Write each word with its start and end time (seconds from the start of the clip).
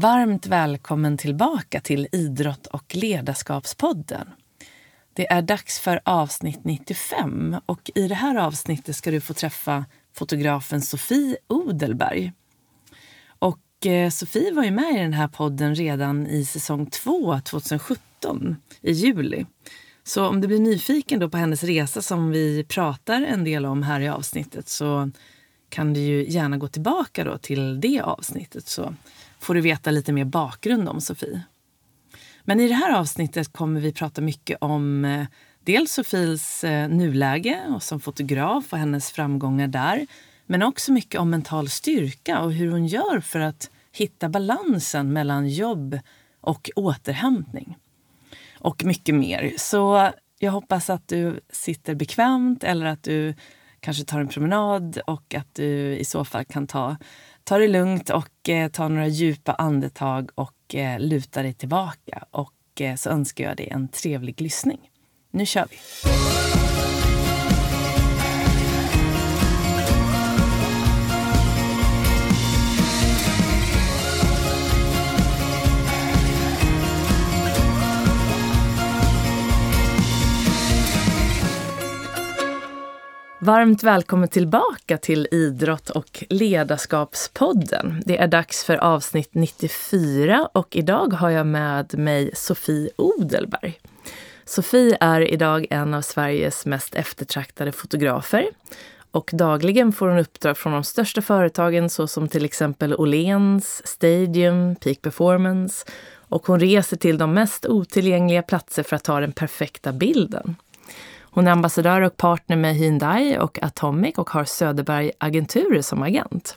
Varmt 0.00 0.46
välkommen 0.46 1.16
tillbaka 1.16 1.80
till 1.80 2.08
Idrott 2.12 2.66
och 2.66 2.96
ledarskapspodden. 2.96 4.28
Det 5.12 5.32
är 5.32 5.42
dags 5.42 5.78
för 5.78 6.00
avsnitt 6.04 6.60
95 6.64 7.56
och 7.66 7.90
i 7.94 8.08
det 8.08 8.14
här 8.14 8.36
avsnittet 8.36 8.96
ska 8.96 9.10
du 9.10 9.20
få 9.20 9.34
träffa 9.34 9.84
fotografen 10.14 10.82
Sofie 10.82 11.36
Odelberg. 11.46 12.32
Och 13.38 13.86
eh, 13.86 14.10
Sofie 14.10 14.54
var 14.54 14.64
ju 14.64 14.70
med 14.70 14.94
i 14.94 14.98
den 14.98 15.12
här 15.12 15.28
podden 15.28 15.74
redan 15.74 16.26
i 16.26 16.44
säsong 16.44 16.86
2 16.86 17.40
2017 17.40 18.56
i 18.80 18.92
juli. 18.92 19.46
Så 20.04 20.26
om 20.26 20.40
du 20.40 20.48
blir 20.48 20.60
nyfiken 20.60 21.20
då 21.20 21.28
på 21.28 21.36
hennes 21.36 21.64
resa 21.64 22.02
som 22.02 22.30
vi 22.30 22.64
pratar 22.64 23.22
en 23.22 23.44
del 23.44 23.66
om 23.66 23.82
här 23.82 24.00
i 24.00 24.08
avsnittet 24.08 24.68
så 24.68 25.10
kan 25.68 25.94
du 25.94 26.00
ju 26.00 26.30
gärna 26.30 26.56
gå 26.56 26.68
tillbaka 26.68 27.24
då 27.24 27.38
till 27.38 27.80
det 27.80 28.00
avsnittet 28.00 28.68
så 28.68 28.94
får 29.40 29.54
du 29.54 29.60
veta 29.60 29.90
lite 29.90 30.12
mer 30.12 30.24
bakgrund 30.24 30.88
om 30.88 31.00
Sofie. 31.00 31.42
Men 32.44 32.60
i 32.60 32.68
det 32.68 32.74
här 32.74 32.98
avsnittet 32.98 33.52
kommer 33.52 33.80
vi 33.80 33.92
prata 33.92 34.20
mycket 34.20 34.58
om 34.60 35.04
eh, 35.04 35.26
dels 35.64 35.92
Sofies 35.92 36.64
eh, 36.64 36.88
nuläge 36.88 37.62
och 37.68 37.82
som 37.82 38.00
fotograf 38.00 38.72
och 38.72 38.78
hennes 38.78 39.10
framgångar 39.10 39.66
där. 39.66 40.06
Men 40.46 40.62
också 40.62 40.92
mycket 40.92 41.20
om 41.20 41.30
mental 41.30 41.68
styrka 41.68 42.40
och 42.40 42.52
hur 42.52 42.70
hon 42.70 42.86
gör 42.86 43.20
för 43.20 43.40
att 43.40 43.70
hitta 43.92 44.28
balansen 44.28 45.12
mellan 45.12 45.48
jobb 45.48 45.98
och 46.40 46.70
återhämtning. 46.76 47.76
Och 48.58 48.84
mycket 48.84 49.14
mer. 49.14 49.52
Så 49.56 50.10
jag 50.38 50.52
hoppas 50.52 50.90
att 50.90 51.08
du 51.08 51.40
sitter 51.50 51.94
bekvämt 51.94 52.64
eller 52.64 52.86
att 52.86 53.02
du 53.02 53.34
kanske 53.80 54.04
tar 54.04 54.20
en 54.20 54.28
promenad 54.28 55.00
och 55.06 55.34
att 55.34 55.54
du 55.54 55.96
i 55.96 56.04
så 56.04 56.24
fall 56.24 56.44
kan 56.44 56.66
ta, 56.66 56.96
ta 57.48 57.58
det 57.58 57.68
lugnt 57.68 58.10
och 58.10 58.48
eh, 58.48 58.68
ta 58.68 58.88
några 58.88 59.06
djupa 59.06 59.52
andetag 59.52 60.30
och 60.34 60.74
eh, 60.74 61.00
luta 61.00 61.42
dig 61.42 61.54
tillbaka. 61.54 62.24
Och 62.30 62.80
eh, 62.80 62.96
så 62.96 63.10
önskar 63.10 63.44
jag 63.44 63.56
dig 63.56 63.68
en 63.68 63.88
trevlig 63.88 64.40
lyssning. 64.40 64.90
Nu 65.30 65.46
kör 65.46 65.66
vi! 65.70 65.76
Varmt 83.48 83.82
välkommen 83.82 84.28
tillbaka 84.28 84.98
till 84.98 85.28
Idrott 85.30 85.90
och 85.90 86.24
ledarskapspodden. 86.28 88.02
Det 88.06 88.18
är 88.18 88.28
dags 88.28 88.64
för 88.64 88.76
avsnitt 88.76 89.30
94 89.32 90.48
och 90.52 90.76
idag 90.76 91.12
har 91.12 91.30
jag 91.30 91.46
med 91.46 91.98
mig 91.98 92.30
Sofie 92.34 92.90
Odelberg. 92.96 93.80
Sofie 94.44 94.96
är 95.00 95.20
idag 95.20 95.66
en 95.70 95.94
av 95.94 96.02
Sveriges 96.02 96.66
mest 96.66 96.94
eftertraktade 96.94 97.72
fotografer. 97.72 98.46
Och 99.10 99.30
dagligen 99.32 99.92
får 99.92 100.08
hon 100.08 100.18
uppdrag 100.18 100.58
från 100.58 100.72
de 100.72 100.84
största 100.84 101.22
företagen 101.22 101.90
såsom 101.90 102.28
till 102.28 102.44
exempel 102.44 102.94
Åhléns, 102.94 103.86
Stadium, 103.86 104.76
Peak 104.76 105.02
Performance. 105.02 105.86
Och 106.14 106.46
hon 106.46 106.60
reser 106.60 106.96
till 106.96 107.18
de 107.18 107.34
mest 107.34 107.66
otillgängliga 107.66 108.42
platser 108.42 108.82
för 108.82 108.96
att 108.96 109.04
ta 109.04 109.20
den 109.20 109.32
perfekta 109.32 109.92
bilden. 109.92 110.56
Hon 111.30 111.46
är 111.46 111.50
ambassadör 111.50 112.00
och 112.00 112.16
partner 112.16 112.56
med 112.56 112.74
Hyundai 112.74 113.38
och 113.38 113.58
Atomic 113.62 114.18
och 114.18 114.30
har 114.30 114.44
Söderberg 114.44 115.10
Agenturer 115.18 115.82
som 115.82 116.02
agent. 116.02 116.56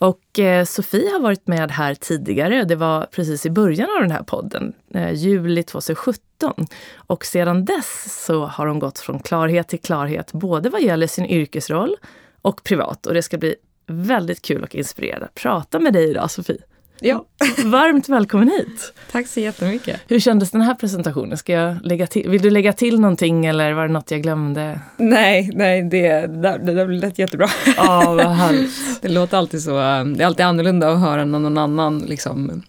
Och 0.00 0.38
eh, 0.38 0.64
Sofie 0.64 1.12
har 1.12 1.20
varit 1.20 1.46
med 1.46 1.70
här 1.70 1.94
tidigare. 1.94 2.64
Det 2.64 2.76
var 2.76 3.06
precis 3.06 3.46
i 3.46 3.50
början 3.50 3.88
av 3.96 4.02
den 4.02 4.10
här 4.10 4.22
podden, 4.22 4.72
eh, 4.94 5.12
juli 5.12 5.62
2017. 5.62 6.66
Och 6.96 7.24
sedan 7.24 7.64
dess 7.64 8.24
så 8.26 8.46
har 8.46 8.66
hon 8.66 8.78
gått 8.78 8.98
från 8.98 9.18
klarhet 9.18 9.68
till 9.68 9.80
klarhet, 9.80 10.32
både 10.32 10.70
vad 10.70 10.82
gäller 10.82 11.06
sin 11.06 11.26
yrkesroll 11.26 11.96
och 12.42 12.64
privat. 12.64 13.06
Och 13.06 13.14
det 13.14 13.22
ska 13.22 13.38
bli 13.38 13.54
väldigt 13.86 14.42
kul 14.42 14.62
och 14.62 14.74
inspirerande 14.74 15.26
att 15.26 15.34
prata 15.34 15.78
med 15.78 15.92
dig 15.92 16.10
idag, 16.10 16.30
Sofie. 16.30 16.62
Ja. 17.00 17.24
Varmt 17.64 18.08
välkommen 18.08 18.48
hit! 18.48 18.92
Tack 19.12 19.26
så 19.26 19.40
jättemycket. 19.40 20.00
Hur 20.08 20.20
kändes 20.20 20.50
den 20.50 20.60
här 20.60 20.74
presentationen? 20.74 21.38
Ska 21.38 21.52
jag 21.52 21.76
lägga 21.86 22.06
till, 22.06 22.30
vill 22.30 22.42
du 22.42 22.50
lägga 22.50 22.72
till 22.72 23.00
någonting 23.00 23.46
eller 23.46 23.72
var 23.72 23.86
det 23.86 23.92
något 23.92 24.10
jag 24.10 24.22
glömde? 24.22 24.80
Nej, 24.96 25.50
nej 25.54 25.82
det, 25.82 26.26
det, 26.26 26.58
det 26.58 26.86
lät 26.86 27.18
jättebra. 27.18 27.48
Ja, 27.76 28.14
vad 28.14 28.26
härligt. 28.36 29.02
Det 29.02 29.08
låter 29.08 29.36
alltid 29.36 29.62
så, 29.62 29.70
det 29.70 30.22
är 30.22 30.26
alltid 30.26 30.46
annorlunda 30.46 30.90
att 30.92 31.00
höra 31.00 31.24
när 31.24 31.38
någon 31.38 31.58
annan 31.58 31.98
liksom 31.98 32.62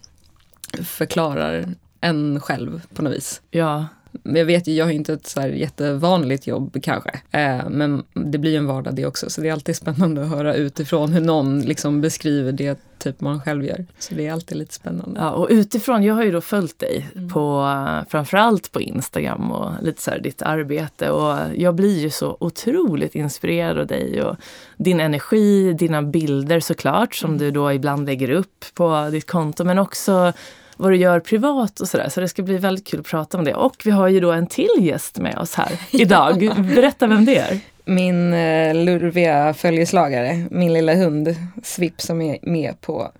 förklarar 0.82 1.68
en 2.00 2.40
själv 2.40 2.82
på 2.94 3.02
något 3.02 3.12
vis. 3.12 3.40
Ja. 3.50 3.86
Jag 4.22 4.44
vet 4.44 4.66
ju, 4.66 4.74
jag 4.74 4.84
har 4.84 4.92
inte 4.92 5.12
ett 5.12 5.26
så 5.26 5.40
här 5.40 5.48
jättevanligt 5.48 6.46
jobb 6.46 6.76
kanske. 6.82 7.10
Eh, 7.30 7.68
men 7.70 8.04
det 8.12 8.38
blir 8.38 8.50
ju 8.50 8.56
en 8.56 8.66
vardag 8.66 8.94
det 8.94 9.06
också. 9.06 9.30
Så 9.30 9.40
det 9.40 9.48
är 9.48 9.52
alltid 9.52 9.76
spännande 9.76 10.22
att 10.22 10.28
höra 10.28 10.54
utifrån 10.54 11.12
hur 11.12 11.20
någon 11.20 11.60
liksom 11.60 12.00
beskriver 12.00 12.52
det 12.52 12.78
typ 12.98 13.20
man 13.20 13.40
själv 13.40 13.64
gör. 13.64 13.86
Så 13.98 14.14
det 14.14 14.26
är 14.26 14.32
alltid 14.32 14.58
lite 14.58 14.74
spännande. 14.74 15.20
Ja, 15.20 15.30
och 15.30 15.46
utifrån, 15.50 16.02
jag 16.02 16.14
har 16.14 16.22
ju 16.22 16.30
då 16.30 16.40
följt 16.40 16.78
dig 16.78 17.08
mm. 17.14 17.28
på 17.28 17.68
framförallt 18.08 18.72
på 18.72 18.80
Instagram 18.80 19.52
och 19.52 19.70
lite 19.82 20.02
så 20.02 20.10
här 20.10 20.18
ditt 20.18 20.42
arbete 20.42 21.10
och 21.10 21.38
jag 21.56 21.74
blir 21.74 21.98
ju 21.98 22.10
så 22.10 22.36
otroligt 22.40 23.14
inspirerad 23.14 23.78
av 23.78 23.86
dig 23.86 24.22
och 24.22 24.36
din 24.76 25.00
energi, 25.00 25.72
dina 25.72 26.02
bilder 26.02 26.60
såklart 26.60 27.14
som 27.14 27.30
mm. 27.30 27.38
du 27.38 27.50
då 27.50 27.72
ibland 27.72 28.06
lägger 28.06 28.30
upp 28.30 28.64
på 28.74 29.08
ditt 29.12 29.26
konto 29.26 29.64
men 29.64 29.78
också 29.78 30.32
vad 30.76 30.92
du 30.92 30.96
gör 30.96 31.20
privat 31.20 31.80
och 31.80 31.88
sådär. 31.88 32.08
Så 32.08 32.20
det 32.20 32.28
ska 32.28 32.42
bli 32.42 32.58
väldigt 32.58 32.86
kul 32.86 33.00
att 33.00 33.06
prata 33.06 33.38
om 33.38 33.44
det. 33.44 33.54
Och 33.54 33.82
vi 33.84 33.90
har 33.90 34.08
ju 34.08 34.20
då 34.20 34.32
en 34.32 34.46
till 34.46 34.70
gäst 34.78 35.18
med 35.18 35.38
oss 35.38 35.54
här 35.54 35.80
idag. 35.90 36.38
Berätta 36.74 37.06
vem 37.06 37.24
det 37.24 37.38
är. 37.38 37.60
Min 37.84 38.32
eh, 38.32 38.74
lurviga 38.74 39.54
följeslagare, 39.54 40.46
min 40.50 40.72
lilla 40.72 40.94
hund 40.94 41.36
Svipp 41.62 42.00
som 42.00 42.22
är 42.22 42.38
med 42.42 42.80
på 42.80 43.12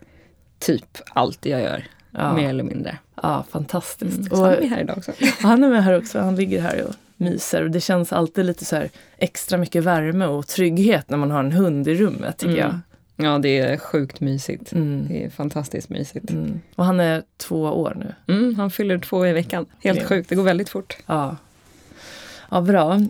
typ 0.59 0.99
allt 1.13 1.47
jag 1.47 1.61
gör. 1.61 1.85
Ja. 2.11 2.33
Mer 2.35 2.49
eller 2.49 2.65
mindre. 2.65 2.99
Ja, 3.23 3.45
fantastiskt. 3.51 4.19
Mm, 4.19 4.33
och, 4.33 4.39
han 4.39 4.55
är 4.55 4.69
här 4.69 4.81
idag 4.81 4.99
också. 4.99 5.13
Han 5.41 5.65
är 5.65 5.69
med 5.69 5.85
här 5.85 5.99
också. 5.99 6.19
Han 6.19 6.37
ligger 6.37 6.61
här 6.61 6.85
och 6.85 6.95
myser. 7.17 7.63
Och 7.63 7.71
det 7.71 7.81
känns 7.81 8.13
alltid 8.13 8.45
lite 8.47 8.65
så 8.65 8.83
extra 9.19 9.59
mycket 9.59 9.85
värme 9.85 10.27
och 10.27 10.47
trygghet 10.47 11.11
när 11.11 11.19
man 11.19 11.31
har 11.31 11.41
en 11.41 11.53
hund 11.53 11.89
i 11.89 11.95
rummet 11.95 12.39
tycker 12.39 12.59
mm. 12.59 12.65
jag. 12.65 12.79
Ja, 13.17 13.39
det 13.39 13.59
är 13.59 13.77
sjukt 13.77 14.21
mysigt. 14.21 14.73
Mm. 14.73 15.07
Det 15.09 15.25
är 15.25 15.31
fantastiskt 15.31 15.89
mysigt. 15.89 16.31
Mm. 16.31 16.61
Och 16.75 16.85
han 16.85 17.01
är 17.01 17.23
två 17.37 17.63
år 17.63 17.97
nu? 17.97 18.35
Mm, 18.35 18.55
han 18.55 18.71
fyller 18.71 18.99
två 18.99 19.27
i 19.27 19.33
veckan. 19.33 19.67
Helt 19.79 20.01
ja. 20.01 20.07
sjukt, 20.07 20.29
det 20.29 20.35
går 20.35 20.43
väldigt 20.43 20.69
fort. 20.69 20.97
Ja. 21.07 21.37
Ja, 22.51 22.61
bra. 22.61 23.01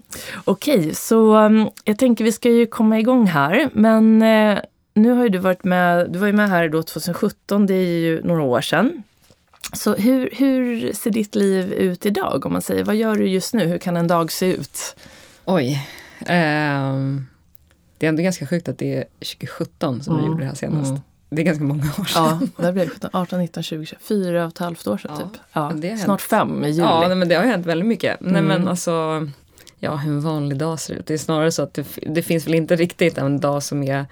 Okej, 0.45 0.95
så 0.95 1.37
um, 1.37 1.71
jag 1.85 1.99
tänker 1.99 2.25
vi 2.25 2.33
ska 2.33 2.51
ju 2.51 2.67
komma 2.67 2.99
igång 2.99 3.27
här. 3.27 3.71
Men 3.73 4.23
eh, 4.23 4.59
nu 4.95 5.11
har 5.11 5.23
ju 5.23 5.29
du 5.29 5.39
varit 5.39 5.65
med, 5.65 6.11
du 6.11 6.19
var 6.19 6.27
ju 6.27 6.33
med 6.33 6.49
här 6.49 6.69
då 6.69 6.83
2017, 6.83 7.67
det 7.67 7.75
är 7.75 7.99
ju 7.99 8.23
några 8.23 8.43
år 8.43 8.61
sedan. 8.61 9.03
Så 9.73 9.95
hur, 9.95 10.31
hur 10.33 10.93
ser 10.93 11.11
ditt 11.11 11.35
liv 11.35 11.73
ut 11.73 12.07
idag 12.07 12.47
om 12.47 12.53
man 12.53 12.63
säger, 12.63 12.85
vad 12.85 12.97
gör 12.97 13.17
du 13.17 13.29
just 13.29 13.55
nu? 13.55 13.67
Hur 13.67 13.79
kan 13.79 13.97
en 13.97 14.07
dag 14.07 14.33
se 14.33 14.47
ut? 14.47 14.97
Oj. 15.45 15.89
Um 16.29 17.27
det 18.03 18.07
är 18.07 18.09
ändå 18.09 18.23
ganska 18.23 18.47
sjukt 18.47 18.69
att 18.69 18.79
det 18.79 18.97
är 18.97 19.05
2017 19.19 20.03
som 20.03 20.13
mm. 20.13 20.25
vi 20.25 20.31
gjorde 20.31 20.43
det 20.43 20.49
här 20.49 20.55
senast. 20.55 20.91
Mm. 20.91 21.03
Det 21.31 21.43
är 21.43 21.45
ganska 21.45 21.65
många 21.65 21.83
år 21.99 22.05
sedan. 22.05 22.51
Ja, 22.57 22.65
det 22.67 22.73
blev 22.73 22.91
18, 23.13 23.39
19, 23.39 23.63
20, 23.63 23.87
20, 23.87 23.97
fyra 24.01 24.45
och 24.45 24.53
ett 24.53 24.59
halvt 24.59 24.87
år 24.87 24.99
sedan 24.99 25.11
ja, 25.53 25.71
typ. 25.73 25.91
Ja, 25.91 25.97
snart 25.97 26.21
fem 26.21 26.65
i 26.65 26.69
juli. 26.69 26.81
Ja, 26.81 27.15
men 27.15 27.29
det 27.29 27.35
har 27.35 27.45
hänt 27.45 27.67
väldigt 27.67 27.87
mycket. 27.87 28.21
Mm. 28.21 28.33
Nej 28.33 28.43
men 28.43 28.69
alltså, 28.69 29.29
ja 29.79 29.97
hur 29.97 30.13
en 30.13 30.21
vanlig 30.21 30.59
dag 30.59 30.81
ser 30.81 30.95
ut. 30.95 31.07
Det 31.07 31.15
är 31.15 31.19
snarare 31.19 31.53
så 31.53 31.63
att 31.63 31.75
det, 31.75 31.87
det 32.07 32.23
finns 32.23 32.47
väl 32.47 32.55
inte 32.55 32.77
riktigt 32.77 33.19
en 33.19 33.41
dag 33.41 33.63
som 33.63 33.83
är 33.83 34.07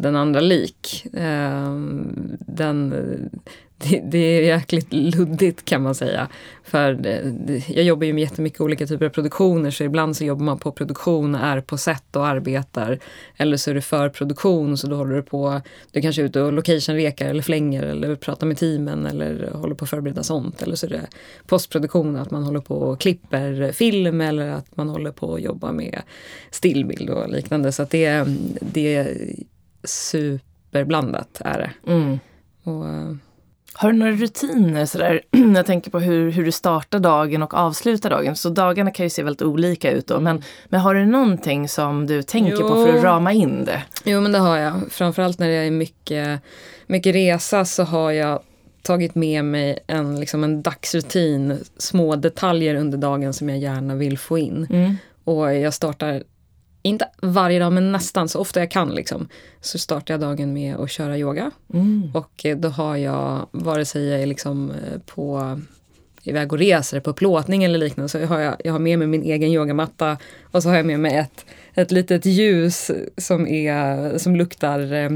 den 0.00 0.16
andra 0.16 0.40
lik. 0.40 1.06
Ehm, 1.14 2.38
den, 2.38 2.90
det, 3.78 4.02
det, 4.04 4.18
är 4.18 4.42
jäkligt 4.42 4.92
luddigt 4.92 5.64
kan 5.64 5.82
man 5.82 5.94
säga. 5.94 6.28
För 6.64 7.06
eh, 7.06 7.72
jag 7.72 7.84
jobbar 7.84 8.06
ju 8.06 8.12
med 8.12 8.20
jättemycket 8.20 8.60
olika 8.60 8.86
typer 8.86 9.06
av 9.06 9.10
produktioner 9.10 9.70
så 9.70 9.84
ibland 9.84 10.16
så 10.16 10.24
jobbar 10.24 10.44
man 10.44 10.58
på 10.58 10.72
produktion, 10.72 11.34
är 11.34 11.60
på 11.60 11.78
set 11.78 12.16
och 12.16 12.26
arbetar. 12.26 12.98
Eller 13.36 13.56
så 13.56 13.70
är 13.70 13.74
det 13.74 13.80
för 13.80 14.08
produktion 14.08 14.78
så 14.78 14.86
då 14.86 14.96
håller 14.96 15.16
du 15.16 15.22
på, 15.22 15.60
du 15.90 16.00
kanske 16.00 16.22
är 16.22 16.26
ute 16.26 16.40
och 16.40 16.52
location 16.52 16.94
rekar 16.94 17.26
eller 17.26 17.42
flänger 17.42 17.82
eller 17.82 18.14
pratar 18.14 18.46
med 18.46 18.56
teamen 18.56 19.06
eller 19.06 19.50
håller 19.54 19.74
på 19.74 19.84
att 19.84 19.90
förbereda 19.90 20.22
sånt. 20.22 20.62
Eller 20.62 20.76
så 20.76 20.86
är 20.86 20.90
det 20.90 21.06
postproduktion, 21.46 22.16
att 22.16 22.30
man 22.30 22.42
håller 22.42 22.60
på 22.60 22.74
och 22.74 23.00
klipper 23.00 23.72
film 23.72 24.20
eller 24.20 24.48
att 24.48 24.76
man 24.76 24.88
håller 24.88 25.10
på 25.12 25.34
att 25.34 25.42
jobba 25.42 25.72
med 25.72 26.02
stillbild 26.50 27.10
och 27.10 27.28
liknande. 27.28 27.72
Så 27.72 27.82
att 27.82 27.90
det, 27.90 28.24
det 28.60 29.16
superblandat 29.84 31.40
är 31.44 31.58
det. 31.58 31.92
Mm. 31.92 32.18
Och, 32.64 32.84
har 33.74 33.92
du 33.92 33.98
några 33.98 34.12
rutiner 34.12 34.86
sådär? 34.86 35.20
Jag 35.54 35.66
tänker 35.66 35.90
på 35.90 35.98
hur, 35.98 36.30
hur 36.30 36.44
du 36.44 36.52
startar 36.52 36.98
dagen 36.98 37.42
och 37.42 37.54
avslutar 37.54 38.10
dagen. 38.10 38.36
Så 38.36 38.48
dagarna 38.50 38.90
kan 38.90 39.06
ju 39.06 39.10
se 39.10 39.22
väldigt 39.22 39.42
olika 39.42 39.90
ut 39.90 40.06
då. 40.06 40.20
Men, 40.20 40.42
men 40.68 40.80
har 40.80 40.94
du 40.94 41.06
någonting 41.06 41.68
som 41.68 42.06
du 42.06 42.22
tänker 42.22 42.52
jo. 42.52 42.68
på 42.68 42.86
för 42.86 42.96
att 42.96 43.04
rama 43.04 43.32
in 43.32 43.64
det? 43.64 43.82
Jo 44.04 44.20
men 44.20 44.32
det 44.32 44.38
har 44.38 44.56
jag. 44.56 44.74
Framförallt 44.90 45.38
när 45.38 45.48
det 45.48 45.54
är 45.54 45.70
mycket, 45.70 46.40
mycket 46.86 47.14
resa 47.14 47.64
så 47.64 47.82
har 47.82 48.10
jag 48.10 48.42
tagit 48.82 49.14
med 49.14 49.44
mig 49.44 49.78
en, 49.86 50.20
liksom 50.20 50.44
en 50.44 50.62
dagsrutin, 50.62 51.58
små 51.76 52.16
detaljer 52.16 52.74
under 52.74 52.98
dagen 52.98 53.32
som 53.32 53.48
jag 53.48 53.58
gärna 53.58 53.94
vill 53.94 54.18
få 54.18 54.38
in. 54.38 54.66
Mm. 54.70 54.96
Och 55.24 55.54
jag 55.54 55.74
startar, 55.74 56.22
inte 56.82 57.08
varje 57.22 57.58
dag 57.58 57.72
men 57.72 57.92
nästan 57.92 58.28
så 58.28 58.40
ofta 58.40 58.60
jag 58.60 58.70
kan 58.70 58.94
liksom, 58.94 59.28
så 59.60 59.78
startar 59.78 60.14
jag 60.14 60.20
dagen 60.20 60.52
med 60.52 60.76
att 60.76 60.90
köra 60.90 61.18
yoga. 61.18 61.50
Mm. 61.74 62.10
Och 62.14 62.46
eh, 62.46 62.56
då 62.56 62.68
har 62.68 62.96
jag, 62.96 63.46
vare 63.50 63.84
sig 63.84 64.08
jag 64.08 64.22
är 64.22 64.26
liksom 64.26 64.70
eh, 64.70 64.98
på 65.06 65.58
iväg 66.22 66.52
och 66.52 66.58
reser 66.58 67.00
på 67.00 67.12
plåtning 67.12 67.64
eller 67.64 67.78
liknande, 67.78 68.08
så 68.08 68.24
har 68.24 68.40
jag, 68.40 68.56
jag 68.64 68.72
har 68.72 68.78
med 68.78 68.98
mig 68.98 69.08
min 69.08 69.22
egen 69.22 69.52
yogamatta 69.52 70.18
och 70.42 70.62
så 70.62 70.68
har 70.68 70.76
jag 70.76 70.86
med 70.86 71.00
mig 71.00 71.16
ett, 71.16 71.44
ett 71.74 71.90
litet 71.90 72.26
ljus 72.26 72.90
som, 73.16 73.46
är, 73.46 74.18
som 74.18 74.36
luktar 74.36 74.92
eh, 74.92 75.10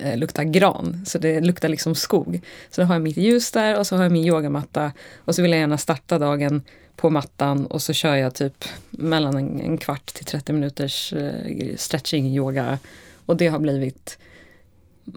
eh, 0.00 0.16
luktar 0.16 0.44
gran, 0.44 1.02
så 1.06 1.18
det 1.18 1.40
luktar 1.40 1.68
liksom 1.68 1.94
skog. 1.94 2.40
Så 2.70 2.80
då 2.80 2.86
har 2.86 2.94
jag 2.94 3.02
mitt 3.02 3.16
ljus 3.16 3.50
där 3.50 3.78
och 3.78 3.86
så 3.86 3.96
har 3.96 4.02
jag 4.02 4.12
min 4.12 4.24
yogamatta 4.24 4.92
och 5.16 5.34
så 5.34 5.42
vill 5.42 5.50
jag 5.50 5.60
gärna 5.60 5.78
starta 5.78 6.18
dagen 6.18 6.62
på 6.96 7.10
mattan 7.10 7.66
och 7.66 7.82
så 7.82 7.92
kör 7.92 8.16
jag 8.16 8.34
typ 8.34 8.64
mellan 8.90 9.36
en, 9.36 9.60
en 9.60 9.78
kvart 9.78 10.06
till 10.06 10.24
30 10.24 10.52
minuters 10.52 11.12
eh, 11.12 11.76
stretching 11.76 12.26
yoga. 12.26 12.78
Och 13.26 13.36
det 13.36 13.48
har 13.48 13.58
blivit 13.58 14.18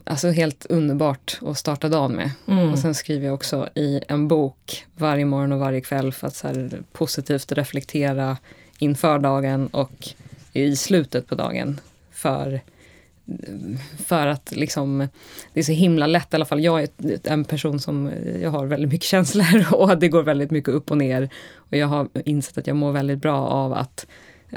alltså 0.03 0.29
helt 0.29 0.65
underbart 0.65 1.39
att 1.41 1.57
starta 1.57 1.89
dagen 1.89 2.11
med. 2.11 2.31
Mm. 2.47 2.71
Och 2.71 2.79
sen 2.79 2.95
skriver 2.95 3.25
jag 3.25 3.33
också 3.33 3.69
i 3.75 4.01
en 4.07 4.27
bok 4.27 4.85
varje 4.95 5.25
morgon 5.25 5.51
och 5.51 5.59
varje 5.59 5.81
kväll 5.81 6.13
för 6.13 6.27
att 6.27 6.35
så 6.35 6.47
här, 6.47 6.81
positivt 6.91 7.51
reflektera 7.51 8.37
inför 8.79 9.19
dagen 9.19 9.67
och 9.67 10.09
i 10.53 10.75
slutet 10.75 11.27
på 11.27 11.35
dagen. 11.35 11.79
För, 12.11 12.61
för 14.05 14.27
att 14.27 14.51
liksom, 14.51 15.07
det 15.53 15.59
är 15.59 15.63
så 15.63 15.71
himla 15.71 16.07
lätt, 16.07 16.33
i 16.33 16.35
alla 16.35 16.45
fall 16.45 16.63
jag 16.63 16.81
är 16.81 16.89
en 17.23 17.45
person 17.45 17.79
som, 17.79 18.11
jag 18.41 18.49
har 18.49 18.65
väldigt 18.65 18.91
mycket 18.91 19.07
känslor 19.07 19.73
och 19.73 19.97
det 19.97 20.07
går 20.07 20.23
väldigt 20.23 20.51
mycket 20.51 20.73
upp 20.73 20.91
och 20.91 20.97
ner. 20.97 21.29
Och 21.55 21.77
jag 21.77 21.87
har 21.87 22.07
insett 22.25 22.57
att 22.57 22.67
jag 22.67 22.75
mår 22.75 22.91
väldigt 22.91 23.19
bra 23.19 23.37
av 23.37 23.73
att, 23.73 24.07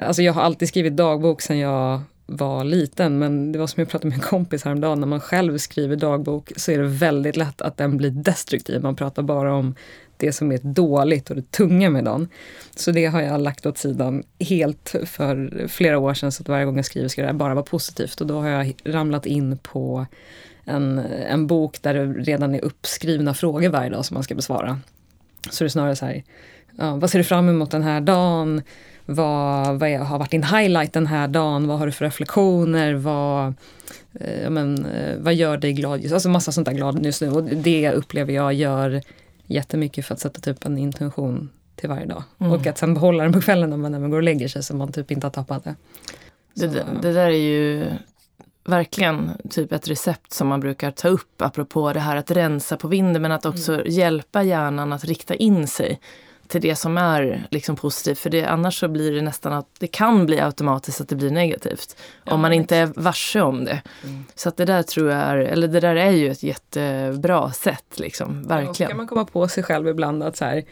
alltså 0.01 0.23
jag 0.23 0.33
har 0.33 0.43
alltid 0.43 0.69
skrivit 0.69 0.97
dagbok 0.97 1.43
sen 1.43 1.59
jag 1.59 2.01
var 2.27 2.65
liten, 2.65 3.19
men 3.19 3.53
det 3.53 3.59
var 3.59 3.67
som 3.67 3.81
jag 3.81 3.89
pratade 3.89 4.09
med 4.09 4.15
en 4.15 4.29
kompis 4.29 4.65
häromdagen, 4.65 5.01
när 5.01 5.07
man 5.07 5.21
själv 5.21 5.59
skriver 5.59 5.97
dagbok 5.97 6.53
så 6.57 6.73
är 6.73 6.79
det 6.79 6.89
väldigt 6.89 7.37
lätt 7.37 7.63
att 7.63 7.77
den 7.77 7.97
blir 7.97 8.11
destruktiv. 8.11 8.83
Man 8.83 8.97
pratar 8.97 9.23
bara 9.23 9.55
om 9.55 9.75
det 10.23 10.33
som 10.33 10.53
är 10.53 10.59
dåligt 10.63 11.31
och 11.31 11.37
det 11.37 11.51
tunga 11.51 11.91
med 11.91 12.05
dagen. 12.05 12.29
Så 12.77 12.91
det 12.91 13.07
har 13.07 13.21
jag 13.21 13.41
lagt 13.41 13.67
åt 13.67 13.79
sidan 13.79 14.23
helt 14.41 14.95
för 15.05 15.69
flera 15.69 15.99
år 15.99 16.15
sedan, 16.15 16.33
så 16.33 16.43
att 16.43 16.49
varje 16.49 16.65
gång 16.65 16.77
jag 16.77 16.85
skriver 16.85 17.09
ska 17.09 17.27
det 17.27 17.33
bara 17.33 17.55
vara 17.55 17.65
positivt. 17.65 18.21
Och 18.21 18.27
då 18.27 18.41
har 18.41 18.49
jag 18.49 18.75
ramlat 18.85 19.27
in 19.27 19.59
på 19.59 20.07
en, 20.65 20.99
en 21.29 21.47
bok 21.47 21.83
där 21.83 21.95
det 21.95 22.07
redan 22.07 22.55
är 22.55 22.65
uppskrivna 22.65 23.35
frågor 23.35 23.69
varje 23.69 23.91
dag 23.91 24.05
som 24.05 24.15
man 24.15 24.23
ska 24.23 24.35
besvara. 24.35 24.79
Så 25.51 25.65
det 25.65 25.67
är 25.67 25.69
snarare 25.69 25.97
så 25.97 26.07
här, 26.07 26.23
ja, 26.79 26.97
vad 26.97 27.11
ser 27.11 27.19
du 27.19 27.25
fram 27.25 27.49
emot 27.49 27.71
den 27.71 27.83
här 27.83 28.01
dagen? 28.01 28.63
Vad, 29.07 29.79
vad 29.79 29.89
är, 29.89 29.99
har 29.99 30.19
varit 30.19 30.31
din 30.31 30.45
highlight 30.45 30.93
den 30.93 31.07
här 31.07 31.29
dagen? 31.29 31.67
Vad 31.67 31.79
har 31.79 31.87
du 31.87 31.93
för 31.93 32.05
reflektioner? 32.05 32.95
Vad, 32.95 33.55
eh, 34.21 34.51
men, 34.51 34.85
eh, 34.87 35.17
vad 35.19 35.35
gör 35.35 35.57
dig 35.57 35.73
glad? 35.73 36.01
Just, 36.01 36.15
alltså 36.15 36.29
massa 36.29 36.53
sånt 36.53 36.67
där 36.67 36.75
glad 36.75 37.05
just 37.07 37.23
nu. 37.23 37.31
Och 37.31 37.45
det 37.45 37.93
upplever 37.93 38.33
jag 38.33 38.53
gör 38.53 39.03
jättemycket 39.47 40.07
för 40.07 40.15
att 40.15 40.21
sätta 40.21 40.41
typ 40.41 40.65
en 40.65 40.79
intention 40.79 41.51
till 41.77 41.89
varje 41.89 42.07
dag. 42.07 42.23
Mm. 42.39 42.53
Och 42.53 42.67
att 42.67 42.79
sen 42.79 42.95
behålla 42.95 43.23
den 43.23 43.33
på 43.33 43.41
kvällen 43.41 43.71
när 43.71 43.77
man 43.77 43.95
även 43.95 44.11
går 44.11 44.17
och 44.17 44.23
lägger 44.23 44.49
sig 44.49 44.63
så 44.63 44.77
man 44.77 44.93
typ 44.93 45.11
inte 45.11 45.27
har 45.27 45.33
tappat 45.33 45.65
det. 45.65 45.75
Det, 46.55 46.87
det 47.03 47.13
där 47.13 47.27
är 47.27 47.31
ju 47.31 47.85
verkligen 48.65 49.31
typ 49.51 49.73
ett 49.73 49.89
recept 49.89 50.33
som 50.33 50.49
man 50.49 50.61
brukar 50.61 50.91
ta 50.91 51.09
upp 51.09 51.43
apropå 51.43 51.93
det 51.93 52.01
här 52.01 52.17
att 52.17 52.31
rensa 52.31 52.77
på 52.77 52.89
vinden 52.89 53.23
men 53.23 53.33
att 53.33 53.47
också 53.47 53.73
Mm. 53.73 53.87
hjälpa 53.89 54.43
hjärnan 54.43 54.93
att 54.93 55.05
rikta 55.05 55.35
in 55.35 55.67
sig 55.67 56.01
till 56.53 56.61
det 56.61 56.77
som 56.77 56.99
är 56.99 57.47
liksom 57.51 57.77
positivt. 57.77 58.19
För 58.19 58.31
det, 58.31 58.45
annars 58.45 58.81
så 58.81 58.89
blir 58.89 59.13
det 59.13 59.23
nästan 59.23 59.53
att 59.53 59.67
det 59.79 59.87
kan 59.87 60.27
bli 60.27 60.41
automatiskt 60.41 61.01
att 61.01 61.09
det 61.09 61.17
blir 61.17 61.31
negativt. 61.31 61.97
Ja, 62.25 62.35
om 62.35 62.41
man 62.41 62.53
inte 62.53 62.77
är 62.77 62.87
varse 62.97 63.41
om 63.41 63.65
det. 63.65 63.83
Mm. 64.05 64.25
Så 64.35 64.49
att 64.49 64.57
det 64.57 64.65
där 64.65 64.83
tror 64.83 65.11
jag 65.11 65.21
är, 65.21 65.37
eller 65.37 65.69
det 65.69 65.81
där 65.81 65.97
är 65.97 66.11
ju 66.11 66.31
ett 66.31 66.43
jättebra 66.43 67.53
sätt 67.53 67.99
liksom, 67.99 68.29
Ja, 68.29 68.39
och 68.39 68.43
så 68.43 68.49
kan 68.49 68.67
verkligen. 68.67 68.97
man 68.97 69.07
komma 69.07 69.25
på 69.25 69.49
sig 69.49 69.63
själv 69.63 69.89
ibland 69.89 70.23
att 70.23 70.37
så 70.37 70.45
här, 70.45 70.65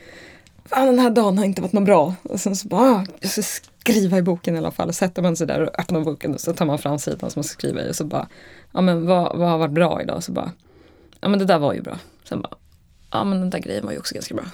Fan, 0.64 0.86
den 0.86 0.98
här 0.98 1.10
dagen 1.10 1.38
har 1.38 1.44
inte 1.44 1.62
varit 1.62 1.72
något 1.72 1.84
bra. 1.84 2.14
Och 2.22 2.40
sen 2.40 2.56
så 2.56 2.68
bara, 2.68 2.80
ah, 2.80 3.04
jag 3.20 3.30
ska 3.30 3.42
skriva 3.42 4.18
i 4.18 4.22
boken 4.22 4.54
i 4.54 4.58
alla 4.58 4.70
fall. 4.70 4.88
Och 4.88 4.94
sätter 4.94 5.22
man 5.22 5.36
sig 5.36 5.46
där 5.46 5.60
och 5.60 5.80
öppnar 5.80 6.00
boken 6.00 6.34
och 6.34 6.40
så 6.40 6.52
tar 6.52 6.66
man 6.66 6.78
fram 6.78 6.98
sidan 6.98 7.30
som 7.30 7.40
man 7.40 7.44
ska 7.44 7.52
skriva 7.52 7.82
i 7.82 7.90
och 7.90 7.96
så 7.96 8.04
bara, 8.04 8.28
ja 8.72 8.80
men 8.80 9.06
vad, 9.06 9.38
vad 9.38 9.48
har 9.48 9.58
varit 9.58 9.72
bra 9.72 10.02
idag? 10.02 10.22
Så 10.22 10.32
bara, 10.32 10.52
ja 11.20 11.28
men 11.28 11.38
det 11.38 11.44
där 11.44 11.58
var 11.58 11.74
ju 11.74 11.82
bra. 11.82 11.98
Sen 12.24 12.40
bara, 12.40 12.54
ja 13.10 13.24
men 13.24 13.40
den 13.40 13.50
där 13.50 13.58
grejen 13.58 13.84
var 13.84 13.92
ju 13.92 13.98
också 13.98 14.14
ganska 14.14 14.34
bra. 14.34 14.44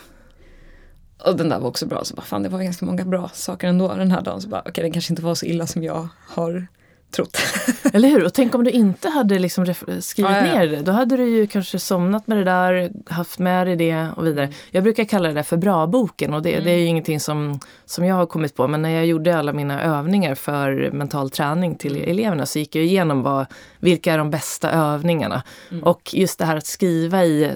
Och 1.24 1.36
den 1.36 1.48
där 1.48 1.58
var 1.58 1.68
också 1.68 1.86
bra. 1.86 2.04
Så 2.04 2.14
bara, 2.14 2.22
fan 2.22 2.42
det 2.42 2.48
var 2.48 2.62
ganska 2.62 2.86
många 2.86 3.04
bra 3.04 3.30
saker 3.34 3.68
ändå 3.68 3.94
den 3.94 4.10
här 4.10 4.20
dagen. 4.20 4.40
Så 4.40 4.48
bara, 4.48 4.62
okej 4.66 4.82
den 4.82 4.92
kanske 4.92 5.12
inte 5.12 5.22
var 5.22 5.34
så 5.34 5.46
illa 5.46 5.66
som 5.66 5.82
jag 5.82 6.08
har 6.28 6.66
trott. 7.10 7.38
Eller 7.92 8.08
hur? 8.08 8.24
Och 8.24 8.34
tänk 8.34 8.54
om 8.54 8.64
du 8.64 8.70
inte 8.70 9.08
hade 9.08 9.38
liksom 9.38 9.66
skrivit 10.00 10.16
Ja, 10.16 10.30
ja, 10.30 10.46
ja. 10.46 10.58
ner 10.58 10.66
det. 10.66 10.82
Då 10.82 10.92
hade 10.92 11.16
du 11.16 11.28
ju 11.28 11.46
kanske 11.46 11.78
somnat 11.78 12.26
med 12.26 12.38
det 12.38 12.44
där, 12.44 12.90
haft 13.06 13.38
med 13.38 13.66
dig 13.66 13.76
det 13.76 14.08
och 14.16 14.26
vidare. 14.26 14.50
Jag 14.70 14.82
brukar 14.82 15.04
kalla 15.04 15.28
det 15.28 15.34
där 15.34 15.42
för 15.42 15.56
bra-boken 15.56 16.34
och 16.34 16.42
det, 16.42 16.60
det 16.60 16.70
är 16.70 16.78
ju 16.78 16.84
ingenting 16.84 17.20
som, 17.20 17.60
som 17.84 18.04
jag 18.04 18.14
har 18.14 18.26
kommit 18.26 18.54
på. 18.54 18.68
Men 18.68 18.82
när 18.82 18.90
jag 18.90 19.06
gjorde 19.06 19.38
alla 19.38 19.52
mina 19.52 19.82
övningar 19.82 20.34
för 20.34 20.90
mental 20.92 21.30
träning 21.30 21.74
till 21.74 21.96
eleverna 21.96 22.46
så 22.46 22.58
gick 22.58 22.74
jag 22.74 22.84
igenom 22.84 23.22
vad, 23.22 23.46
vilka 23.78 24.12
är 24.12 24.18
de 24.18 24.30
bästa 24.30 24.70
övningarna. 24.70 25.42
Och 25.82 26.14
just 26.14 26.38
det 26.38 26.44
här 26.44 26.56
att 26.56 26.66
skriva 26.66 27.24
i 27.24 27.52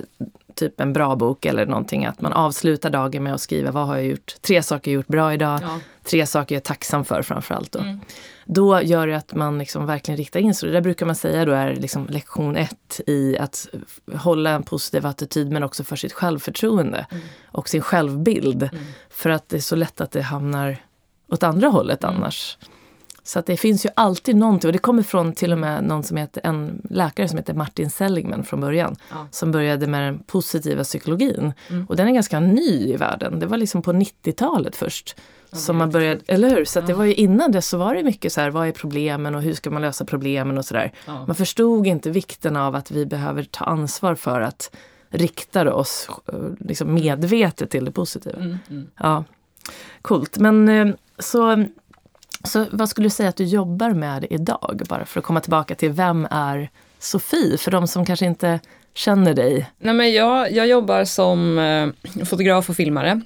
typ 0.61 0.81
en 0.81 0.93
bra 0.93 1.17
bok 1.17 1.45
eller 1.47 1.67
någonting, 1.67 2.05
att 2.07 2.21
man 2.21 2.33
avslutar 2.33 2.91
dagen 2.91 3.23
med 3.23 3.35
att 3.35 3.41
skriva 3.41 3.71
vad 3.71 3.87
har 3.87 3.97
jag 3.97 4.07
gjort, 4.07 4.35
tre 4.41 4.63
saker 4.63 4.91
jag 4.91 4.97
gjort 4.97 5.07
bra 5.09 5.35
idag, 5.35 5.61
Ja. 5.63 5.81
tre 6.05 6.27
saker 6.27 6.55
jag 6.55 6.61
är 6.61 6.65
tacksam 6.65 7.05
för 7.05 7.23
framförallt. 7.23 7.73
Då. 7.73 7.79
Mm. 7.79 8.01
Då 8.45 8.83
gör 8.83 9.07
det 9.07 9.17
att 9.17 9.35
man 9.35 9.59
liksom 9.59 9.87
verkligen 9.87 10.19
riktar 10.19 10.41
in 10.41 10.55
sig. 10.55 10.69
Det 10.69 10.73
där 10.73 10.81
brukar 10.81 11.07
man 11.07 11.15
säga 11.15 11.45
då 11.45 11.53
är 11.53 11.75
liksom 11.75 12.07
lektion 12.07 12.57
ett 12.57 13.01
i 13.07 13.39
att 13.39 13.69
hålla 14.15 14.51
en 14.51 14.63
positiv 14.63 15.07
attityd 15.07 15.51
men 15.53 15.63
också 15.63 15.85
för 15.85 15.97
sitt 15.97 16.13
självförtroende 16.13 17.07
och 17.47 17.69
sin 17.69 17.81
självbild. 17.83 18.71
För 19.11 19.31
att 19.31 19.49
det 19.49 19.57
är 19.57 19.61
så 19.61 19.77
lätt 19.77 20.01
att 20.01 20.11
det 20.11 20.23
hamnar 20.23 20.77
åt 21.29 21.43
andra 21.43 21.69
hållet 21.69 22.05
annars. 22.05 22.59
Så 23.23 23.39
att 23.39 23.47
det 23.47 23.57
finns 23.57 23.87
ju 23.87 23.91
alltid 23.97 24.37
någonting 24.37 24.69
och 24.69 24.73
det 24.73 24.79
kommer 24.79 25.03
från 25.03 25.33
till 25.33 25.53
och 25.53 25.59
med 25.59 25.85
någon 25.85 26.03
som 26.03 26.17
heter, 26.17 26.47
en 26.47 26.83
läkare 26.91 27.29
som 27.29 27.39
heter 27.39 27.55
Martin 27.55 27.91
Seligman 27.91 28.45
från 28.45 28.61
början. 28.61 28.97
Ja. 29.11 29.27
Som 29.31 29.53
började 29.53 29.87
med 29.87 30.03
den 30.03 30.19
positiva 30.19 30.85
psykologin. 30.85 31.53
Och 31.89 31.97
den 31.97 32.09
är 32.09 32.13
ganska 32.13 32.41
ny 32.41 32.93
i 32.93 32.97
världen. 32.97 33.39
Det 33.39 33.47
var 33.47 33.57
liksom 33.57 33.83
på 33.83 33.93
90-talet 33.93 34.77
först. 34.77 35.17
som 35.53 35.77
man 35.77 35.91
började, 35.91 36.21
eller 36.27 36.51
hur? 36.57 36.65
Så 36.65 36.79
att 36.79 36.87
det 36.87 36.95
var 36.95 37.05
ju 37.05 37.15
innan 37.15 37.53
det 37.53 37.63
så 37.63 37.79
var 37.79 37.95
det 37.95 38.03
mycket 38.03 38.33
så 38.33 38.41
här, 38.41 38.51
vad 38.51 38.69
är 38.69 38.73
problemen 38.73 39.35
och 39.35 39.43
hur 39.43 39.55
ska 39.55 39.71
man 39.71 39.83
lösa 39.83 40.05
problemen 40.05 40.59
och 40.59 40.65
sådär. 40.65 40.93
Ja. 41.07 41.27
Man 41.27 41.37
förstod 41.37 41.87
inte 41.87 42.11
vikten 42.11 42.57
av 42.57 42.75
att 42.75 42.91
vi 42.91 43.07
behöver 43.07 43.43
ta 43.43 43.65
ansvar 43.65 44.15
för 44.15 44.41
att 44.41 44.77
rikta 45.11 45.75
oss 45.75 46.09
eh, 46.33 46.35
liksom 46.59 46.95
medvetet 46.95 47.71
till 47.71 47.85
det 47.85 47.93
positiva. 47.93 48.39
Mm, 48.39 48.59
mm. 48.71 48.87
Ja, 48.97 49.25
Coolt. 50.03 50.39
Men 50.39 50.69
eh, 50.69 50.95
så, 51.19 51.65
så 52.45 52.67
vad 52.71 52.89
skulle 52.89 53.07
du 53.07 53.11
säga 53.11 53.29
att 53.29 53.37
du 53.37 53.45
jobbar 53.45 53.91
med 53.91 54.27
idag? 54.31 54.83
Bara 54.89 55.05
för 55.05 55.19
att 55.21 55.25
komma 55.25 55.41
tillbaka 55.41 55.75
till 55.75 55.91
vem 55.91 56.27
är 56.31 56.71
Sofie? 56.99 57.59
För 57.59 57.71
de 57.71 57.89
som 57.89 58.07
kanske 58.07 58.27
inte 58.27 58.61
känner 58.95 59.35
dig. 59.35 59.71
Nej, 59.79 59.95
men 59.95 60.13
jag, 60.13 60.53
jag 60.53 60.67
jobbar 60.67 61.05
som 61.05 61.59
eh, 61.59 62.25
fotograf 62.25 62.71
och 62.71 62.77
filmare. 62.77 63.21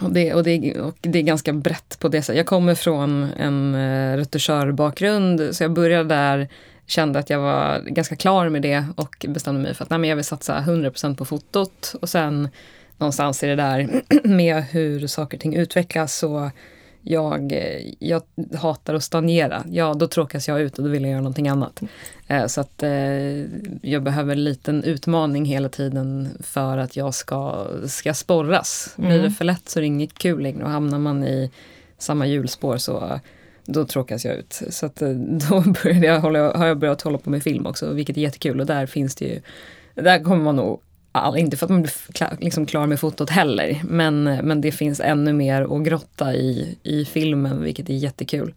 Och 0.00 0.12
det, 0.12 0.34
och, 0.34 0.44
det, 0.44 0.80
och 0.80 0.96
det 1.00 1.18
är 1.18 1.22
ganska 1.22 1.52
brett 1.52 1.98
på 1.98 2.08
det 2.08 2.22
sättet. 2.22 2.36
Jag 2.36 2.46
kommer 2.46 2.74
från 2.74 3.22
en 3.22 3.74
eh, 3.74 4.16
retuschörbakgrund, 4.16 5.48
så 5.52 5.64
jag 5.64 5.72
började 5.72 6.08
där, 6.08 6.48
kände 6.86 7.18
att 7.18 7.30
jag 7.30 7.40
var 7.40 7.80
ganska 7.80 8.16
klar 8.16 8.48
med 8.48 8.62
det 8.62 8.84
och 8.96 9.26
bestämde 9.28 9.60
mig 9.60 9.74
för 9.74 9.84
att 9.84 9.90
nej, 9.90 9.98
men 9.98 10.10
jag 10.10 10.16
vill 10.16 10.24
satsa 10.24 10.60
100% 10.60 11.16
på 11.16 11.24
fotot. 11.24 11.94
Och 12.00 12.08
sen 12.08 12.48
någonstans 12.98 13.42
i 13.42 13.46
det 13.46 13.56
där 13.56 14.02
med 14.24 14.62
hur 14.62 15.06
saker 15.06 15.36
och 15.36 15.40
ting 15.40 15.56
utvecklas 15.56 16.16
så 16.16 16.50
jag, 17.02 17.52
eh, 17.52 17.92
jag 17.98 18.22
hatar 18.58 18.94
att 18.94 19.04
stagnera. 19.04 19.64
Ja, 19.70 19.94
då 19.94 20.06
tråkas 20.06 20.48
jag 20.48 20.60
ut 20.60 20.78
och 20.78 20.84
då 20.84 20.90
vill 20.90 21.02
jag 21.02 21.10
göra 21.10 21.20
någonting 21.20 21.48
annat. 21.48 21.80
Eh, 22.28 22.46
Så 22.46 22.60
att 22.60 22.82
eh, 22.82 22.90
jag 23.82 24.02
behöver 24.02 24.32
en 24.32 24.44
liten 24.44 24.84
utmaning 24.84 25.44
hela 25.44 25.68
tiden 25.68 26.28
för 26.40 26.78
att 26.78 26.96
jag 26.96 27.14
ska, 27.14 27.66
ska 27.86 28.14
sporras. 28.14 28.92
Blir 28.96 29.10
Mm. 29.10 29.22
det 29.22 29.30
för 29.30 29.44
lätt 29.44 29.68
så 29.68 29.78
är 29.78 29.80
det 29.80 29.86
inget 29.86 30.14
kul 30.18 30.42
längre 30.42 30.64
och 30.64 30.70
hamnar 30.70 30.98
man 30.98 31.24
i 31.24 31.50
samma 31.98 32.26
hjulspår 32.26 32.76
så 32.76 33.20
då 33.64 33.84
tråkas 33.84 34.24
jag 34.24 34.34
ut. 34.36 34.62
Så 34.70 34.86
att 34.86 34.96
då 35.50 35.64
jag 36.02 36.20
hålla, 36.20 36.56
har 36.56 36.66
jag 36.66 36.78
börjat 36.78 37.02
hålla 37.02 37.18
på 37.18 37.30
med 37.30 37.42
film 37.42 37.66
också, 37.66 37.92
vilket 37.92 38.16
är 38.16 38.20
jättekul. 38.20 38.60
Och 38.60 38.66
där 38.66 38.86
finns 38.86 39.14
det 39.14 39.24
ju, 39.24 39.40
där 39.94 40.18
kommer 40.24 40.44
man 40.44 40.56
nog 40.56 40.80
all, 41.12 41.38
inte 41.38 41.56
för 41.56 41.66
att 41.66 41.70
man 41.70 41.82
blir 41.82 42.12
klar, 42.12 42.36
liksom 42.40 42.66
klar 42.66 42.86
med 42.86 43.00
fotot 43.00 43.30
heller, 43.30 43.82
men, 43.84 44.22
men 44.24 44.60
det 44.60 44.72
finns 44.72 45.00
ännu 45.00 45.32
mer 45.32 45.62
att 45.62 45.84
grotta 45.84 46.34
i, 46.34 46.78
i 46.82 47.04
filmen, 47.04 47.62
vilket 47.62 47.90
är 47.90 47.94
jättekul. 47.94 48.54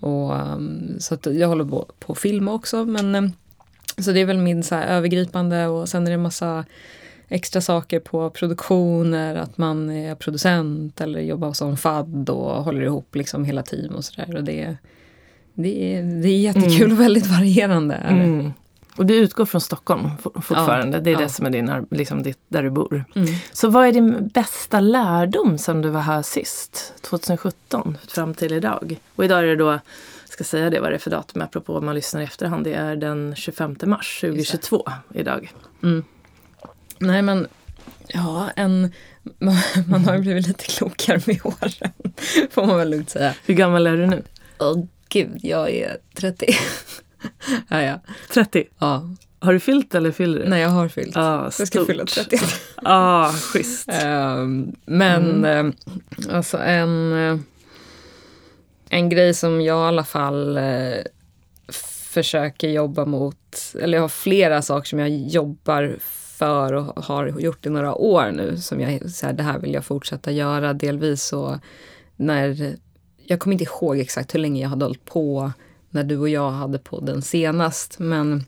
Och, 0.00 0.52
um, 0.52 0.96
så 0.98 1.18
jag 1.22 1.48
håller 1.48 1.64
på, 1.64 1.86
på 1.98 2.12
att 2.12 2.18
filma 2.18 2.52
också, 2.52 2.84
men 2.84 3.14
um, 3.14 3.32
Så 3.98 4.12
det 4.12 4.20
är 4.20 4.24
väl 4.24 4.38
min 4.38 4.62
så 4.62 4.74
övergripande 4.74 5.66
och 5.66 5.88
sen 5.88 6.02
är 6.02 6.10
det 6.10 6.14
en 6.14 6.22
massa 6.22 6.64
extra 7.28 7.60
saker 7.60 8.00
på 8.00 8.30
produktioner, 8.30 9.34
att 9.34 9.58
man 9.58 9.90
är 9.90 10.14
producent 10.14 11.00
eller 11.00 11.20
jobbar 11.20 11.52
som 11.52 11.76
FAD 11.76 12.30
och 12.30 12.64
håller 12.64 12.82
ihop 12.82 13.14
liksom 13.14 13.44
hela 13.44 13.62
team 13.62 13.94
och 13.94 14.04
sådär. 14.04 14.42
Det, 14.42 14.76
det, 15.54 15.94
är, 15.94 16.02
det 16.22 16.28
är 16.28 16.38
jättekul 16.38 16.86
mm. 16.86 16.92
och 16.92 17.00
väldigt 17.00 17.26
varierande. 17.26 17.94
Mm. 17.94 18.52
Och 18.96 19.06
du 19.06 19.14
utgår 19.14 19.46
från 19.46 19.60
Stockholm 19.60 20.10
fortfarande? 20.22 20.96
Ja, 20.96 21.00
det 21.02 21.10
är 21.10 21.12
ja. 21.12 21.20
det 21.20 21.28
som 21.28 21.46
är 21.46 21.50
din, 21.50 21.86
liksom 21.90 22.22
ditt, 22.22 22.38
där 22.48 22.62
du 22.62 22.70
bor. 22.70 23.04
Mm. 23.14 23.28
Så 23.52 23.68
vad 23.68 23.86
är 23.86 23.92
din 23.92 24.28
bästa 24.28 24.80
lärdom 24.80 25.58
sen 25.58 25.82
du 25.82 25.88
var 25.88 26.00
här 26.00 26.22
sist, 26.22 26.94
2017, 27.00 27.98
fram 28.08 28.34
till 28.34 28.52
idag? 28.52 29.00
Och 29.16 29.24
idag 29.24 29.38
är 29.38 29.46
det 29.46 29.56
då, 29.56 29.78
ska 30.24 30.44
säga 30.44 30.70
det 30.70 30.80
vad 30.80 30.90
det 30.90 30.94
är 30.94 30.98
för 30.98 31.10
datum, 31.10 31.42
apropå 31.42 31.76
om 31.76 31.86
man 31.86 31.94
lyssnar 31.94 32.20
i 32.20 32.24
efterhand, 32.24 32.64
det 32.64 32.74
är 32.74 32.96
den 32.96 33.34
25 33.36 33.76
mars 33.82 34.20
2022 34.20 34.84
idag. 35.14 35.52
Mm. 35.82 36.04
Nej 36.98 37.22
men, 37.22 37.46
ja 38.08 38.50
en, 38.56 38.92
man, 39.86 40.04
har 40.04 40.14
ju 40.14 40.20
blivit 40.20 40.46
lite 40.46 40.64
klokare 40.64 41.20
med 41.26 41.40
åren, 41.44 41.92
får 42.50 42.66
man 42.66 42.76
väl 42.76 42.90
lugnt 42.90 43.10
säga. 43.10 43.34
Hur 43.46 43.54
gammal 43.54 43.86
är 43.86 43.96
du 43.96 44.06
nu? 44.06 44.22
Åh 44.58 44.72
oh, 44.72 44.86
gud, 45.08 45.38
jag 45.42 45.70
är 45.70 45.98
30. 46.14 46.46
ja, 47.68 47.82
ja. 47.82 48.00
30? 48.34 48.64
Ja. 48.78 49.08
Har 49.38 49.52
du 49.52 49.60
fyllt 49.60 49.94
eller 49.94 50.12
fyller 50.12 50.38
du? 50.38 50.48
Nej, 50.48 50.62
jag 50.62 50.68
har 50.68 50.88
fyllt. 50.88 51.16
Ah, 51.16 51.50
jag 51.58 51.68
ska 51.68 51.84
fylla 51.84 52.04
30. 52.04 52.36
Ja, 52.76 52.82
ah, 52.82 53.32
schysst. 53.32 53.88
Um, 53.88 54.76
men 54.86 55.44
mm. 55.44 55.66
uh, 55.66 55.74
alltså 56.30 56.58
en, 56.58 57.12
uh, 57.12 57.40
en 58.88 59.08
grej 59.08 59.34
som 59.34 59.60
jag 59.60 59.84
i 59.84 59.88
alla 59.88 60.04
fall 60.04 60.58
uh, 60.58 60.94
försöker 62.16 62.68
jobba 62.68 63.04
mot, 63.04 63.74
eller 63.80 63.98
jag 63.98 64.02
har 64.02 64.08
flera 64.08 64.62
saker 64.62 64.88
som 64.88 64.98
jag 64.98 65.10
jobbar 65.10 65.96
för 66.38 66.72
och 66.72 67.04
har 67.04 67.26
gjort 67.26 67.66
i 67.66 67.70
några 67.70 67.94
år 67.94 68.32
nu 68.32 68.56
som 68.56 68.80
jag, 68.80 69.10
så 69.10 69.26
här, 69.26 69.32
det 69.32 69.42
här 69.42 69.58
vill 69.58 69.74
jag 69.74 69.84
fortsätta 69.84 70.30
göra. 70.30 70.72
Delvis 70.72 71.22
så 71.22 71.60
när, 72.16 72.76
jag 73.26 73.40
kommer 73.40 73.54
inte 73.54 73.64
ihåg 73.64 73.98
exakt 73.98 74.34
hur 74.34 74.38
länge 74.38 74.62
jag 74.62 74.68
hade 74.68 74.84
hållit 74.84 75.04
på 75.04 75.52
när 75.96 76.04
du 76.04 76.18
och 76.18 76.28
jag 76.28 76.50
hade 76.50 76.78
podden 76.78 77.22
senast. 77.22 77.98
Men 77.98 78.44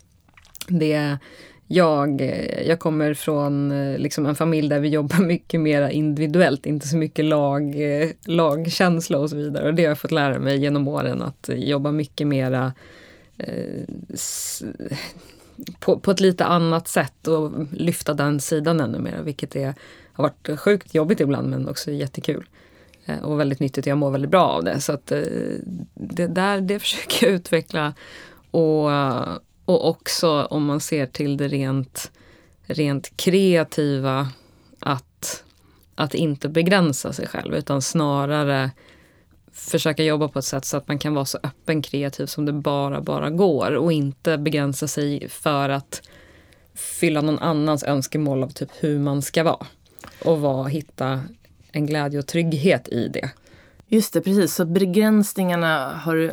det, 0.69 1.19
jag, 1.67 2.21
jag 2.67 2.78
kommer 2.78 3.14
från 3.14 3.73
eh, 3.73 3.99
liksom 3.99 4.26
en 4.26 4.35
familj 4.35 4.69
där 4.69 4.81
vi 4.81 4.88
jobbar 4.88 5.19
mycket 5.26 5.61
mer 5.61 5.88
individuellt, 5.88 6.67
inte 6.67 6.88
så 6.88 6.97
mycket 6.97 7.25
lag, 7.25 7.81
eh, 7.81 8.11
lagkänsla 8.25 9.19
och 9.19 9.31
så 9.31 9.37
vidare. 9.37 9.69
Och 9.69 9.75
det 9.75 9.83
har 9.83 9.88
jag 9.88 9.99
fått 9.99 10.11
lära 10.11 10.38
mig 10.38 10.59
genom 10.59 10.88
åren, 10.88 11.23
att 11.23 11.50
jobba 11.55 11.93
mycket 11.93 12.26
mera 12.26 12.73
eh, 13.38 13.85
på, 15.78 15.99
på 15.99 16.11
ett 16.11 16.21
lite 16.21 16.45
annat 16.45 16.88
sätt 16.88 17.28
och 17.28 17.52
lyfta 17.73 18.14
den 18.14 18.40
sidan 18.40 18.81
ännu 18.81 18.99
mer, 18.99 19.23
vilket 19.23 19.57
är, 19.57 19.75
har 20.12 20.23
varit 20.23 20.61
sjukt 20.61 20.95
jobbigt 20.95 21.21
ibland 21.21 21.50
men 21.50 21.69
också 21.69 21.90
jättekul. 21.90 22.47
Eh, 23.09 23.19
och 23.19 23.41
väldigt 23.41 23.61
nyttigt. 23.61 23.87
Jag 23.87 23.99
mår 23.99 24.11
väldigt 24.11 24.31
bra 24.31 24.47
av 24.47 24.65
det. 24.65 24.81
Så 24.81 24.93
att 24.93 25.12
eh, 25.12 25.21
det 25.95 26.27
där, 26.27 26.61
det 26.61 26.79
försöker 26.79 27.27
jag 27.27 27.35
utveckla. 27.35 27.95
Och, 28.50 28.91
och 29.65 29.88
också 29.88 30.45
om 30.45 30.65
man 30.65 30.81
ser 30.81 31.07
till 31.07 31.37
det 31.37 31.49
rent, 31.49 32.11
rent 32.67 33.17
kreativa, 33.17 34.29
att, 34.81 35.45
att 35.95 36.15
inte 36.15 36.49
begränsa 36.49 37.12
sig 37.12 37.27
själv 37.27 37.55
utan 37.55 37.83
snarare 37.83 38.71
försöka 39.53 40.03
jobba 40.03 40.29
på 40.29 40.38
ett 40.38 40.45
sätt 40.45 40.65
så 40.65 40.77
att 40.77 40.88
man 40.88 40.99
kan 40.99 41.15
vara 41.15 41.25
så 41.25 41.38
öppen 41.43 41.83
kreativ 41.83 42.27
som 42.27 42.45
det 42.45 42.53
bara, 42.53 43.00
bara 43.00 43.31
går 43.31 43.73
och 43.73 43.93
inte 43.93 44.38
begränsa 44.38 44.88
sig 44.88 45.29
för 45.29 45.69
att 45.69 46.03
fylla 46.75 47.21
någon 47.21 47.38
annans 47.38 47.85
önskemål 47.85 48.43
av 48.43 48.49
typ 48.49 48.71
hur 48.81 48.99
man 48.99 49.23
ska 49.23 49.43
vara. 49.43 49.67
Och 50.25 50.41
vara, 50.41 50.69
hitta 50.69 51.21
en 51.73 51.87
glädje 51.87 52.19
och 52.19 52.27
trygghet 52.27 52.89
i 52.89 53.09
det. 53.09 53.31
Just 53.91 54.13
det, 54.13 54.21
precis. 54.21 54.55
Så 54.55 54.65
begränsningarna 54.65 55.93
har, 55.95 56.33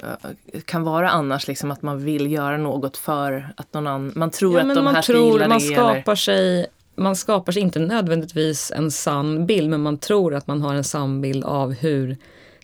kan 0.66 0.84
vara 0.84 1.10
annars 1.10 1.48
liksom 1.48 1.72
att 1.72 1.82
man 1.82 2.04
vill 2.04 2.32
göra 2.32 2.58
något 2.58 2.98
för 2.98 3.54
att 3.58 3.74
någon 3.74 3.88
annan... 3.88 4.12
Man 4.16 4.32
tror 4.32 4.60
ja, 4.60 4.70
att 4.70 4.76
de 4.76 4.88
här 4.88 5.02
tror, 5.02 5.48
man 5.48 5.62
skapar 5.62 6.16
sig 6.16 6.68
man 6.96 7.16
skapar 7.16 7.52
sig 7.52 7.62
inte 7.62 7.80
nödvändigtvis 7.80 8.72
en 8.76 8.92
sann 8.92 9.46
bild 9.46 9.70
men 9.70 9.82
man 9.82 9.98
tror 9.98 10.36
att 10.36 10.48
man 10.48 10.62
har 10.62 10.74
en 10.74 10.84
sann 10.84 11.22
bild 11.22 11.44
av 11.44 11.74
hur 11.74 12.18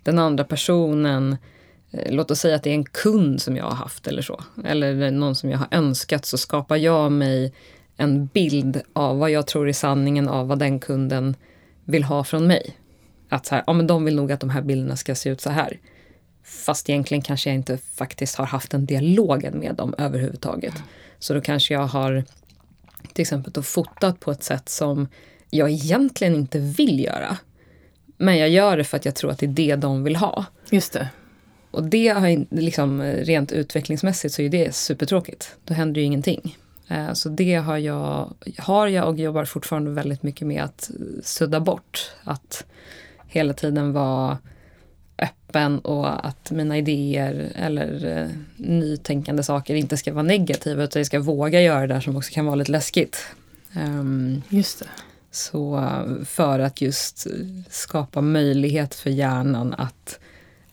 den 0.03 0.19
andra 0.19 0.43
personen 0.43 1.37
eh, 1.91 2.13
Låt 2.13 2.31
oss 2.31 2.39
säga 2.39 2.55
att 2.55 2.63
det 2.63 2.69
är 2.69 2.75
en 2.75 2.83
kund 2.83 3.41
som 3.41 3.57
jag 3.57 3.65
har 3.65 3.75
haft 3.75 4.07
eller 4.07 4.21
så. 4.21 4.43
Eller 4.65 5.11
någon 5.11 5.35
som 5.35 5.49
jag 5.49 5.57
har 5.57 5.67
önskat 5.71 6.25
så 6.25 6.37
skapar 6.37 6.77
jag 6.77 7.11
mig 7.11 7.53
en 7.97 8.25
bild 8.25 8.81
av 8.93 9.19
vad 9.19 9.31
jag 9.31 9.47
tror 9.47 9.69
är 9.69 9.73
sanningen 9.73 10.29
av 10.29 10.47
vad 10.47 10.59
den 10.59 10.79
kunden 10.79 11.35
vill 11.85 12.03
ha 12.03 12.23
från 12.23 12.47
mig. 12.47 12.77
Att 13.29 13.45
så 13.45 13.55
här, 13.55 13.63
ja 13.67 13.73
men 13.73 13.87
de 13.87 14.05
vill 14.05 14.15
nog 14.15 14.31
att 14.31 14.39
de 14.39 14.49
här 14.49 14.61
bilderna 14.61 14.95
ska 14.95 15.15
se 15.15 15.29
ut 15.29 15.41
så 15.41 15.49
här. 15.49 15.79
Fast 16.43 16.89
egentligen 16.89 17.21
kanske 17.21 17.49
jag 17.49 17.55
inte 17.55 17.77
faktiskt 17.77 18.35
har 18.35 18.45
haft 18.45 18.73
en 18.73 18.85
dialogen 18.85 19.59
med 19.59 19.75
dem 19.75 19.95
överhuvudtaget. 19.97 20.73
Så 21.19 21.33
då 21.33 21.41
kanske 21.41 21.73
jag 21.73 21.87
har 21.87 22.23
till 23.13 23.21
exempel 23.21 23.53
då 23.53 23.61
fotat 23.61 24.19
på 24.19 24.31
ett 24.31 24.43
sätt 24.43 24.69
som 24.69 25.07
jag 25.49 25.69
egentligen 25.69 26.35
inte 26.35 26.59
vill 26.59 26.99
göra. 26.99 27.37
Men 28.17 28.37
jag 28.37 28.49
gör 28.49 28.77
det 28.77 28.83
för 28.83 28.97
att 28.97 29.05
jag 29.05 29.15
tror 29.15 29.31
att 29.31 29.39
det 29.39 29.45
är 29.45 29.49
det 29.49 29.75
de 29.75 30.03
vill 30.03 30.15
ha. 30.15 30.45
Just 30.69 30.93
det. 30.93 31.09
Och 31.71 31.83
det 31.83 32.07
har 32.07 32.55
liksom 32.55 33.01
rent 33.01 33.51
utvecklingsmässigt 33.51 34.33
så 34.33 34.41
är 34.41 34.49
det 34.49 34.75
supertråkigt. 34.75 35.55
Då 35.65 35.73
händer 35.73 36.01
ju 36.01 36.07
ingenting. 36.07 36.57
Eh, 36.91 37.13
så 37.13 37.29
det 37.29 37.55
har 37.55 37.77
jag, 37.77 38.33
har 38.57 38.87
jag 38.87 39.07
och 39.07 39.19
jobbar 39.19 39.45
fortfarande 39.45 39.91
väldigt 39.91 40.23
mycket 40.23 40.47
med 40.47 40.63
att 40.63 40.91
sudda 41.23 41.59
bort. 41.59 42.11
Att 42.23 42.65
hela 43.27 43.53
tiden 43.53 43.93
vara 43.93 44.37
öppen 45.17 45.79
och 45.79 46.27
att 46.27 46.51
mina 46.51 46.77
idéer 46.77 47.51
eller 47.55 48.17
eh, 48.17 48.27
nytänkande 48.55 49.43
saker 49.43 49.75
inte 49.75 49.97
ska 49.97 50.13
vara 50.13 50.23
negativa 50.23 50.83
utan 50.83 50.99
jag 50.99 51.07
ska 51.07 51.19
våga 51.19 51.61
göra 51.61 51.81
det 51.81 51.93
där 51.93 52.01
som 52.01 52.15
också 52.15 52.33
kan 52.33 52.45
vara 52.45 52.55
lite 52.55 52.71
läskigt. 52.71 53.25
Um, 53.75 54.41
just 54.49 54.79
det. 54.79 54.87
Så 55.31 55.93
för 56.25 56.59
att 56.59 56.81
just 56.81 57.27
skapa 57.69 58.21
möjlighet 58.21 58.95
för 58.95 59.09
hjärnan 59.09 59.73
att 59.77 60.19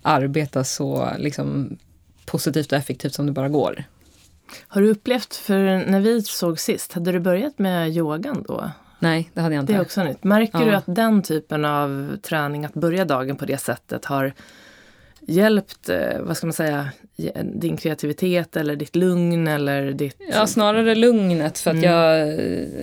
arbeta 0.03 0.65
så 0.65 1.09
liksom, 1.19 1.79
positivt 2.25 2.73
och 2.73 2.79
effektivt 2.79 3.15
som 3.15 3.27
det 3.27 3.33
bara 3.33 3.49
går. 3.49 3.85
Har 4.69 4.81
du 4.81 4.91
upplevt, 4.91 5.35
för 5.35 5.59
när 5.91 6.01
vi 6.01 6.23
såg 6.23 6.61
sist, 6.61 6.93
hade 6.93 7.13
du 7.13 7.21
börjat 7.21 7.59
med 7.59 7.97
yogan 7.97 8.45
då? 8.49 8.71
Nej, 8.99 9.31
det 9.35 9.41
hade 9.41 9.55
jag 9.55 9.63
inte. 9.63 9.73
Det 9.73 9.77
är 9.77 9.83
också 9.83 10.05
nytt. 10.05 10.25
Märker 10.25 10.59
ja. 10.59 10.65
du 10.65 10.75
att 10.75 10.85
den 10.87 11.23
typen 11.23 11.65
av 11.65 12.17
träning, 12.23 12.65
att 12.65 12.75
börja 12.75 13.05
dagen 13.05 13.37
på 13.37 13.45
det 13.45 13.59
sättet, 13.59 14.05
har 14.05 14.33
hjälpt, 15.21 15.89
eh, 15.89 16.21
vad 16.21 16.37
ska 16.37 16.47
man 16.47 16.53
säga, 16.53 16.89
din 17.45 17.77
kreativitet 17.77 18.57
eller 18.57 18.77
ditt 18.77 18.97
lugn 18.97 19.49
eller 19.49 19.93
ditt... 19.93 20.17
Ja, 20.33 20.47
snarare 20.47 20.95
lugnet 20.95 21.59
för 21.59 21.71
att 21.71 21.77
mm. 21.77 21.91
jag, 21.91 22.39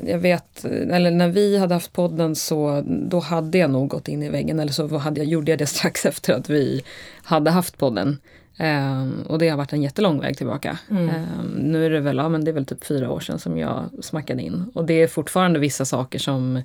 jag 0.10 0.20
vet, 0.20 0.66
eller 0.66 1.12
när 1.12 1.28
vi 1.28 1.58
hade 1.58 1.74
haft 1.74 1.94
podden 1.94 2.36
så 2.36 2.84
då 2.88 3.20
hade 3.20 3.58
jag 3.58 3.70
nog 3.70 3.88
gått 3.88 4.08
in 4.08 4.24
i 4.24 4.30
väggen 4.30 4.60
eller 4.60 4.72
så 4.72 4.98
hade 4.98 5.20
jag, 5.20 5.28
gjorde 5.28 5.52
jag 5.52 5.60
det 5.60 5.66
strax 5.66 6.06
efter 6.06 6.34
att 6.34 6.50
vi 6.50 6.84
hade 7.24 7.52
haft 7.52 7.78
podden. 7.78 8.18
Um, 8.60 9.22
och 9.22 9.40
det 9.40 9.50
har 9.50 9.58
varit 9.58 9.74
en 9.74 9.82
jättelång 9.82 10.20
väg 10.20 10.38
tillbaka. 10.38 10.80
Mm. 10.90 11.10
Um, 11.10 11.46
nu 11.48 11.86
är 11.86 11.90
det 11.90 12.00
väl, 12.00 12.18
ja, 12.18 12.30
men 12.30 12.46
det 12.46 12.52
är 12.52 12.54
väl 12.54 12.66
typ 12.66 12.86
fyra 12.86 13.12
år 13.12 13.20
sedan 13.20 13.40
som 13.40 13.58
jag 13.58 13.90
smackade 14.02 14.42
in. 14.42 14.72
Och 14.74 14.86
det 14.86 14.94
är 14.94 15.08
fortfarande 15.08 15.60
vissa 15.60 15.86
saker 15.86 16.20
som 16.20 16.62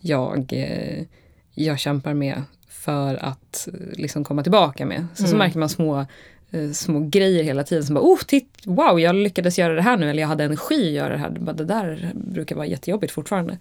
jag, 0.00 0.52
eh, 0.52 1.04
jag 1.54 1.78
kämpar 1.78 2.14
med 2.14 2.42
för 2.68 3.24
att 3.24 3.68
liksom 3.92 4.24
komma 4.24 4.42
tillbaka 4.42 4.86
med. 4.86 5.06
Så, 5.14 5.22
mm. 5.22 5.30
så 5.30 5.36
märker 5.36 5.58
man 5.58 5.68
små, 5.68 6.06
eh, 6.50 6.70
små 6.72 7.00
grejer 7.00 7.42
hela 7.42 7.64
tiden 7.64 7.84
som 7.84 7.94
bara, 7.94 8.04
oh, 8.04 8.18
titt, 8.26 8.52
wow, 8.64 9.00
jag 9.00 9.14
lyckades 9.14 9.58
göra 9.58 9.74
det 9.74 9.82
här 9.82 9.96
nu, 9.96 10.10
eller 10.10 10.22
jag 10.22 10.28
hade 10.28 10.44
energi 10.44 10.88
att 10.88 10.94
göra 10.94 11.12
det 11.12 11.18
här. 11.18 11.30
Det 11.54 11.64
där 11.64 12.12
brukar 12.14 12.56
vara 12.56 12.66
jättejobbigt 12.66 13.12
fortfarande. 13.12 13.58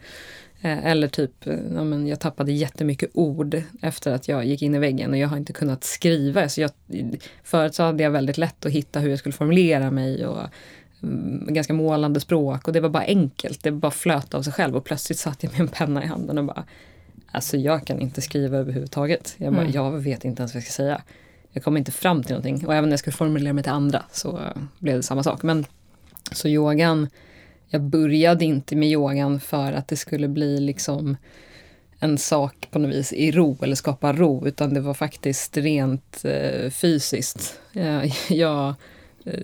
Eh, 0.62 0.86
eller 0.86 1.08
typ, 1.08 1.48
eh, 1.48 1.60
ja, 1.76 1.84
men 1.84 2.08
jag 2.08 2.20
tappade 2.20 2.52
jättemycket 2.52 3.10
ord 3.14 3.62
efter 3.82 4.12
att 4.12 4.28
jag 4.28 4.46
gick 4.46 4.62
in 4.62 4.76
i 4.76 4.80
väggen 4.80 5.12
och 5.12 5.18
jag 5.18 5.28
har 5.28 5.38
inte 5.38 5.54
kunnat 5.54 5.84
skriva. 5.84 6.50
Så 6.50 6.62
jag, 6.62 6.72
förut 7.44 7.76
så 7.76 7.84
hade 7.84 8.04
jag 8.04 8.12
väldigt 8.12 8.38
lätt 8.38 8.66
att 8.66 8.72
hitta 8.72 9.00
hur 9.00 9.10
jag 9.10 9.20
skulle 9.20 9.34
formulera 9.34 9.92
mig 9.92 10.26
och 10.26 10.42
mm, 11.04 11.54
ganska 11.54 11.74
målande 11.74 12.20
språk 12.20 12.68
och 12.68 12.74
det 12.74 12.80
var 12.80 12.90
bara 12.90 13.04
enkelt. 13.04 13.64
Det 13.64 13.72
bara 13.72 13.92
flöt 13.92 14.34
av 14.34 14.42
sig 14.42 14.54
själv 14.54 14.76
och 14.76 14.86
plötsligt 14.86 15.20
satt 15.20 15.44
jag 15.44 15.52
med 15.52 15.62
en 15.62 15.68
penna 15.68 16.04
i 16.04 16.08
handen 16.08 16.38
och 16.38 16.46
bara 16.46 16.64
Alltså 17.32 17.58
jag 17.58 17.88
kan 17.88 18.00
inte 18.00 18.22
skriva 18.22 18.58
överhuvudtaget. 18.58 19.36
Jag, 19.38 19.54
bara, 19.54 19.62
mm. 19.62 19.74
jag 19.74 19.92
vet 19.92 20.26
inte 20.26 20.42
ens 20.42 20.54
vad 20.54 20.60
jag 20.60 20.64
ska 20.64 20.72
säga. 20.72 21.02
Jag 21.52 21.64
kommer 21.64 21.80
inte 21.80 21.92
fram 21.92 22.24
till 22.24 22.36
någonting. 22.36 22.68
Och 22.68 22.76
även 22.76 22.90
när 22.90 22.94
jag 22.94 23.00
skulle 23.00 23.14
formulera 23.14 23.54
mig 23.54 23.64
till 23.64 23.72
andra 23.72 24.04
så 24.12 24.40
blev 24.80 24.96
det 24.96 25.04
samma 25.04 25.24
sak. 25.24 25.44
Men 25.44 25.66
så 26.32 26.48
yogan, 26.48 27.10
jag 27.70 27.82
började 27.82 28.46
inte 28.46 28.76
med 28.76 28.90
yogan 28.90 29.40
för 29.40 29.72
att 29.74 29.88
det 29.88 29.98
skulle 29.98 30.28
bli 30.28 30.60
liksom 30.60 31.18
en 32.00 32.18
sak 32.18 32.68
på 32.72 32.80
något 32.80 32.96
vis 32.96 33.14
i 33.14 33.32
ro 33.32 33.58
eller 33.62 33.76
skapa 33.76 34.14
ro 34.14 34.48
utan 34.48 34.74
det 34.74 34.80
var 34.80 34.94
faktiskt 34.94 35.58
rent 35.58 36.26
eh, 36.26 36.70
fysiskt. 36.70 37.60
Eh, 37.74 38.04
jag, 38.34 38.76
eh, 39.26 39.40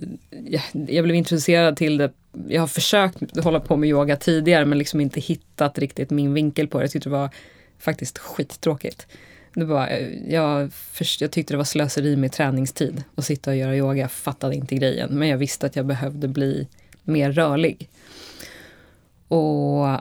jag 0.46 0.62
jag, 0.72 1.04
blev 1.04 1.14
introducerad 1.14 1.76
till 1.76 1.96
det. 1.96 2.12
Jag 2.48 2.62
har 2.62 2.66
försökt 2.66 3.44
hålla 3.44 3.60
på 3.60 3.76
med 3.76 3.88
yoga 3.88 4.16
tidigare 4.16 4.64
men 4.64 4.78
liksom 4.78 5.00
inte 5.00 5.20
hittat 5.20 5.78
riktigt 5.78 6.10
min 6.10 6.34
vinkel 6.34 6.68
på 6.68 6.78
det. 6.78 6.84
Jag 6.84 6.90
tyckte 6.90 7.08
det 7.08 7.16
var 7.16 7.30
faktiskt 7.78 8.18
skittråkigt. 8.18 9.06
Det 9.54 9.64
var, 9.64 9.88
eh, 9.88 10.32
jag, 10.32 10.72
först, 10.72 11.20
jag 11.20 11.30
tyckte 11.30 11.54
det 11.54 11.58
var 11.58 11.64
slöseri 11.64 12.16
med 12.16 12.32
träningstid 12.32 13.02
att 13.14 13.24
sitta 13.24 13.50
och 13.50 13.56
göra 13.56 13.76
yoga. 13.76 14.00
Jag 14.00 14.12
fattade 14.12 14.54
inte 14.54 14.74
grejen 14.74 15.18
men 15.18 15.28
jag 15.28 15.38
visste 15.38 15.66
att 15.66 15.76
jag 15.76 15.86
behövde 15.86 16.28
bli 16.28 16.68
mer 17.02 17.32
rörlig. 17.32 17.88
Och 19.28 20.00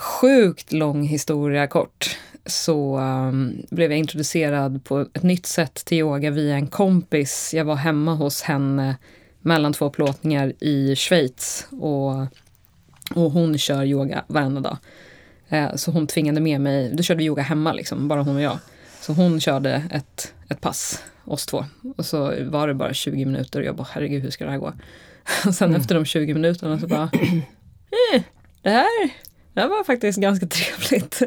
sjukt 0.00 0.72
lång 0.72 1.02
historia 1.02 1.66
kort 1.66 2.16
så 2.46 2.98
um, 2.98 3.62
blev 3.70 3.90
jag 3.90 3.98
introducerad 3.98 4.84
på 4.84 5.00
ett 5.00 5.22
nytt 5.22 5.46
sätt 5.46 5.74
till 5.74 5.98
yoga 5.98 6.30
via 6.30 6.54
en 6.54 6.66
kompis. 6.66 7.54
Jag 7.54 7.64
var 7.64 7.76
hemma 7.76 8.14
hos 8.14 8.42
henne 8.42 8.96
mellan 9.40 9.72
två 9.72 9.90
plåtningar 9.90 10.52
i 10.60 10.96
Schweiz 10.96 11.66
och, 11.70 12.20
och 13.14 13.30
hon 13.30 13.58
kör 13.58 13.84
yoga 13.84 14.24
varenda 14.26 14.60
dag. 14.60 14.76
Eh, 15.48 15.74
så 15.74 15.90
hon 15.90 16.06
tvingade 16.06 16.40
med 16.40 16.60
mig, 16.60 16.90
då 16.94 17.02
körde 17.02 17.18
vi 17.18 17.24
yoga 17.24 17.42
hemma 17.42 17.72
liksom, 17.72 18.08
bara 18.08 18.22
hon 18.22 18.36
och 18.36 18.42
jag. 18.42 18.58
Så 19.00 19.12
hon 19.12 19.40
körde 19.40 19.82
ett, 19.90 20.34
ett 20.48 20.60
pass, 20.60 21.02
oss 21.24 21.46
två. 21.46 21.64
Och 21.96 22.06
så 22.06 22.44
var 22.44 22.68
det 22.68 22.74
bara 22.74 22.94
20 22.94 23.24
minuter 23.24 23.60
och 23.60 23.66
jag 23.66 23.76
bara 23.76 23.88
herregud 23.90 24.22
hur 24.22 24.30
ska 24.30 24.44
det 24.44 24.50
här 24.50 24.58
gå? 24.58 24.72
Och 25.46 25.54
sen 25.54 25.68
mm. 25.68 25.80
efter 25.80 25.94
de 25.94 26.04
20 26.04 26.34
minuterna 26.34 26.78
så 26.78 26.86
bara, 26.86 27.10
eh, 28.14 28.22
det 28.64 28.70
här 28.70 29.10
det 29.54 29.60
här 29.60 29.68
var 29.68 29.84
faktiskt 29.84 30.18
ganska 30.18 30.46
trevligt. 30.50 31.22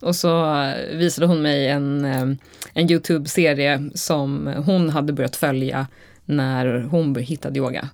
Och 0.00 0.16
så 0.16 0.54
visade 0.92 1.26
hon 1.26 1.42
mig 1.42 1.68
en, 1.68 2.04
eh, 2.04 2.26
en 2.74 2.90
Youtube-serie 2.90 3.90
som 3.94 4.46
hon 4.66 4.90
hade 4.90 5.12
börjat 5.12 5.36
följa 5.36 5.86
när 6.24 6.82
hon 6.82 7.14
hittade 7.16 7.58
yoga. 7.58 7.88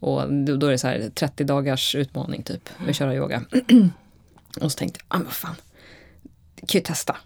Och 0.00 0.32
då 0.32 0.66
är 0.66 0.70
det 0.70 0.78
så 0.78 0.88
här 0.88 1.10
30 1.14 1.44
dagars 1.44 1.94
utmaning 1.94 2.42
typ, 2.42 2.68
att 2.88 2.96
köra 2.96 3.14
yoga. 3.14 3.42
och 4.60 4.72
så 4.72 4.78
tänkte 4.78 5.00
jag, 5.00 5.16
ah, 5.16 5.18
men 5.18 5.24
vad 5.24 5.34
fan, 5.34 5.54
det 6.54 6.66
kan 6.66 6.78
ju 6.78 6.84
testa. 6.84 7.16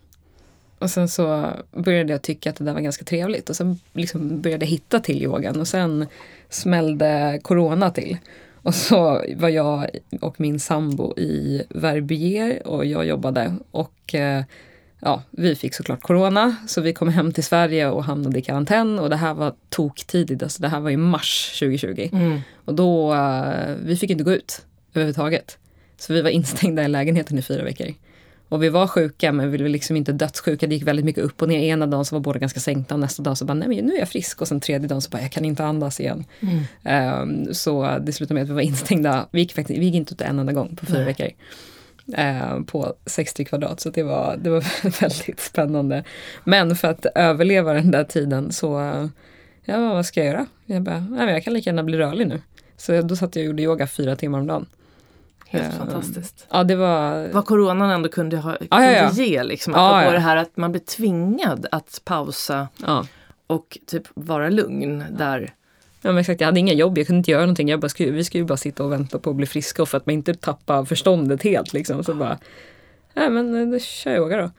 Och 0.78 0.90
sen 0.90 1.08
så 1.08 1.52
började 1.72 2.12
jag 2.12 2.22
tycka 2.22 2.50
att 2.50 2.56
det 2.56 2.64
där 2.64 2.72
var 2.72 2.80
ganska 2.80 3.04
trevligt 3.04 3.50
och 3.50 3.56
sen 3.56 3.80
liksom 3.92 4.40
började 4.40 4.64
jag 4.64 4.70
hitta 4.70 5.00
till 5.00 5.22
yogan 5.22 5.60
och 5.60 5.68
sen 5.68 6.06
smällde 6.48 7.40
corona 7.42 7.90
till. 7.90 8.18
Och 8.62 8.74
så 8.74 9.24
var 9.36 9.48
jag 9.48 9.90
och 10.20 10.40
min 10.40 10.60
sambo 10.60 11.18
i 11.18 11.62
Verbier 11.68 12.66
och 12.66 12.84
jag 12.84 13.06
jobbade. 13.06 13.54
Och 13.70 14.14
eh, 14.14 14.44
ja, 15.00 15.22
vi 15.30 15.56
fick 15.56 15.74
såklart 15.74 16.02
corona, 16.02 16.56
så 16.66 16.80
vi 16.80 16.92
kom 16.92 17.08
hem 17.08 17.32
till 17.32 17.44
Sverige 17.44 17.90
och 17.90 18.04
hamnade 18.04 18.38
i 18.38 18.42
karantän. 18.42 18.98
Och 18.98 19.10
det 19.10 19.16
här 19.16 19.34
var 19.34 19.54
toktidigt, 19.68 20.42
alltså 20.42 20.62
det 20.62 20.68
här 20.68 20.80
var 20.80 20.90
i 20.90 20.96
mars 20.96 21.58
2020. 21.58 22.08
Mm. 22.12 22.40
Och 22.64 22.74
då, 22.74 23.14
uh, 23.14 23.76
vi 23.84 23.96
fick 23.96 24.10
inte 24.10 24.24
gå 24.24 24.32
ut 24.32 24.66
överhuvudtaget. 24.94 25.58
Så 25.96 26.12
vi 26.12 26.22
var 26.22 26.30
instängda 26.30 26.84
i 26.84 26.88
lägenheten 26.88 27.38
i 27.38 27.42
fyra 27.42 27.62
veckor. 27.62 27.94
Och 28.50 28.62
vi 28.62 28.68
var 28.68 28.86
sjuka 28.86 29.32
men 29.32 29.50
vi 29.50 29.58
var 29.58 29.68
liksom 29.68 29.96
inte 29.96 30.12
dödssjuka. 30.12 30.66
Det 30.66 30.74
gick 30.74 30.86
väldigt 30.86 31.04
mycket 31.04 31.24
upp 31.24 31.42
och 31.42 31.48
ner. 31.48 31.58
Ena 31.58 31.86
dagen 31.86 32.04
så 32.04 32.14
var 32.16 32.20
båda 32.20 32.38
ganska 32.38 32.60
sänkta 32.60 32.94
och 32.94 33.00
nästa 33.00 33.22
dag 33.22 33.38
så 33.38 33.44
bara, 33.44 33.54
nej 33.54 33.68
men 33.68 33.84
nu 33.84 33.94
är 33.94 33.98
jag 33.98 34.08
frisk. 34.08 34.40
Och 34.40 34.48
sen 34.48 34.60
tredje 34.60 34.88
dagen 34.88 35.00
så 35.00 35.10
bara, 35.10 35.22
jag 35.22 35.32
kan 35.32 35.44
inte 35.44 35.64
andas 35.64 36.00
igen. 36.00 36.24
Mm. 36.40 37.46
Um, 37.46 37.54
så 37.54 37.98
det 37.98 38.12
slutade 38.12 38.34
med 38.34 38.42
att 38.42 38.48
vi 38.48 38.54
var 38.54 38.60
instängda. 38.60 39.26
Vi 39.30 39.40
gick, 39.40 39.54
faktiskt, 39.54 39.80
vi 39.80 39.84
gick 39.84 39.94
inte 39.94 40.14
ut 40.14 40.20
en 40.20 40.38
enda 40.38 40.52
gång 40.52 40.76
på 40.76 40.86
fyra 40.86 40.98
nej. 40.98 41.06
veckor. 41.06 41.30
Uh, 42.18 42.64
på 42.64 42.94
60 43.06 43.44
kvadrat. 43.44 43.80
Så 43.80 43.90
det 43.90 44.02
var, 44.02 44.36
det 44.36 44.50
var 44.50 44.64
väldigt 45.00 45.40
spännande. 45.40 46.04
Men 46.44 46.76
för 46.76 46.88
att 46.88 47.06
överleva 47.14 47.72
den 47.72 47.90
där 47.90 48.04
tiden 48.04 48.52
så, 48.52 48.68
ja 49.64 49.78
vad 49.94 50.06
ska 50.06 50.20
jag 50.20 50.26
göra? 50.26 50.46
Jag 50.66 50.82
bara, 50.82 51.00
nej 51.00 51.24
men 51.24 51.28
jag 51.28 51.44
kan 51.44 51.52
lika 51.52 51.70
gärna 51.70 51.84
bli 51.84 51.98
rörlig 51.98 52.26
nu. 52.26 52.40
Så 52.76 53.02
då 53.02 53.16
satt 53.16 53.36
jag 53.36 53.42
och 53.42 53.46
gjorde 53.46 53.62
yoga 53.62 53.86
fyra 53.86 54.16
timmar 54.16 54.38
om 54.38 54.46
dagen. 54.46 54.66
Helt 55.50 55.72
um, 55.72 55.78
fantastiskt. 55.78 56.46
Ja, 56.50 56.64
det 56.64 56.76
var... 56.76 57.28
Vad 57.32 57.46
coronan 57.46 57.90
ändå 57.90 58.08
kunde, 58.08 58.36
ha, 58.36 58.56
kunde 58.56 58.66
ja, 58.70 58.90
ja, 58.90 59.10
ge. 59.10 59.42
Liksom, 59.42 59.74
att 59.74 60.04
ja, 60.04 60.10
det 60.10 60.18
här 60.18 60.36
att 60.36 60.56
man 60.56 60.72
blir 60.72 60.82
tvingad 60.82 61.66
att 61.70 62.00
pausa 62.04 62.68
och 63.46 63.78
typ 63.86 64.02
vara 64.14 64.48
lugn 64.48 65.04
där. 65.10 65.54
Ja 66.02 66.12
men 66.12 66.18
exakt, 66.18 66.40
jag 66.40 66.48
hade 66.48 66.60
inga 66.60 66.72
jobb, 66.72 66.98
jag 66.98 67.06
kunde 67.06 67.18
inte 67.18 67.30
göra 67.30 67.40
någonting. 67.40 67.68
Jag 67.68 67.80
bara, 67.80 67.88
skulle, 67.88 68.10
vi 68.10 68.24
skulle 68.24 68.44
bara 68.44 68.56
sitta 68.56 68.84
och 68.84 68.92
vänta 68.92 69.18
på 69.18 69.30
att 69.30 69.36
bli 69.36 69.46
friska 69.46 69.82
och 69.82 69.88
för 69.88 69.96
att 69.96 70.06
man 70.06 70.14
inte 70.14 70.34
tappar 70.34 70.84
förståndet 70.84 71.42
helt. 71.42 71.72
Liksom. 71.72 72.04
Så 72.04 72.14
bara, 72.14 72.38
nej 73.14 73.30
men 73.30 73.70
det 73.70 73.82
kör 73.82 74.16
yoga 74.16 74.36
då. 74.36 74.50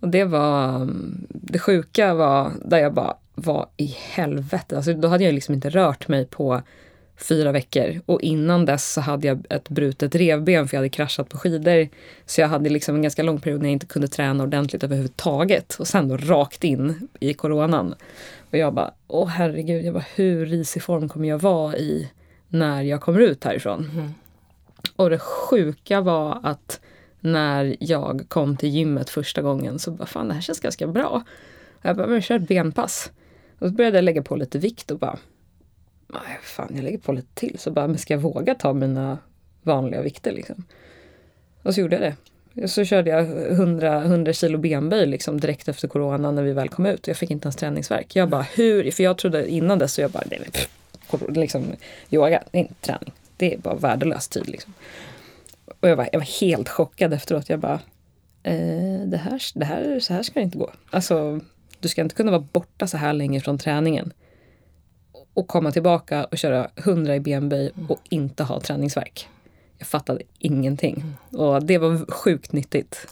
Och 0.00 0.08
det 0.08 0.24
var, 0.24 0.88
det 1.28 1.58
sjuka 1.58 2.14
var 2.14 2.52
där 2.64 2.78
jag 2.78 2.94
bara, 2.94 3.16
vad 3.34 3.68
i 3.76 3.96
helvete. 4.10 4.76
Alltså, 4.76 4.94
då 4.94 5.08
hade 5.08 5.24
jag 5.24 5.34
liksom 5.34 5.54
inte 5.54 5.70
rört 5.70 6.08
mig 6.08 6.26
på 6.26 6.62
fyra 7.16 7.52
veckor. 7.52 8.00
Och 8.06 8.20
innan 8.20 8.64
dess 8.64 8.92
så 8.92 9.00
hade 9.00 9.26
jag 9.26 9.46
ett 9.50 9.68
brutet 9.68 10.14
revben 10.14 10.68
för 10.68 10.76
jag 10.76 10.80
hade 10.80 10.88
kraschat 10.88 11.28
på 11.28 11.38
skidor. 11.38 11.88
Så 12.26 12.40
jag 12.40 12.48
hade 12.48 12.70
liksom 12.70 12.94
en 12.94 13.02
ganska 13.02 13.22
lång 13.22 13.40
period 13.40 13.60
när 13.60 13.68
jag 13.68 13.72
inte 13.72 13.86
kunde 13.86 14.08
träna 14.08 14.44
ordentligt 14.44 14.84
överhuvudtaget. 14.84 15.76
Och 15.78 15.88
sen 15.88 16.08
då 16.08 16.16
rakt 16.16 16.64
in 16.64 17.08
i 17.20 17.34
coronan. 17.34 17.94
Och 18.50 18.58
jag 18.58 18.74
bara, 18.74 18.94
åh 19.08 19.28
herregud, 19.28 19.84
jag 19.84 19.94
bara, 19.94 20.04
hur 20.14 20.46
risig 20.46 20.82
form 20.82 21.08
kommer 21.08 21.28
jag 21.28 21.38
vara 21.38 21.76
i 21.76 22.10
när 22.48 22.82
jag 22.82 23.00
kommer 23.00 23.20
ut 23.20 23.44
härifrån? 23.44 23.90
Mm. 23.94 24.14
Och 24.96 25.10
det 25.10 25.18
sjuka 25.18 26.00
var 26.00 26.40
att 26.42 26.80
när 27.20 27.76
jag 27.80 28.24
kom 28.28 28.56
till 28.56 28.68
gymmet 28.68 29.10
första 29.10 29.42
gången 29.42 29.78
så 29.78 29.90
bara, 29.90 30.06
fan 30.06 30.28
det 30.28 30.34
här 30.34 30.40
känns 30.40 30.60
ganska 30.60 30.86
bra. 30.86 31.22
Jag 31.82 31.96
bara, 31.96 32.06
men 32.06 32.14
jag 32.14 32.24
kör 32.24 32.36
ett 32.36 32.48
benpass. 32.48 33.12
Och 33.58 33.68
så 33.68 33.74
började 33.74 33.96
jag 33.96 34.04
lägga 34.04 34.22
på 34.22 34.36
lite 34.36 34.58
vikt 34.58 34.90
och 34.90 34.98
bara, 34.98 35.18
nej 36.08 36.38
fan 36.42 36.72
jag 36.74 36.84
lägger 36.84 36.98
på 36.98 37.12
lite 37.12 37.34
till. 37.34 37.58
Så 37.58 37.70
bara, 37.70 37.86
men 37.86 37.98
ska 37.98 38.14
jag 38.14 38.20
våga 38.20 38.54
ta 38.54 38.72
mina 38.72 39.18
vanliga 39.62 40.02
vikter 40.02 40.32
liksom? 40.32 40.64
Och 41.62 41.74
så 41.74 41.80
gjorde 41.80 41.96
jag 41.96 42.02
det. 42.02 42.16
Och 42.62 42.70
så 42.70 42.84
körde 42.84 43.10
jag 43.10 43.50
100, 43.52 44.02
100 44.02 44.32
kilo 44.32 44.58
benböj 44.58 45.06
liksom 45.06 45.40
direkt 45.40 45.68
efter 45.68 45.88
corona 45.88 46.30
när 46.30 46.42
vi 46.42 46.52
väl 46.52 46.68
kom 46.68 46.86
ut. 46.86 47.06
Jag 47.06 47.16
fick 47.16 47.30
inte 47.30 47.46
ens 47.46 47.56
träningsverk. 47.56 48.16
Jag 48.16 48.28
bara 48.28 48.42
hur? 48.42 48.90
För 48.90 49.02
jag 49.02 49.18
trodde 49.18 49.50
innan 49.50 49.78
dess 49.78 49.92
så 49.92 50.00
jag 50.00 50.10
bara, 50.10 50.24
nej, 50.30 50.50
pff, 50.52 50.68
liksom, 51.28 51.64
yoga, 52.10 52.42
det 52.50 52.58
är 52.58 52.60
inte 52.60 52.74
träning. 52.80 53.12
Det 53.36 53.54
är 53.54 53.58
bara 53.58 53.74
värdelös 53.74 54.28
tid 54.28 54.48
liksom. 54.48 54.72
Och 55.80 55.88
jag 55.88 55.96
var, 55.96 56.08
jag 56.12 56.18
var 56.18 56.40
helt 56.40 56.68
chockad 56.68 57.12
efteråt. 57.12 57.48
Jag 57.48 57.60
bara, 57.60 57.80
eh, 58.42 59.00
det, 59.06 59.16
här, 59.16 59.58
det 59.58 59.64
här, 59.64 60.00
så 60.00 60.14
här 60.14 60.22
ska 60.22 60.40
det 60.40 60.44
inte 60.44 60.58
gå. 60.58 60.70
Alltså, 60.90 61.40
du 61.80 61.88
ska 61.88 62.02
inte 62.02 62.14
kunna 62.14 62.30
vara 62.30 62.44
borta 62.52 62.86
så 62.86 62.96
här 62.96 63.12
länge 63.12 63.40
från 63.40 63.58
träningen 63.58 64.12
och 65.34 65.48
komma 65.48 65.72
tillbaka 65.72 66.24
och 66.24 66.38
köra 66.38 66.68
100 66.76 67.16
i 67.16 67.20
benböj 67.20 67.70
mm. 67.76 67.90
och 67.90 68.00
inte 68.08 68.42
ha 68.42 68.60
träningsverk. 68.60 69.28
Jag 69.78 69.88
fattade 69.88 70.22
ingenting. 70.38 71.04
Och 71.30 71.62
det 71.62 71.78
var 71.78 72.10
sjukt 72.10 72.52
nyttigt. 72.52 73.06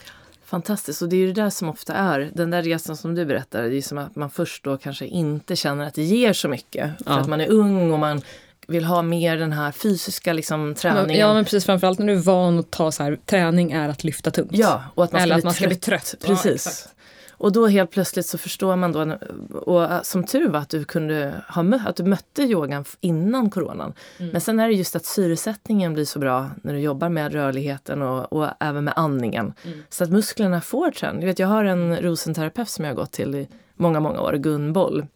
Fantastiskt. 0.44 1.02
Och 1.02 1.08
det 1.08 1.16
är 1.16 1.20
ju 1.20 1.32
det 1.32 1.42
där 1.42 1.50
som 1.50 1.68
ofta 1.68 1.94
är, 1.94 2.30
den 2.34 2.50
där 2.50 2.62
resan 2.62 2.96
som 2.96 3.14
du 3.14 3.24
berättar, 3.24 3.62
det 3.62 3.76
är 3.76 3.82
som 3.82 3.98
att 3.98 4.16
man 4.16 4.30
först 4.30 4.64
då 4.64 4.76
kanske 4.76 5.06
inte 5.06 5.56
känner 5.56 5.86
att 5.86 5.94
det 5.94 6.02
ger 6.02 6.32
så 6.32 6.48
mycket. 6.48 6.90
För 7.04 7.12
ja. 7.12 7.18
att 7.18 7.28
man 7.28 7.40
är 7.40 7.50
ung 7.50 7.92
och 7.92 7.98
man 7.98 8.22
vill 8.66 8.84
ha 8.84 9.02
mer 9.02 9.36
den 9.36 9.52
här 9.52 9.72
fysiska 9.72 10.32
liksom, 10.32 10.74
träningen. 10.74 11.20
Ja 11.20 11.34
men 11.34 11.44
precis, 11.44 11.64
framförallt 11.64 11.98
när 11.98 12.06
du 12.06 12.12
är 12.12 12.16
van 12.16 12.58
att 12.58 12.70
ta 12.70 12.92
så 12.92 13.02
här, 13.02 13.18
träning 13.26 13.72
är 13.72 13.88
att 13.88 14.04
lyfta 14.04 14.30
tungt. 14.30 14.50
Ja, 14.52 14.84
och 14.94 15.04
att 15.04 15.12
man 15.12 15.20
Eller 15.20 15.36
att 15.36 15.44
man 15.44 15.54
ska 15.54 15.66
bli 15.66 15.76
trött. 15.76 16.14
Precis. 16.26 16.84
Ja, 16.86 17.01
och 17.42 17.52
då 17.52 17.66
helt 17.66 17.90
plötsligt 17.90 18.26
så 18.26 18.38
förstår 18.38 18.76
man 18.76 18.92
då, 18.92 19.16
och 19.58 19.84
äh, 19.84 20.02
som 20.02 20.24
tur 20.24 20.48
var 20.48 20.60
att 20.60 20.68
du 20.68 20.84
kunde 20.84 21.42
ha 21.48 21.62
mött, 21.62 21.86
att 21.86 21.96
du 21.96 22.04
mötte 22.04 22.42
yogan 22.42 22.84
innan 23.00 23.50
coronan. 23.50 23.92
Mm. 24.18 24.32
Men 24.32 24.40
sen 24.40 24.60
är 24.60 24.68
det 24.68 24.74
just 24.74 24.96
att 24.96 25.04
syresättningen 25.04 25.94
blir 25.94 26.04
så 26.04 26.18
bra 26.18 26.50
när 26.62 26.72
du 26.72 26.80
jobbar 26.80 27.08
med 27.08 27.32
rörligheten 27.32 28.02
och, 28.02 28.32
och 28.32 28.48
även 28.60 28.84
med 28.84 28.94
andningen. 28.96 29.52
Mm. 29.64 29.82
Så 29.88 30.04
att 30.04 30.10
musklerna 30.10 30.60
får 30.60 30.90
träning. 30.90 31.20
Jag, 31.20 31.26
vet, 31.26 31.38
jag 31.38 31.48
har 31.48 31.64
en 31.64 31.96
rosenterapeut 31.96 32.68
som 32.68 32.84
jag 32.84 32.92
har 32.92 32.96
gått 32.96 33.12
till 33.12 33.34
i 33.34 33.48
många, 33.74 34.00
många 34.00 34.20
år, 34.20 34.32
Gun 34.32 34.72
Boll. 34.72 35.06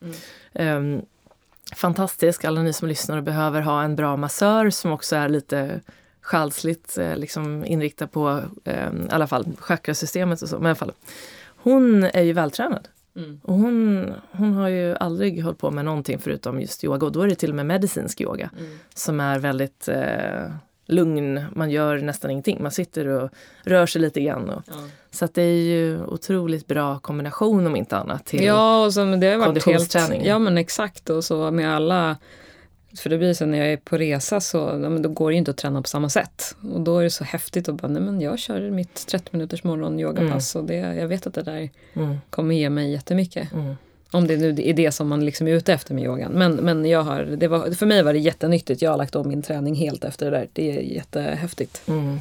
Mm. 0.55 0.95
Um, 0.95 1.03
fantastisk, 1.77 2.45
alla 2.45 2.63
ni 2.63 2.73
som 2.73 2.89
lyssnar 2.89 3.17
och 3.17 3.23
behöver 3.23 3.61
ha 3.61 3.83
en 3.83 3.97
bra 3.97 4.17
massör 4.17 4.71
som 4.71 4.93
också 4.93 5.17
är 5.17 5.29
lite 5.29 5.81
själsligt 6.21 6.99
eh, 6.99 7.17
liksom 7.17 7.65
inriktad 7.65 8.07
på 8.07 8.43
eh, 8.65 8.87
i 8.87 9.11
alla 9.11 9.27
fall 9.27 9.47
chakrasystemet 9.59 10.43
och 10.43 10.49
så. 10.49 10.57
Men 10.57 10.67
i 10.67 10.69
alla 10.69 10.75
fall, 10.75 10.93
hon 11.71 12.05
är 12.05 12.23
ju 12.23 12.33
vältränad. 12.33 12.89
Mm. 13.17 13.41
Och 13.43 13.55
hon, 13.55 14.13
hon 14.31 14.53
har 14.53 14.69
ju 14.69 14.97
aldrig 14.97 15.45
hållit 15.45 15.59
på 15.59 15.71
med 15.71 15.85
någonting 15.85 16.19
förutom 16.19 16.61
just 16.61 16.85
yoga. 16.85 17.07
Och 17.07 17.13
då 17.13 17.23
är 17.23 17.29
det 17.29 17.35
till 17.35 17.51
och 17.51 17.57
med 17.57 17.67
medicinsk 17.67 18.21
yoga 18.21 18.51
mm. 18.59 18.79
som 18.95 19.21
är 19.21 19.39
väldigt 19.39 19.89
eh, 19.89 20.51
lugn. 20.87 21.45
Man 21.55 21.71
gör 21.71 21.99
nästan 21.99 22.31
ingenting. 22.31 22.63
Man 22.63 22.71
sitter 22.71 23.07
och 23.07 23.31
rör 23.63 23.87
sig 23.87 24.01
lite 24.01 24.21
grann. 24.21 24.51
Och, 24.51 24.63
ja. 24.67 24.75
Så 25.11 25.25
att 25.25 25.35
det 25.35 25.43
är 25.43 25.63
ju 25.63 26.05
otroligt 26.05 26.67
bra 26.67 26.99
kombination 26.99 27.67
om 27.67 27.77
inte 27.77 27.97
annat 27.97 28.27
till 28.27 28.45
ja, 28.45 28.85
och 28.85 28.95
så, 28.95 29.05
men 29.05 29.21
det 29.21 29.27
har 29.27 29.37
varit 29.37 29.47
konditionsträning. 29.47 30.19
Helt, 30.19 30.29
ja 30.29 30.39
men 30.39 30.59
exakt 30.59 31.11
och 31.11 31.25
så 31.25 31.51
med 31.51 31.77
alla 31.77 32.17
för 32.99 33.11
det 33.11 33.19
blir 33.19 33.35
så 33.35 33.47
när 33.47 33.59
jag 33.59 33.73
är 33.73 33.77
på 33.77 33.99
resa 33.99 34.41
så 34.41 34.79
då 35.03 35.09
går 35.09 35.31
det 35.31 35.37
inte 35.37 35.51
att 35.51 35.57
träna 35.57 35.83
på 35.83 35.89
samma 35.89 36.09
sätt. 36.09 36.57
Och 36.73 36.81
då 36.81 36.99
är 36.99 37.05
det 37.05 37.11
så 37.11 37.25
häftigt 37.25 37.69
att 37.69 37.75
bara, 37.75 37.89
nej 37.89 38.03
men 38.03 38.21
jag 38.21 38.39
kör 38.39 38.71
mitt 38.71 39.07
30 39.07 39.29
minuters 39.33 39.65
morgon 39.65 40.01
yogapass 40.01 40.55
mm. 40.55 40.63
och 40.63 40.69
det, 40.69 40.77
jag 40.77 41.09
vet 41.09 41.27
att 41.27 41.35
det 41.35 41.43
där 41.43 41.71
mm. 41.95 42.17
kommer 42.31 42.55
ge 42.55 42.71
mig 42.71 42.93
jättemycket. 42.93 43.53
Mm. 43.53 43.75
Om 44.11 44.27
det 44.27 44.37
nu 44.37 44.49
är 44.49 44.75
det 44.75 44.93
som 44.93 45.09
man 45.09 45.25
liksom 45.25 45.47
är 45.47 45.53
ute 45.53 45.73
efter 45.73 45.95
med 45.95 46.05
yogan. 46.05 46.33
Men, 46.33 46.55
men 46.55 46.85
jag 46.85 47.03
har, 47.03 47.23
det 47.23 47.49
var, 47.49 47.71
för 47.71 47.87
mig 47.87 48.03
var 48.03 48.13
det 48.13 48.19
jättenyttigt. 48.19 48.83
Jag 48.83 48.91
har 48.91 48.99
lagt 48.99 49.17
om 49.17 49.29
min 49.29 49.43
träning 49.43 49.75
helt 49.75 50.05
efter 50.05 50.31
det 50.31 50.37
där. 50.37 50.49
Det 50.53 50.79
är 50.79 50.81
jättehäftigt. 50.81 51.83
Mm. 51.89 52.21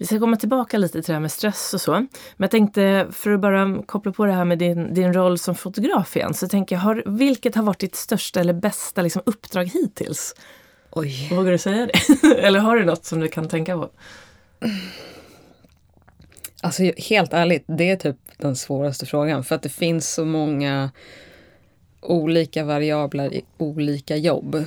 Vi 0.00 0.06
ska 0.06 0.18
komma 0.18 0.36
tillbaka 0.36 0.78
lite 0.78 0.92
till 0.92 1.02
det 1.02 1.12
här 1.12 1.20
med 1.20 1.32
stress 1.32 1.74
och 1.74 1.80
så. 1.80 1.92
Men 1.92 2.08
jag 2.36 2.50
tänkte, 2.50 3.06
för 3.12 3.30
att 3.30 3.40
bara 3.40 3.82
koppla 3.86 4.12
på 4.12 4.26
det 4.26 4.32
här 4.32 4.44
med 4.44 4.58
din, 4.58 4.94
din 4.94 5.12
roll 5.12 5.38
som 5.38 5.54
fotograf 5.54 6.16
igen, 6.16 6.34
så 6.34 6.48
tänker 6.48 6.76
jag, 6.76 6.80
har, 6.80 7.02
vilket 7.06 7.54
har 7.54 7.62
varit 7.62 7.78
ditt 7.78 7.96
största 7.96 8.40
eller 8.40 8.52
bästa 8.52 9.02
liksom, 9.02 9.22
uppdrag 9.26 9.64
hittills? 9.64 10.34
Oj. 10.90 11.28
Vågar 11.30 11.52
du 11.52 11.58
säga 11.58 11.86
det? 11.86 12.28
eller 12.38 12.60
har 12.60 12.76
du 12.76 12.84
något 12.84 13.04
som 13.04 13.20
du 13.20 13.28
kan 13.28 13.48
tänka 13.48 13.76
på? 13.76 13.90
Alltså 16.60 16.82
helt 16.82 17.32
ärligt, 17.32 17.64
det 17.66 17.90
är 17.90 17.96
typ 17.96 18.16
den 18.36 18.56
svåraste 18.56 19.06
frågan. 19.06 19.44
För 19.44 19.54
att 19.54 19.62
det 19.62 19.68
finns 19.68 20.14
så 20.14 20.24
många 20.24 20.90
olika 22.00 22.64
variabler 22.64 23.34
i 23.34 23.44
olika 23.58 24.16
jobb. 24.16 24.64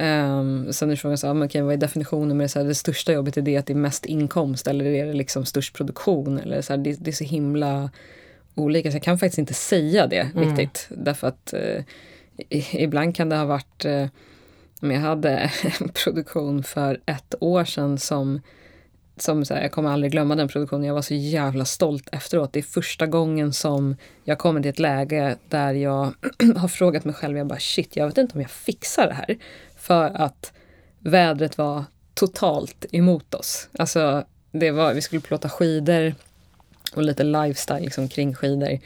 Um, 0.00 0.72
sen 0.72 0.90
är 0.90 0.96
frågan 0.96 1.18
så 1.18 1.26
här, 1.26 1.44
okay, 1.44 1.62
vad 1.62 1.72
är 1.74 1.76
definitionen 1.76 2.36
med 2.36 2.44
det? 2.44 2.48
Så 2.48 2.58
här, 2.58 2.66
det 2.66 2.74
största 2.74 3.12
jobbet 3.12 3.36
är 3.36 3.42
det 3.42 3.56
att 3.56 3.66
det 3.66 3.72
är 3.72 3.74
mest 3.74 4.06
inkomst 4.06 4.66
eller 4.66 4.84
är 4.84 5.06
det 5.06 5.12
liksom 5.12 5.44
störst 5.44 5.76
produktion? 5.76 6.38
Eller 6.38 6.62
så 6.62 6.72
här, 6.72 6.78
det, 6.78 6.96
det, 7.00 7.10
är 7.10 7.12
så 7.12 7.24
himla 7.24 7.90
olika 8.54 8.90
så 8.90 8.96
jag 8.96 9.02
kan 9.02 9.18
faktiskt 9.18 9.38
inte 9.38 9.54
säga 9.54 10.06
det 10.06 10.30
mm. 10.34 10.48
riktigt. 10.48 10.86
Därför 10.90 11.26
att 11.26 11.54
uh, 11.56 11.82
ibland 12.72 13.16
kan 13.16 13.28
det 13.28 13.36
ha 13.36 13.44
varit 13.44 13.84
uh, 13.84 14.06
jag 14.80 15.00
hade 15.00 15.30
en 15.80 15.88
produktion 15.88 16.62
för 16.62 17.00
ett 17.06 17.34
år 17.40 17.64
sedan 17.64 17.98
som 17.98 18.40
som 19.22 19.44
så 19.44 19.54
här, 19.54 19.62
jag 19.62 19.72
kommer 19.72 19.90
aldrig 19.90 20.12
glömma 20.12 20.36
den 20.36 20.48
produktionen. 20.48 20.84
Jag 20.84 20.94
var 20.94 21.02
så 21.02 21.14
jävla 21.14 21.64
stolt 21.64 22.08
efteråt. 22.12 22.52
Det 22.52 22.58
är 22.58 22.62
första 22.62 23.06
gången 23.06 23.52
som 23.52 23.96
jag 24.24 24.38
kommer 24.38 24.60
till 24.60 24.68
ett 24.68 24.78
läge 24.78 25.36
där 25.48 25.74
jag 25.74 26.12
har 26.56 26.68
frågat 26.68 27.04
mig 27.04 27.14
själv, 27.14 27.38
jag 27.38 27.46
bara 27.46 27.58
shit, 27.58 27.96
jag 27.96 28.06
vet 28.06 28.18
inte 28.18 28.34
om 28.34 28.40
jag 28.40 28.50
fixar 28.50 29.06
det 29.06 29.14
här. 29.14 29.38
För 29.88 30.10
att 30.14 30.52
vädret 30.98 31.58
var 31.58 31.84
totalt 32.14 32.86
emot 32.92 33.34
oss. 33.34 33.68
Alltså, 33.78 34.24
det 34.52 34.70
var, 34.70 34.94
vi 34.94 35.00
skulle 35.00 35.20
plåta 35.20 35.48
skidor 35.48 36.14
och 36.94 37.02
lite 37.02 37.24
lifestyle 37.24 37.80
liksom, 37.80 38.08
kring 38.08 38.34
skidor. 38.34 38.78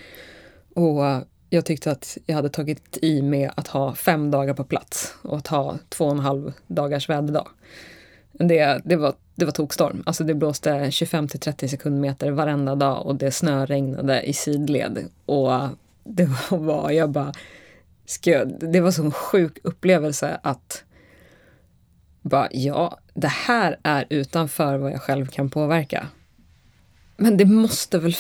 Och 0.74 1.26
jag 1.50 1.64
tyckte 1.64 1.90
att 1.90 2.18
jag 2.26 2.36
hade 2.36 2.48
tagit 2.48 2.98
i 3.02 3.22
med 3.22 3.50
att 3.56 3.68
ha 3.68 3.94
fem 3.94 4.30
dagar 4.30 4.54
på 4.54 4.64
plats 4.64 5.14
och 5.22 5.36
att 5.36 5.46
ha 5.46 5.78
två 5.88 6.04
och 6.04 6.10
en 6.12 6.18
halv 6.18 6.52
dagars 6.66 7.08
väderdag. 7.08 7.48
Det, 8.32 8.80
det, 8.84 8.96
var, 8.96 9.14
det 9.34 9.44
var 9.44 9.52
tokstorm. 9.52 10.02
Alltså 10.06 10.24
det 10.24 10.34
blåste 10.34 10.90
25 10.90 11.28
till 11.28 11.40
30 11.40 11.68
sekundmeter 11.68 12.30
varenda 12.30 12.74
dag 12.74 13.06
och 13.06 13.16
det 13.16 13.30
snöregnade 13.30 14.22
i 14.22 14.32
sidled. 14.32 14.98
Och 15.26 15.52
det 16.04 16.28
var, 16.50 16.90
jag 16.90 17.10
bara, 17.10 17.32
ska, 18.06 18.44
det 18.44 18.80
var 18.80 18.90
så 18.90 19.04
en 19.04 19.12
sjuk 19.12 19.58
upplevelse 19.62 20.40
att 20.42 20.84
bara, 22.22 22.48
ja, 22.50 22.98
det 23.14 23.28
här 23.28 23.76
är 23.82 24.06
utanför 24.10 24.78
vad 24.78 24.92
jag 24.92 25.02
själv 25.02 25.26
kan 25.26 25.50
påverka. 25.50 26.06
Men 27.16 27.36
det 27.36 27.44
måste 27.44 27.98
väl 27.98 28.16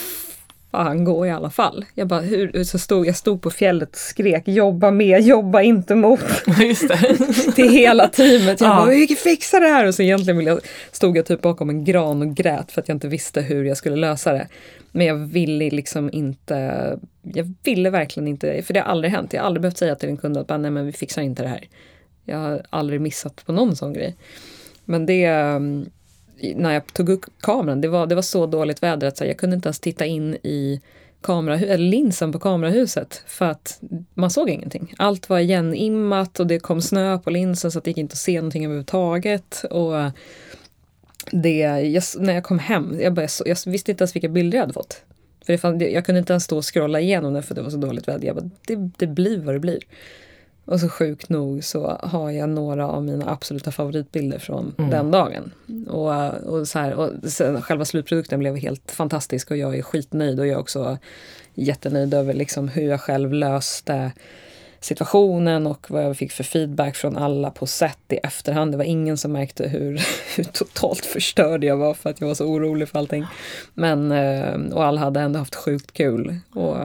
fan 0.72 1.04
gå 1.04 1.26
i 1.26 1.30
alla 1.30 1.50
fall. 1.50 1.84
Jag 1.94 2.08
bara, 2.08 2.20
hur, 2.20 2.64
så 2.64 2.78
stod, 2.78 3.06
jag 3.06 3.16
stod 3.16 3.42
på 3.42 3.50
fjället 3.50 3.90
och 3.90 3.96
skrek 3.96 4.48
jobba 4.48 4.90
med, 4.90 5.22
jobba 5.22 5.62
inte 5.62 5.94
mot. 5.94 6.20
Just 6.60 6.88
det. 6.88 7.16
till 7.54 7.70
hela 7.70 8.08
teamet. 8.08 8.60
Jag 8.60 8.70
ja. 8.70 8.76
bara, 8.76 8.90
vi 8.90 9.06
fixa 9.06 9.60
det 9.60 9.68
här! 9.68 9.86
Och 9.86 9.94
så 9.94 10.02
egentligen 10.02 10.40
jag, 10.40 10.60
stod 10.92 11.16
jag 11.16 11.26
typ 11.26 11.40
bakom 11.40 11.70
en 11.70 11.84
gran 11.84 12.22
och 12.22 12.34
grät 12.34 12.72
för 12.72 12.80
att 12.80 12.88
jag 12.88 12.94
inte 12.94 13.08
visste 13.08 13.40
hur 13.40 13.64
jag 13.64 13.76
skulle 13.76 13.96
lösa 13.96 14.32
det. 14.32 14.48
Men 14.92 15.06
jag 15.06 15.16
ville 15.16 15.70
liksom 15.70 16.10
inte, 16.12 16.98
jag 17.22 17.54
ville 17.64 17.90
verkligen 17.90 18.28
inte, 18.28 18.62
för 18.62 18.74
det 18.74 18.80
har 18.80 18.86
aldrig 18.86 19.12
hänt. 19.12 19.32
Jag 19.32 19.40
har 19.40 19.46
aldrig 19.46 19.62
behövt 19.62 19.78
säga 19.78 19.94
till 19.94 20.08
en 20.08 20.16
kund 20.16 20.36
att 20.36 20.48
nej 20.48 20.70
men 20.70 20.86
vi 20.86 20.92
fixar 20.92 21.22
inte 21.22 21.42
det 21.42 21.48
här. 21.48 21.64
Jag 22.24 22.38
har 22.38 22.62
aldrig 22.70 23.00
missat 23.00 23.46
på 23.46 23.52
någon 23.52 23.76
sån 23.76 23.92
grej. 23.92 24.16
Men 24.84 25.06
det 25.06 25.24
mm, 25.24 25.90
när 26.54 26.72
jag 26.72 26.86
tog 26.92 27.08
upp 27.08 27.24
kameran, 27.40 27.80
det 27.80 27.88
var, 27.88 28.06
det 28.06 28.14
var 28.14 28.22
så 28.22 28.46
dåligt 28.46 28.82
väder 28.82 29.08
att 29.08 29.20
jag 29.20 29.36
kunde 29.36 29.56
inte 29.56 29.68
ens 29.68 29.80
titta 29.80 30.06
in 30.06 30.34
i 30.34 30.80
kamera, 31.20 31.58
eller 31.58 31.76
linsen 31.76 32.32
på 32.32 32.38
kamerahuset 32.38 33.22
för 33.26 33.44
att 33.44 33.80
man 34.14 34.30
såg 34.30 34.50
ingenting. 34.50 34.94
Allt 34.98 35.28
var 35.28 35.38
igenimmat 35.38 36.40
och 36.40 36.46
det 36.46 36.58
kom 36.58 36.82
snö 36.82 37.18
på 37.18 37.30
linsen 37.30 37.70
så 37.70 37.78
att 37.78 37.84
det 37.84 37.90
gick 37.90 37.98
inte 37.98 38.12
att 38.12 38.18
se 38.18 38.36
någonting 38.36 38.64
överhuvudtaget. 38.64 39.64
Och 39.70 39.94
det, 41.30 41.58
jag, 41.80 42.02
när 42.18 42.34
jag 42.34 42.44
kom 42.44 42.58
hem, 42.58 42.96
jag, 43.00 43.12
började, 43.12 43.32
jag 43.44 43.56
visste 43.66 43.90
inte 43.90 44.02
ens 44.02 44.16
vilka 44.16 44.28
bilder 44.28 44.58
jag 44.58 44.62
hade 44.62 44.72
fått. 44.72 45.02
För 45.46 45.52
det 45.52 45.58
fann, 45.58 45.80
jag 45.80 46.06
kunde 46.06 46.18
inte 46.18 46.32
ens 46.32 46.44
stå 46.44 46.56
och 46.56 46.74
scrolla 46.74 47.00
igenom 47.00 47.34
det 47.34 47.42
för 47.42 47.54
det 47.54 47.62
var 47.62 47.70
så 47.70 47.76
dåligt 47.76 48.08
väder. 48.08 48.26
Jag 48.26 48.36
bara, 48.36 48.50
det, 48.66 48.90
det 48.96 49.06
blir 49.06 49.38
vad 49.38 49.54
det 49.54 49.60
blir. 49.60 49.78
Och 50.64 50.80
så 50.80 50.88
sjukt 50.88 51.28
nog 51.28 51.64
så 51.64 51.98
har 52.02 52.30
jag 52.30 52.48
några 52.48 52.88
av 52.88 53.04
mina 53.04 53.30
absoluta 53.30 53.72
favoritbilder 53.72 54.38
från 54.38 54.74
mm. 54.78 54.90
den 54.90 55.10
dagen. 55.10 55.52
Och, 55.88 56.34
och, 56.34 56.68
så 56.68 56.78
här, 56.78 56.94
och 56.94 57.10
sen, 57.30 57.62
själva 57.62 57.84
slutprodukten 57.84 58.38
blev 58.40 58.56
helt 58.56 58.90
fantastisk 58.90 59.50
och 59.50 59.56
jag 59.56 59.78
är 59.78 59.82
skitnöjd 59.82 60.40
och 60.40 60.46
jag 60.46 60.54
är 60.54 60.60
också 60.60 60.98
jättenöjd 61.54 62.14
över 62.14 62.34
liksom 62.34 62.68
hur 62.68 62.88
jag 62.88 63.00
själv 63.00 63.32
löste 63.32 64.12
situationen 64.80 65.66
och 65.66 65.90
vad 65.90 66.04
jag 66.04 66.16
fick 66.16 66.32
för 66.32 66.44
feedback 66.44 66.96
från 66.96 67.16
alla 67.16 67.50
på 67.50 67.66
set 67.66 67.98
i 68.08 68.16
efterhand. 68.16 68.72
Det 68.72 68.76
var 68.76 68.84
ingen 68.84 69.18
som 69.18 69.32
märkte 69.32 69.68
hur, 69.68 70.02
hur 70.36 70.44
totalt 70.44 71.06
förstörd 71.06 71.64
jag 71.64 71.76
var 71.76 71.94
för 71.94 72.10
att 72.10 72.20
jag 72.20 72.28
var 72.28 72.34
så 72.34 72.46
orolig 72.46 72.88
för 72.88 72.98
allting. 72.98 73.26
Men, 73.74 74.12
eh, 74.12 74.74
och 74.74 74.84
alla 74.84 75.00
hade 75.00 75.20
ändå 75.20 75.38
haft 75.38 75.54
sjukt 75.54 75.92
kul. 75.92 76.38
Och, 76.54 76.76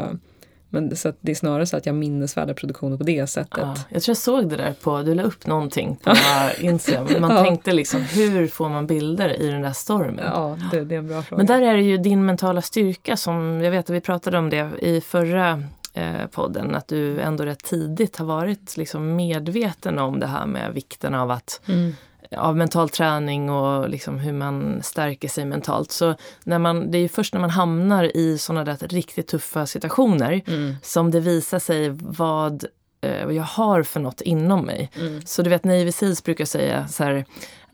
men 0.70 0.96
så 0.96 1.14
det 1.22 1.32
är 1.32 1.36
snarare 1.36 1.66
så 1.66 1.78
att 1.78 1.86
jag 1.86 1.96
minnesvärda 1.96 2.54
produktioner 2.54 2.98
på 2.98 3.04
det 3.04 3.28
sättet. 3.28 3.58
Ja, 3.58 3.76
jag 3.90 4.04
tror 4.04 4.12
jag 4.12 4.18
såg 4.18 4.50
det 4.50 4.56
där 4.56 4.74
på, 4.74 5.02
du 5.02 5.16
la 5.16 5.24
upp 5.24 5.48
någonting 5.48 5.96
på 5.96 6.14
Instagram. 6.60 7.22
Man 7.22 7.32
ja. 7.36 7.44
tänkte 7.44 7.74
liksom, 7.74 8.02
hur 8.02 8.48
får 8.48 8.70
man 8.70 8.88
bilder 8.88 9.42
i 9.42 9.48
den 9.48 9.62
där 9.62 9.74
stormen? 9.74 10.26
Ja, 10.26 10.58
det, 10.72 10.86
det, 10.86 10.96
är 10.96 11.00
en 11.00 11.08
bra 11.08 11.22
fråga. 11.22 11.38
Men 11.38 11.46
där 11.46 11.62
är 11.62 11.74
det 11.74 11.84
ju 11.84 11.98
din 11.98 12.26
mentala 12.26 12.62
styrka 12.62 13.18
som, 13.18 13.62
jag 13.62 13.72
vet 13.72 13.86
att 13.86 13.96
vi 13.96 14.02
pratade 14.02 14.38
om 14.38 14.50
det 14.50 14.72
i 14.80 15.02
förra 15.02 15.64
eh, 15.94 16.28
podden, 16.32 16.76
att 16.76 16.88
du 16.88 17.20
ändå 17.20 17.46
rätt 17.46 17.64
tidigt 17.64 18.18
har 18.18 18.26
varit 18.26 18.78
liksom 18.78 19.16
medveten 19.16 20.00
om 20.00 20.20
det 20.20 20.28
här 20.28 20.46
med 20.46 20.74
vikten 20.74 21.16
av 21.16 21.32
att 21.32 21.62
mm 21.68 21.94
av 22.36 22.58
mental 22.58 22.90
träning 22.90 23.50
och 23.50 23.90
liksom 23.90 24.20
hur 24.20 24.34
man 24.34 24.84
stärker 24.84 25.28
sig 25.28 25.46
mentalt. 25.46 25.92
Så 25.92 26.16
när 26.44 26.60
man, 26.60 26.92
det 26.92 26.98
är 26.98 27.08
först 27.08 27.34
när 27.34 27.42
man 27.42 27.50
hamnar 27.50 28.18
i 28.18 28.38
sådana 28.38 28.64
där 28.64 28.88
riktigt 28.88 29.28
tuffa 29.28 29.66
situationer 29.66 30.42
mm. 30.48 30.76
som 30.82 31.12
det 31.12 31.20
visar 31.20 31.60
sig 31.60 31.90
vad 31.90 32.66
eh, 33.02 33.32
jag 33.32 33.44
har 33.44 33.84
för 33.84 34.00
något 34.00 34.22
inom 34.22 34.66
mig. 34.66 34.92
Mm. 35.00 35.22
Så 35.26 35.42
du 35.42 35.50
vet 35.50 35.64
Navy 35.64 35.92
Seals 35.92 36.24
brukar 36.24 36.46
säga 36.46 36.88
så 36.88 37.04
här 37.04 37.26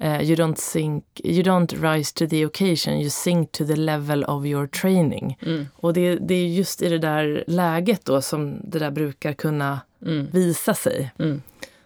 uh, 0.03 0.23
you, 0.23 0.35
don't 0.35 0.55
sink, 0.55 1.03
you 1.23 1.43
don't 1.43 1.93
rise 1.93 2.13
to 2.13 2.27
the 2.27 2.45
occasion, 2.45 2.93
you 2.93 3.09
sink 3.09 3.51
to 3.51 3.65
the 3.65 3.75
level 3.75 4.23
of 4.23 4.45
your 4.45 4.67
training. 4.67 5.37
Mm. 5.41 5.67
Och 5.75 5.93
det, 5.93 6.15
det, 6.15 6.33
är 6.33 6.47
just 6.47 6.81
i 6.81 6.89
det 6.89 6.99
där 6.99 7.43
läget 7.47 8.05
då 8.05 8.21
som 8.21 8.57
det 8.63 8.79
där 8.79 8.91
brukar 8.91 9.33
kunna 9.33 9.79
mm. 10.05 10.27
visa 10.31 10.73
sig. 10.73 11.11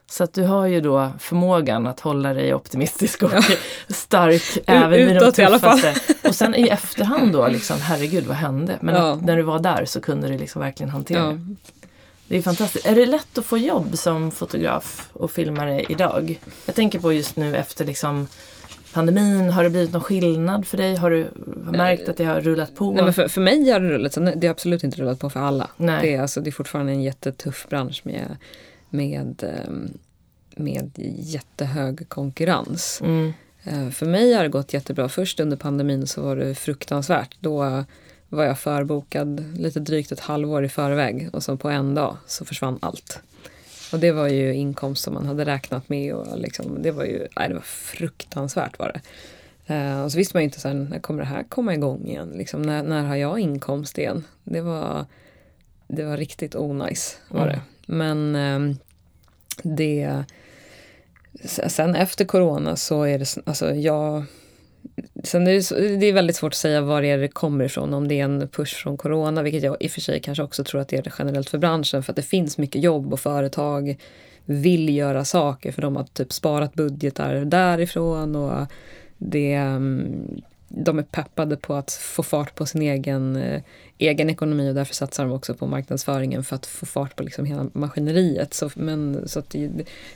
Så 0.09 0.23
att 0.23 0.33
du 0.33 0.43
har 0.43 0.65
ju 0.65 0.81
då 0.81 1.11
förmågan 1.19 1.87
att 1.87 1.99
hålla 1.99 2.33
dig 2.33 2.53
optimistisk 2.53 3.23
och 3.23 3.31
ja. 3.33 3.41
stark 3.87 4.57
även 4.65 4.99
i 4.99 5.13
de 5.13 5.31
tuffaste. 5.31 5.95
Och 6.23 6.35
sen 6.35 6.55
i 6.55 6.67
efterhand 6.67 7.33
då, 7.33 7.47
liksom, 7.47 7.77
herregud 7.81 8.25
vad 8.25 8.37
hände? 8.37 8.77
Men 8.81 8.95
ja. 8.95 9.15
när 9.15 9.37
du 9.37 9.41
var 9.41 9.59
där 9.59 9.85
så 9.85 10.01
kunde 10.01 10.27
du 10.27 10.37
liksom 10.37 10.61
verkligen 10.61 10.89
hantera 10.89 11.19
ja. 11.19 11.25
det. 11.25 11.55
Det 12.27 12.37
är 12.37 12.41
fantastiskt. 12.41 12.85
Är 12.85 12.95
det 12.95 13.05
lätt 13.05 13.37
att 13.37 13.45
få 13.45 13.57
jobb 13.57 13.97
som 13.97 14.31
fotograf 14.31 15.09
och 15.13 15.31
filmare 15.31 15.85
idag? 15.89 16.39
Jag 16.65 16.75
tänker 16.75 16.99
på 16.99 17.13
just 17.13 17.35
nu 17.35 17.55
efter 17.55 17.85
liksom 17.85 18.27
pandemin, 18.93 19.49
har 19.49 19.63
det 19.63 19.69
blivit 19.69 19.93
någon 19.93 20.03
skillnad 20.03 20.67
för 20.67 20.77
dig? 20.77 20.95
Har 20.95 21.09
du 21.09 21.27
märkt 21.71 22.09
att 22.09 22.17
det 22.17 22.25
har 22.25 22.41
rullat 22.41 22.75
på? 22.75 22.91
Nej, 22.91 23.03
men 23.03 23.13
för, 23.13 23.27
för 23.27 23.41
mig 23.41 23.71
har 23.71 23.79
det 23.79 23.89
rullat 23.89 24.13
så 24.13 24.19
det 24.19 24.47
har 24.47 24.51
absolut 24.51 24.83
inte 24.83 25.01
rullat 25.01 25.19
på 25.19 25.29
för 25.29 25.39
alla. 25.39 25.69
Nej. 25.77 26.01
Det, 26.01 26.15
är, 26.15 26.21
alltså, 26.21 26.41
det 26.41 26.49
är 26.49 26.51
fortfarande 26.51 26.91
en 26.91 27.03
jättetuff 27.03 27.67
bransch 27.69 28.01
med 28.03 28.37
med, 28.89 29.43
ehm, 29.43 29.97
med 30.55 30.91
jättehög 31.17 32.09
konkurrens. 32.09 33.01
Mm. 33.03 33.33
Eh, 33.63 33.89
för 33.89 34.05
mig 34.05 34.33
har 34.33 34.43
det 34.43 34.49
gått 34.49 34.73
jättebra. 34.73 35.09
Först 35.09 35.39
under 35.39 35.57
pandemin 35.57 36.07
så 36.07 36.21
var 36.21 36.35
det 36.35 36.55
fruktansvärt. 36.55 37.37
Då 37.39 37.83
var 38.29 38.43
jag 38.43 38.59
förbokad 38.59 39.57
lite 39.57 39.79
drygt 39.79 40.11
ett 40.11 40.19
halvår 40.19 40.65
i 40.65 40.69
förväg 40.69 41.29
och 41.33 41.43
så 41.43 41.57
på 41.57 41.69
en 41.69 41.95
dag 41.95 42.17
så 42.27 42.45
försvann 42.45 42.79
allt. 42.81 43.21
Och 43.91 43.99
det 43.99 44.11
var 44.11 44.27
ju 44.27 44.53
inkomst 44.53 45.03
som 45.03 45.13
man 45.13 45.25
hade 45.25 45.45
räknat 45.45 45.89
med 45.89 46.13
och 46.13 46.39
liksom, 46.39 46.81
det 46.81 46.91
var 46.91 47.03
ju 47.03 47.27
nej, 47.35 47.49
det 47.49 47.55
var 47.55 47.61
fruktansvärt 47.61 48.79
var 48.79 48.91
det. 48.93 49.01
Uh, 49.69 50.03
och 50.03 50.11
så 50.11 50.17
visste 50.17 50.35
man 50.37 50.41
ju 50.41 50.45
inte 50.45 50.59
så 50.59 50.67
här, 50.67 50.75
när 50.75 50.99
kommer 50.99 51.19
det 51.19 51.27
här 51.27 51.43
komma 51.43 51.73
igång 51.73 52.07
igen? 52.07 52.29
Liksom, 52.35 52.61
när, 52.61 52.83
när 52.83 53.03
har 53.03 53.15
jag 53.15 53.39
inkomst 53.39 53.97
igen? 53.97 54.23
Det 54.43 54.61
var, 54.61 55.05
det 55.87 56.03
var 56.03 56.17
riktigt 56.17 56.55
onajs 56.55 57.17
var 57.29 57.47
mm. 57.47 57.59
Men 57.87 58.35
eh, 58.35 58.75
det... 59.63 60.23
Sen 61.45 61.95
efter 61.95 62.25
corona 62.25 62.75
så 62.75 63.03
är 63.03 63.19
det, 63.19 63.37
alltså 63.45 63.75
jag... 63.75 64.23
sen 65.23 65.47
är 65.47 65.51
det, 65.51 65.97
det 65.97 66.05
är 66.05 66.13
väldigt 66.13 66.35
svårt 66.35 66.53
att 66.53 66.57
säga 66.57 66.81
var 66.81 67.01
det, 67.01 67.09
är 67.09 67.17
det 67.17 67.27
kommer 67.27 67.65
ifrån. 67.65 67.93
Om 67.93 68.07
det 68.07 68.19
är 68.19 68.23
en 68.23 68.47
push 68.47 68.75
från 68.75 68.97
corona, 68.97 69.41
vilket 69.41 69.63
jag 69.63 69.77
i 69.79 69.87
och 69.87 69.91
för 69.91 70.01
sig 70.01 70.19
kanske 70.19 70.43
också 70.43 70.63
tror 70.63 70.81
att 70.81 70.87
det 70.87 70.97
är 70.97 71.03
det 71.03 71.13
generellt 71.19 71.49
för 71.49 71.57
branschen. 71.57 72.03
För 72.03 72.11
att 72.11 72.15
det 72.15 72.21
finns 72.21 72.57
mycket 72.57 72.83
jobb 72.83 73.13
och 73.13 73.19
företag 73.19 73.97
vill 74.45 74.95
göra 74.95 75.25
saker 75.25 75.71
för 75.71 75.81
de 75.81 75.95
har 75.95 76.03
typ 76.03 76.33
sparat 76.33 76.73
budgetar 76.73 77.35
därifrån. 77.35 78.35
och 78.35 78.67
det, 79.17 79.53
ehm, 79.53 80.41
de 80.67 80.99
är 80.99 81.03
peppade 81.03 81.55
på 81.55 81.73
att 81.73 81.91
få 81.91 82.23
fart 82.23 82.55
på 82.55 82.65
sin 82.65 82.81
egen, 82.81 83.35
eh, 83.35 83.61
egen 83.97 84.29
ekonomi 84.29 84.69
och 84.69 84.75
därför 84.75 84.95
satsar 84.95 85.25
de 85.25 85.33
också 85.33 85.53
på 85.53 85.67
marknadsföringen 85.67 86.43
för 86.43 86.55
att 86.55 86.65
få 86.65 86.85
fart 86.85 87.15
på 87.15 87.23
liksom 87.23 87.45
hela 87.45 87.69
maskineriet. 87.73 88.53
Så, 88.53 88.69
men, 88.73 89.27
så 89.27 89.39
att, 89.39 89.55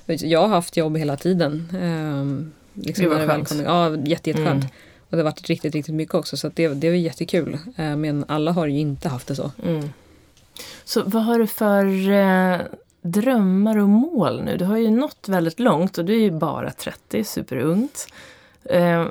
jag 0.05 0.39
har 0.39 0.47
haft 0.47 0.77
jobb 0.77 0.97
hela 0.97 1.17
tiden. 1.17 1.67
Eh, 1.73 2.83
liksom 2.83 3.03
det 3.03 3.09
var 3.09 3.27
skönt. 3.27 3.53
Ja, 3.65 3.89
jätte, 3.89 4.09
jätteskönt. 4.09 4.63
Mm. 4.63 4.75
Och 4.99 5.17
det 5.17 5.23
har 5.23 5.23
varit 5.23 5.49
riktigt, 5.49 5.75
riktigt 5.75 5.95
mycket 5.95 6.15
också 6.15 6.37
så 6.37 6.51
det, 6.53 6.67
det 6.67 6.89
var 6.89 6.95
jättekul. 6.95 7.57
Eh, 7.77 7.95
men 7.95 8.25
alla 8.27 8.51
har 8.51 8.67
ju 8.67 8.79
inte 8.79 9.09
haft 9.09 9.27
det 9.27 9.35
så. 9.35 9.51
Mm. 9.63 9.89
Så 10.83 11.03
vad 11.05 11.23
har 11.23 11.39
du 11.39 11.47
för 11.47 12.09
eh, 12.09 12.61
drömmar 13.01 13.77
och 13.77 13.89
mål 13.89 14.43
nu? 14.43 14.57
Du 14.57 14.65
har 14.65 14.77
ju 14.77 14.91
nått 14.91 15.29
väldigt 15.29 15.59
långt 15.59 15.97
och 15.97 16.05
du 16.05 16.13
är 16.13 16.19
ju 16.19 16.31
bara 16.31 16.71
30, 16.71 17.23
superungt. 17.23 18.07
Eh, 18.63 19.05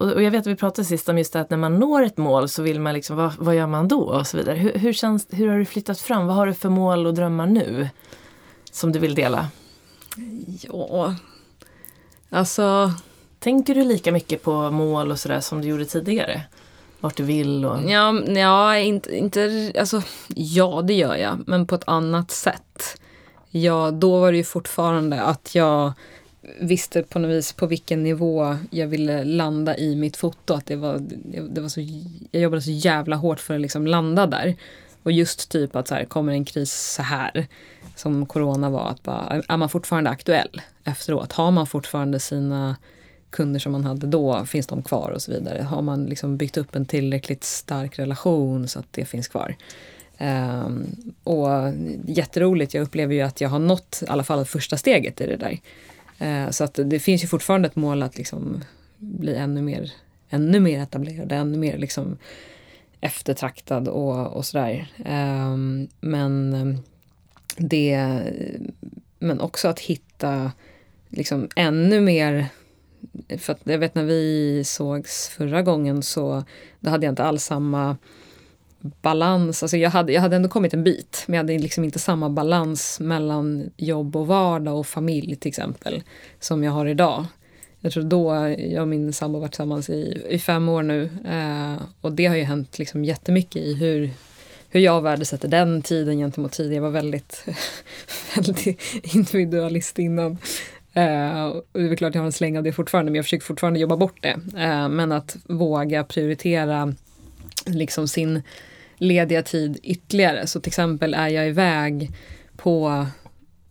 och 0.00 0.22
jag 0.22 0.30
vet 0.30 0.40
att 0.40 0.46
vi 0.46 0.56
pratade 0.56 0.84
sist 0.84 1.08
om 1.08 1.18
just 1.18 1.32
det 1.32 1.40
att 1.40 1.50
när 1.50 1.56
man 1.56 1.78
når 1.78 2.02
ett 2.02 2.16
mål 2.16 2.48
så 2.48 2.62
vill 2.62 2.80
man 2.80 2.94
liksom, 2.94 3.16
vad, 3.16 3.32
vad 3.38 3.54
gör 3.54 3.66
man 3.66 3.88
då? 3.88 4.00
Och 4.00 4.26
så 4.26 4.36
vidare. 4.36 4.56
Hur, 4.56 4.72
hur, 4.72 4.92
känns, 4.92 5.26
hur 5.30 5.48
har 5.48 5.58
du 5.58 5.64
flyttat 5.64 6.00
fram? 6.00 6.26
Vad 6.26 6.36
har 6.36 6.46
du 6.46 6.54
för 6.54 6.68
mål 6.68 7.06
och 7.06 7.14
drömmar 7.14 7.46
nu? 7.46 7.88
Som 8.70 8.92
du 8.92 8.98
vill 8.98 9.14
dela? 9.14 9.48
Ja, 10.60 11.14
alltså... 12.30 12.92
Tänker 13.38 13.74
du 13.74 13.84
lika 13.84 14.12
mycket 14.12 14.42
på 14.42 14.70
mål 14.70 15.10
och 15.10 15.18
sådär 15.18 15.40
som 15.40 15.62
du 15.62 15.68
gjorde 15.68 15.84
tidigare? 15.84 16.42
Vart 17.00 17.16
du 17.16 17.22
vill 17.22 17.64
och... 17.64 17.90
Ja, 17.90 18.20
ja, 18.26 18.78
inte, 18.78 19.16
inte, 19.16 19.72
alltså, 19.78 20.02
ja 20.28 20.82
det 20.82 20.94
gör 20.94 21.16
jag, 21.16 21.42
men 21.46 21.66
på 21.66 21.74
ett 21.74 21.88
annat 21.88 22.30
sätt. 22.30 23.00
Ja, 23.50 23.90
då 23.90 24.20
var 24.20 24.32
det 24.32 24.38
ju 24.38 24.44
fortfarande 24.44 25.22
att 25.22 25.54
jag 25.54 25.92
visste 26.60 27.02
på 27.02 27.18
något 27.18 27.30
vis 27.30 27.52
på 27.52 27.66
vilken 27.66 28.02
nivå 28.02 28.56
jag 28.70 28.86
ville 28.86 29.24
landa 29.24 29.76
i 29.76 29.96
mitt 29.96 30.16
foto. 30.16 30.54
Att 30.54 30.66
det 30.66 30.76
var, 30.76 30.98
det 31.48 31.60
var 31.60 31.68
så, 31.68 31.80
jag 32.30 32.42
jobbade 32.42 32.62
så 32.62 32.70
jävla 32.70 33.16
hårt 33.16 33.40
för 33.40 33.54
att 33.54 33.60
liksom 33.60 33.86
landa 33.86 34.26
där. 34.26 34.56
Och 35.02 35.12
just 35.12 35.50
typ 35.50 35.76
att 35.76 35.88
så 35.88 35.94
här, 35.94 36.04
kommer 36.04 36.32
en 36.32 36.44
kris 36.44 36.72
så 36.72 37.02
här 37.02 37.46
som 37.94 38.26
corona 38.26 38.70
var, 38.70 38.88
att 38.88 39.02
bara, 39.02 39.42
är 39.48 39.56
man 39.56 39.68
fortfarande 39.68 40.10
aktuell 40.10 40.60
efteråt? 40.84 41.32
Har 41.32 41.50
man 41.50 41.66
fortfarande 41.66 42.20
sina 42.20 42.76
kunder 43.30 43.60
som 43.60 43.72
man 43.72 43.84
hade 43.84 44.06
då, 44.06 44.44
finns 44.46 44.66
de 44.66 44.82
kvar 44.82 45.10
och 45.10 45.22
så 45.22 45.32
vidare? 45.32 45.62
Har 45.62 45.82
man 45.82 46.06
liksom 46.06 46.36
byggt 46.36 46.56
upp 46.56 46.76
en 46.76 46.86
tillräckligt 46.86 47.44
stark 47.44 47.98
relation 47.98 48.68
så 48.68 48.78
att 48.78 48.86
det 48.90 49.04
finns 49.04 49.28
kvar? 49.28 49.56
Um, 50.18 50.86
och 51.24 51.48
jätteroligt, 52.06 52.74
jag 52.74 52.82
upplever 52.82 53.14
ju 53.14 53.20
att 53.20 53.40
jag 53.40 53.48
har 53.48 53.58
nått 53.58 54.02
i 54.02 54.06
alla 54.08 54.24
fall 54.24 54.44
första 54.44 54.76
steget 54.76 55.20
i 55.20 55.26
det 55.26 55.36
där. 55.36 55.58
Eh, 56.18 56.50
så 56.50 56.64
att 56.64 56.78
det 56.84 56.98
finns 56.98 57.24
ju 57.24 57.28
fortfarande 57.28 57.68
ett 57.68 57.76
mål 57.76 58.02
att 58.02 58.18
liksom 58.18 58.64
bli 58.98 59.34
ännu 59.34 59.62
mer, 59.62 59.92
ännu 60.28 60.60
mer 60.60 60.82
etablerad, 60.82 61.32
ännu 61.32 61.58
mer 61.58 61.78
liksom 61.78 62.18
eftertraktad 63.00 63.88
och, 63.88 64.26
och 64.26 64.44
sådär. 64.44 64.92
Ehm, 65.04 65.88
men 66.00 66.78
det, 67.56 68.22
men 69.18 69.40
också 69.40 69.68
att 69.68 69.80
hitta 69.80 70.52
liksom 71.08 71.48
ännu 71.56 72.00
mer 72.00 72.46
för 73.38 73.52
att 73.52 73.60
jag 73.64 73.78
vet 73.78 73.94
när 73.94 74.04
vi 74.04 74.62
sågs 74.64 75.28
förra 75.28 75.62
gången 75.62 76.02
så 76.02 76.44
då 76.80 76.90
hade 76.90 77.06
jag 77.06 77.12
inte 77.12 77.24
alls 77.24 77.44
samma 77.44 77.96
balans. 79.02 79.62
Alltså 79.62 79.76
jag, 79.76 79.90
hade, 79.90 80.12
jag 80.12 80.20
hade 80.20 80.36
ändå 80.36 80.48
kommit 80.48 80.74
en 80.74 80.84
bit, 80.84 81.24
men 81.26 81.34
jag 81.34 81.44
hade 81.44 81.58
liksom 81.58 81.84
inte 81.84 81.98
samma 81.98 82.30
balans 82.30 83.00
mellan 83.00 83.70
jobb 83.76 84.16
och 84.16 84.26
vardag 84.26 84.78
och 84.78 84.86
familj 84.86 85.36
till 85.36 85.48
exempel, 85.48 86.02
som 86.40 86.64
jag 86.64 86.72
har 86.72 86.86
idag. 86.86 87.24
Jag 87.80 87.92
tror 87.92 88.02
då, 88.02 88.54
jag 88.58 88.82
och 88.82 88.88
min 88.88 89.12
sambo 89.12 89.38
varit 89.38 89.52
tillsammans 89.52 89.90
i, 89.90 90.22
i 90.28 90.38
fem 90.38 90.68
år 90.68 90.82
nu 90.82 91.10
eh, 91.28 91.82
och 92.00 92.12
det 92.12 92.26
har 92.26 92.36
ju 92.36 92.42
hänt 92.42 92.78
liksom 92.78 93.04
jättemycket 93.04 93.62
i 93.62 93.74
hur, 93.74 94.10
hur 94.68 94.80
jag 94.80 95.02
värdesätter 95.02 95.48
den 95.48 95.82
tiden 95.82 96.18
gentemot 96.18 96.52
tidigare. 96.52 96.74
Jag 96.74 96.82
var 96.82 96.90
väldigt, 96.90 97.44
väldigt 98.36 98.80
individualist 99.14 99.98
innan. 99.98 100.38
Eh, 100.92 101.46
och 101.46 101.64
det 101.72 101.90
är 101.90 101.96
klart 101.96 102.14
jag 102.14 102.22
har 102.22 102.26
en 102.26 102.32
släng 102.32 102.58
av 102.58 102.64
det 102.64 102.72
fortfarande, 102.72 103.10
men 103.10 103.16
jag 103.16 103.24
försöker 103.24 103.44
fortfarande 103.44 103.80
jobba 103.80 103.96
bort 103.96 104.22
det. 104.22 104.40
Eh, 104.56 104.88
men 104.88 105.12
att 105.12 105.36
våga 105.44 106.04
prioritera 106.04 106.94
liksom 107.66 108.08
sin 108.08 108.42
lediga 108.98 109.42
tid 109.42 109.78
ytterligare. 109.82 110.46
Så 110.46 110.60
till 110.60 110.70
exempel 110.70 111.14
är 111.14 111.28
jag 111.28 111.48
iväg 111.48 112.10
på, 112.56 113.06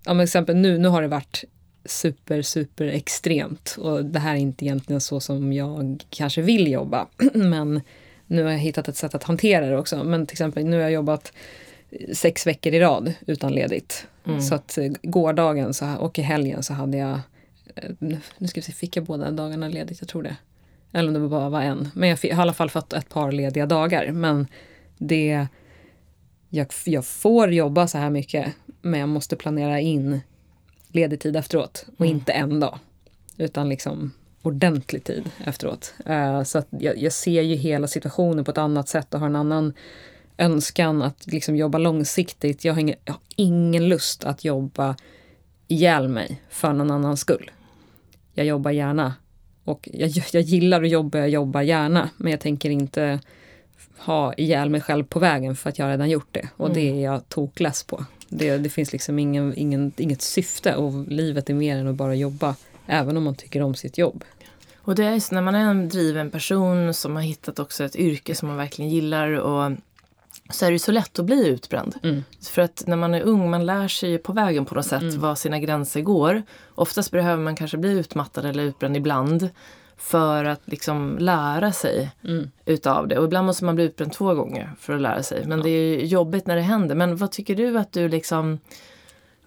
ja 0.05 0.13
men 0.13 0.23
exempel 0.23 0.55
nu, 0.55 0.77
nu 0.77 0.87
har 0.87 1.01
det 1.01 1.07
varit 1.07 1.43
super, 1.85 2.41
super 2.41 2.85
extremt 2.85 3.75
och 3.79 4.05
det 4.05 4.19
här 4.19 4.33
är 4.33 4.39
inte 4.39 4.65
egentligen 4.65 5.01
så 5.01 5.19
som 5.19 5.53
jag 5.53 6.03
kanske 6.09 6.41
vill 6.41 6.71
jobba. 6.71 7.07
men 7.33 7.81
nu 8.27 8.43
har 8.43 8.51
jag 8.51 8.59
hittat 8.59 8.87
ett 8.87 8.97
sätt 8.97 9.15
att 9.15 9.23
hantera 9.23 9.65
det 9.65 9.77
också. 9.77 10.03
Men 10.03 10.27
till 10.27 10.33
exempel 10.33 10.65
nu 10.65 10.75
har 10.75 10.83
jag 10.83 10.91
jobbat 10.91 11.33
sex 12.13 12.47
veckor 12.47 12.73
i 12.73 12.79
rad 12.79 13.13
utan 13.27 13.51
ledigt. 13.51 14.07
Mm. 14.25 14.41
Så 14.41 14.55
att 14.55 14.77
eh, 14.77 14.91
gårdagen 15.01 15.73
så, 15.73 15.95
och 15.95 16.19
i 16.19 16.21
helgen 16.21 16.63
så 16.63 16.73
hade 16.73 16.97
jag, 16.97 17.19
eh, 17.75 17.91
nu 18.37 18.47
ska 18.47 18.59
vi 18.59 18.61
se, 18.61 18.71
fick 18.71 18.97
jag 18.97 19.05
båda 19.05 19.31
dagarna 19.31 19.67
ledigt? 19.67 19.97
Jag 20.01 20.09
tror 20.09 20.23
det. 20.23 20.35
Eller 20.91 21.07
om 21.07 21.13
det 21.13 21.29
bara 21.29 21.49
var 21.49 21.61
en. 21.61 21.89
Men 21.93 22.09
jag, 22.09 22.19
fick, 22.19 22.31
jag 22.31 22.35
har 22.35 22.41
i 22.41 22.45
alla 22.45 22.53
fall 22.53 22.69
fått 22.69 22.93
ett 22.93 23.09
par 23.09 23.31
lediga 23.31 23.65
dagar. 23.65 24.11
Men 24.11 24.47
det, 24.97 25.47
jag, 26.49 26.67
jag 26.85 27.05
får 27.05 27.53
jobba 27.53 27.87
så 27.87 27.97
här 27.97 28.09
mycket 28.09 28.53
men 28.81 28.99
jag 28.99 29.09
måste 29.09 29.35
planera 29.35 29.79
in 29.79 30.19
ledig 30.87 31.19
tid 31.19 31.35
efteråt 31.35 31.85
och 31.97 32.05
mm. 32.05 32.17
inte 32.17 32.31
en 32.31 32.59
dag. 32.59 32.79
Utan 33.37 33.69
liksom 33.69 34.11
ordentlig 34.41 35.03
tid 35.03 35.29
efteråt. 35.45 35.93
Uh, 36.09 36.43
så 36.43 36.57
att 36.57 36.67
jag, 36.69 36.97
jag, 36.97 37.13
ser 37.13 37.41
ju 37.41 37.55
hela 37.55 37.87
situationen 37.87 38.45
på 38.45 38.51
ett 38.51 38.57
annat 38.57 38.89
sätt 38.89 39.13
och 39.13 39.19
har 39.19 39.27
en 39.27 39.35
annan 39.35 39.73
önskan 40.37 41.01
att 41.01 41.27
liksom 41.27 41.55
jobba 41.55 41.77
långsiktigt. 41.77 42.65
Jag 42.65 42.73
har, 42.73 42.81
ingen, 42.81 42.95
jag 43.05 43.13
har 43.13 43.21
ingen 43.35 43.89
lust 43.89 44.23
att 44.23 44.45
jobba 44.45 44.95
ihjäl 45.67 46.07
mig 46.07 46.41
för 46.49 46.73
någon 46.73 46.91
annans 46.91 47.19
skull. 47.19 47.51
Jag 48.33 48.45
jobbar 48.45 48.71
gärna. 48.71 49.13
Och 49.63 49.89
jag, 49.93 50.11
jag 50.33 50.43
gillar 50.43 50.83
att 50.83 50.89
jobba, 50.89 51.17
jag 51.17 51.29
jobbar 51.29 51.61
gärna. 51.61 52.09
Men 52.17 52.31
jag 52.31 52.39
tänker 52.39 52.69
inte 52.69 53.19
ha 53.97 54.33
ihjäl 54.33 54.69
mig 54.69 54.81
själv 54.81 55.03
på 55.03 55.19
vägen 55.19 55.55
för 55.55 55.69
att 55.69 55.79
jag 55.79 55.89
redan 55.89 56.09
gjort 56.09 56.27
det. 56.31 56.49
Och 56.57 56.65
mm. 56.65 56.75
det 56.75 56.89
är 56.89 57.03
jag 57.03 57.29
tokless 57.29 57.83
på. 57.83 58.05
Det, 58.29 58.57
det 58.57 58.69
finns 58.69 58.91
liksom 58.91 59.19
ingen, 59.19 59.53
ingen, 59.57 59.91
inget 59.97 60.21
syfte 60.21 60.75
och 60.75 61.07
livet 61.07 61.49
är 61.49 61.53
mer 61.53 61.77
än 61.77 61.87
att 61.87 61.95
bara 61.95 62.15
jobba. 62.15 62.55
Även 62.87 63.17
om 63.17 63.23
man 63.23 63.35
tycker 63.35 63.61
om 63.61 63.75
sitt 63.75 63.97
jobb. 63.97 64.23
Och 64.77 64.95
det 64.95 65.05
är 65.05 65.19
så 65.19 65.35
när 65.35 65.41
man 65.41 65.55
är 65.55 65.69
en 65.69 65.89
driven 65.89 66.31
person 66.31 66.93
som 66.93 67.15
har 67.15 67.23
hittat 67.23 67.59
också 67.59 67.83
ett 67.83 67.95
yrke 67.95 68.35
som 68.35 68.47
man 68.47 68.57
verkligen 68.57 68.91
gillar 68.91 69.31
och 69.31 69.71
så 70.49 70.65
är 70.65 70.71
det 70.71 70.79
så 70.79 70.91
lätt 70.91 71.19
att 71.19 71.25
bli 71.25 71.47
utbränd. 71.47 71.95
Mm. 72.03 72.23
För 72.41 72.61
att 72.61 72.83
när 72.87 72.97
man 72.97 73.13
är 73.13 73.21
ung, 73.21 73.49
man 73.49 73.65
lär 73.65 73.87
sig 73.87 74.17
på 74.17 74.33
vägen 74.33 74.65
på 74.65 74.75
något 74.75 74.85
sätt 74.85 75.01
mm. 75.01 75.19
var 75.19 75.35
sina 75.35 75.59
gränser 75.59 76.01
går. 76.01 76.43
Oftast 76.75 77.11
behöver 77.11 77.43
man 77.43 77.55
kanske 77.55 77.77
bli 77.77 77.91
utmattad 77.91 78.45
eller 78.45 78.63
utbränd 78.63 78.97
ibland 78.97 79.49
för 79.97 80.45
att 80.45 80.61
liksom 80.65 81.17
lära 81.19 81.71
sig 81.71 82.11
mm. 82.23 82.51
utav 82.65 83.07
det. 83.07 83.17
Och 83.17 83.25
ibland 83.25 83.45
måste 83.45 83.65
man 83.65 83.75
bli 83.75 83.83
utbränd 83.83 84.13
två 84.13 84.33
gånger 84.33 84.71
för 84.79 84.93
att 84.93 85.01
lära 85.01 85.23
sig. 85.23 85.45
Men 85.45 85.57
ja. 85.57 85.63
det 85.63 85.69
är 85.69 86.05
jobbigt 86.05 86.47
när 86.47 86.55
det 86.55 86.61
händer. 86.61 86.95
Men 86.95 87.15
vad 87.15 87.31
tycker 87.31 87.55
du 87.55 87.77
att 87.77 87.91
du 87.91 88.09
liksom, 88.09 88.59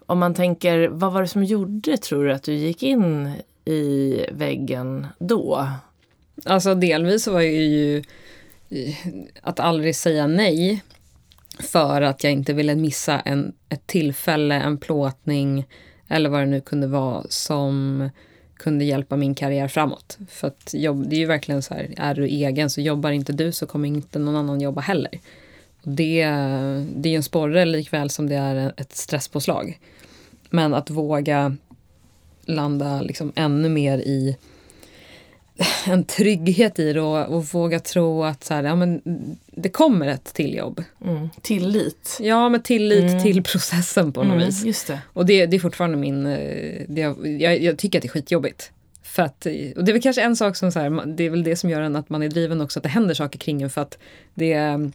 om 0.05 0.19
man 0.19 0.33
tänker, 0.33 0.87
vad 0.87 1.13
var 1.13 1.21
det 1.21 1.27
som 1.27 1.43
gjorde 1.43 1.97
tror 1.97 2.25
du 2.25 2.33
att 2.33 2.43
du 2.43 2.53
gick 2.53 2.83
in 2.83 3.33
i 3.65 4.25
väggen 4.31 5.07
då? 5.19 5.67
Alltså 6.45 6.75
delvis 6.75 7.23
så 7.23 7.31
var 7.31 7.41
jag 7.41 7.53
ju 7.53 8.03
att 9.41 9.59
aldrig 9.59 9.95
säga 9.95 10.27
nej 10.27 10.83
för 11.59 12.01
att 12.01 12.23
jag 12.23 12.33
inte 12.33 12.53
ville 12.53 12.75
missa 12.75 13.19
en, 13.19 13.53
ett 13.69 13.87
tillfälle, 13.87 14.55
en 14.55 14.77
plåtning 14.77 15.67
eller 16.07 16.29
vad 16.29 16.39
det 16.39 16.45
nu 16.45 16.61
kunde 16.61 16.87
vara 16.87 17.23
som 17.29 18.09
kunde 18.59 18.85
hjälpa 18.85 19.15
min 19.15 19.35
karriär 19.35 19.67
framåt. 19.67 20.17
För 20.29 20.47
att 20.47 20.73
jobb, 20.73 21.09
det 21.09 21.15
är 21.15 21.19
ju 21.19 21.25
verkligen 21.25 21.61
så 21.61 21.73
här, 21.73 21.93
är 21.97 22.15
du 22.15 22.25
egen 22.25 22.69
så 22.69 22.81
jobbar 22.81 23.11
inte 23.11 23.33
du 23.33 23.51
så 23.51 23.65
kommer 23.65 23.87
inte 23.87 24.19
någon 24.19 24.35
annan 24.35 24.61
jobba 24.61 24.81
heller. 24.81 25.19
Det, 25.83 26.25
det 26.95 27.09
är 27.09 27.11
ju 27.11 27.15
en 27.15 27.23
sporre 27.23 27.65
likväl 27.65 28.09
som 28.09 28.29
det 28.29 28.35
är 28.35 28.73
ett 28.77 28.95
stresspåslag. 28.95 29.79
Men 30.49 30.73
att 30.73 30.89
våga 30.89 31.57
landa 32.45 33.01
liksom 33.01 33.31
ännu 33.35 33.69
mer 33.69 33.97
i 33.97 34.37
en 35.85 36.03
trygghet 36.03 36.79
i 36.79 36.93
det 36.93 37.01
och, 37.01 37.35
och 37.35 37.45
våga 37.45 37.79
tro 37.79 38.23
att 38.23 38.43
så 38.43 38.53
här, 38.53 38.63
ja, 38.63 38.75
men 38.75 39.01
det 39.45 39.69
kommer 39.69 40.07
ett 40.07 40.33
till 40.33 40.55
jobb. 40.55 40.83
Mm. 41.05 41.29
Tillit. 41.41 42.17
Ja, 42.21 42.49
men 42.49 42.63
tillit 42.63 43.11
mm. 43.11 43.23
till 43.23 43.43
processen 43.43 44.13
på 44.13 44.23
något 44.23 44.33
mm, 44.33 44.45
vis. 44.45 44.65
Just 44.65 44.87
det. 44.87 45.01
Och 45.13 45.25
det, 45.25 45.45
det 45.45 45.55
är 45.55 45.59
fortfarande 45.59 45.97
min... 45.97 46.25
Eh, 46.25 46.81
det, 46.87 47.01
jag, 47.01 47.61
jag 47.61 47.77
tycker 47.77 47.99
att 47.99 48.01
det 48.01 48.07
är 48.07 48.09
skitjobbigt. 48.09 48.71
För 49.03 49.23
att, 49.23 49.45
och 49.75 49.83
det 49.83 49.91
är 49.91 49.93
väl 49.93 50.01
kanske 50.01 50.21
en 50.21 50.35
sak 50.35 50.55
som 50.55 50.71
så 50.71 50.79
här, 50.79 51.05
det 51.05 51.23
är 51.23 51.29
väl 51.29 51.43
det 51.43 51.55
som 51.55 51.69
gör 51.69 51.81
en 51.81 51.95
att 51.95 52.09
man 52.09 52.23
är 52.23 52.29
driven 52.29 52.61
också, 52.61 52.79
att 52.79 52.83
det 52.83 52.89
händer 52.89 53.13
saker 53.13 53.39
kring 53.39 53.61
en 53.61 53.69
för 53.69 53.81
att 53.81 53.97
det 54.33 54.53
är, 54.53 54.91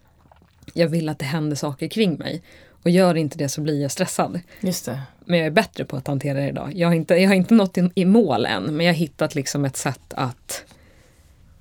jag 0.74 0.88
vill 0.88 1.08
att 1.08 1.18
det 1.18 1.24
händer 1.24 1.56
saker 1.56 1.88
kring 1.88 2.14
mig. 2.14 2.42
Och 2.84 2.90
gör 2.90 3.14
inte 3.14 3.38
det 3.38 3.48
så 3.48 3.60
blir 3.60 3.82
jag 3.82 3.90
stressad. 3.90 4.40
Just 4.60 4.86
det. 4.86 5.00
Men 5.24 5.38
jag 5.38 5.46
är 5.46 5.50
bättre 5.50 5.84
på 5.84 5.96
att 5.96 6.06
hantera 6.06 6.40
det 6.40 6.48
idag. 6.48 6.72
Jag 6.74 6.88
har 6.88 6.94
inte, 6.94 7.14
jag 7.14 7.28
har 7.28 7.34
inte 7.34 7.54
nått 7.54 7.78
i, 7.78 7.90
i 7.94 8.04
mål 8.04 8.46
än, 8.46 8.76
men 8.76 8.86
jag 8.86 8.92
har 8.92 8.98
hittat 8.98 9.34
liksom 9.34 9.64
ett 9.64 9.76
sätt 9.76 10.14
att, 10.14 10.64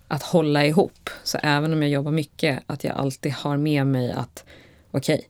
att 0.08 0.24
hålla 0.24 0.66
ihop. 0.66 1.10
Så 1.24 1.38
även 1.44 1.74
om 1.74 1.82
jag 1.82 1.92
jobbar 1.92 2.12
mycket, 2.12 2.60
att 2.66 2.84
jag 2.84 2.96
alltid 2.96 3.32
har 3.32 3.58
med 3.58 3.88
mig 3.88 4.12
att 4.12 4.44
okej, 4.92 5.16
okay, 5.16 5.28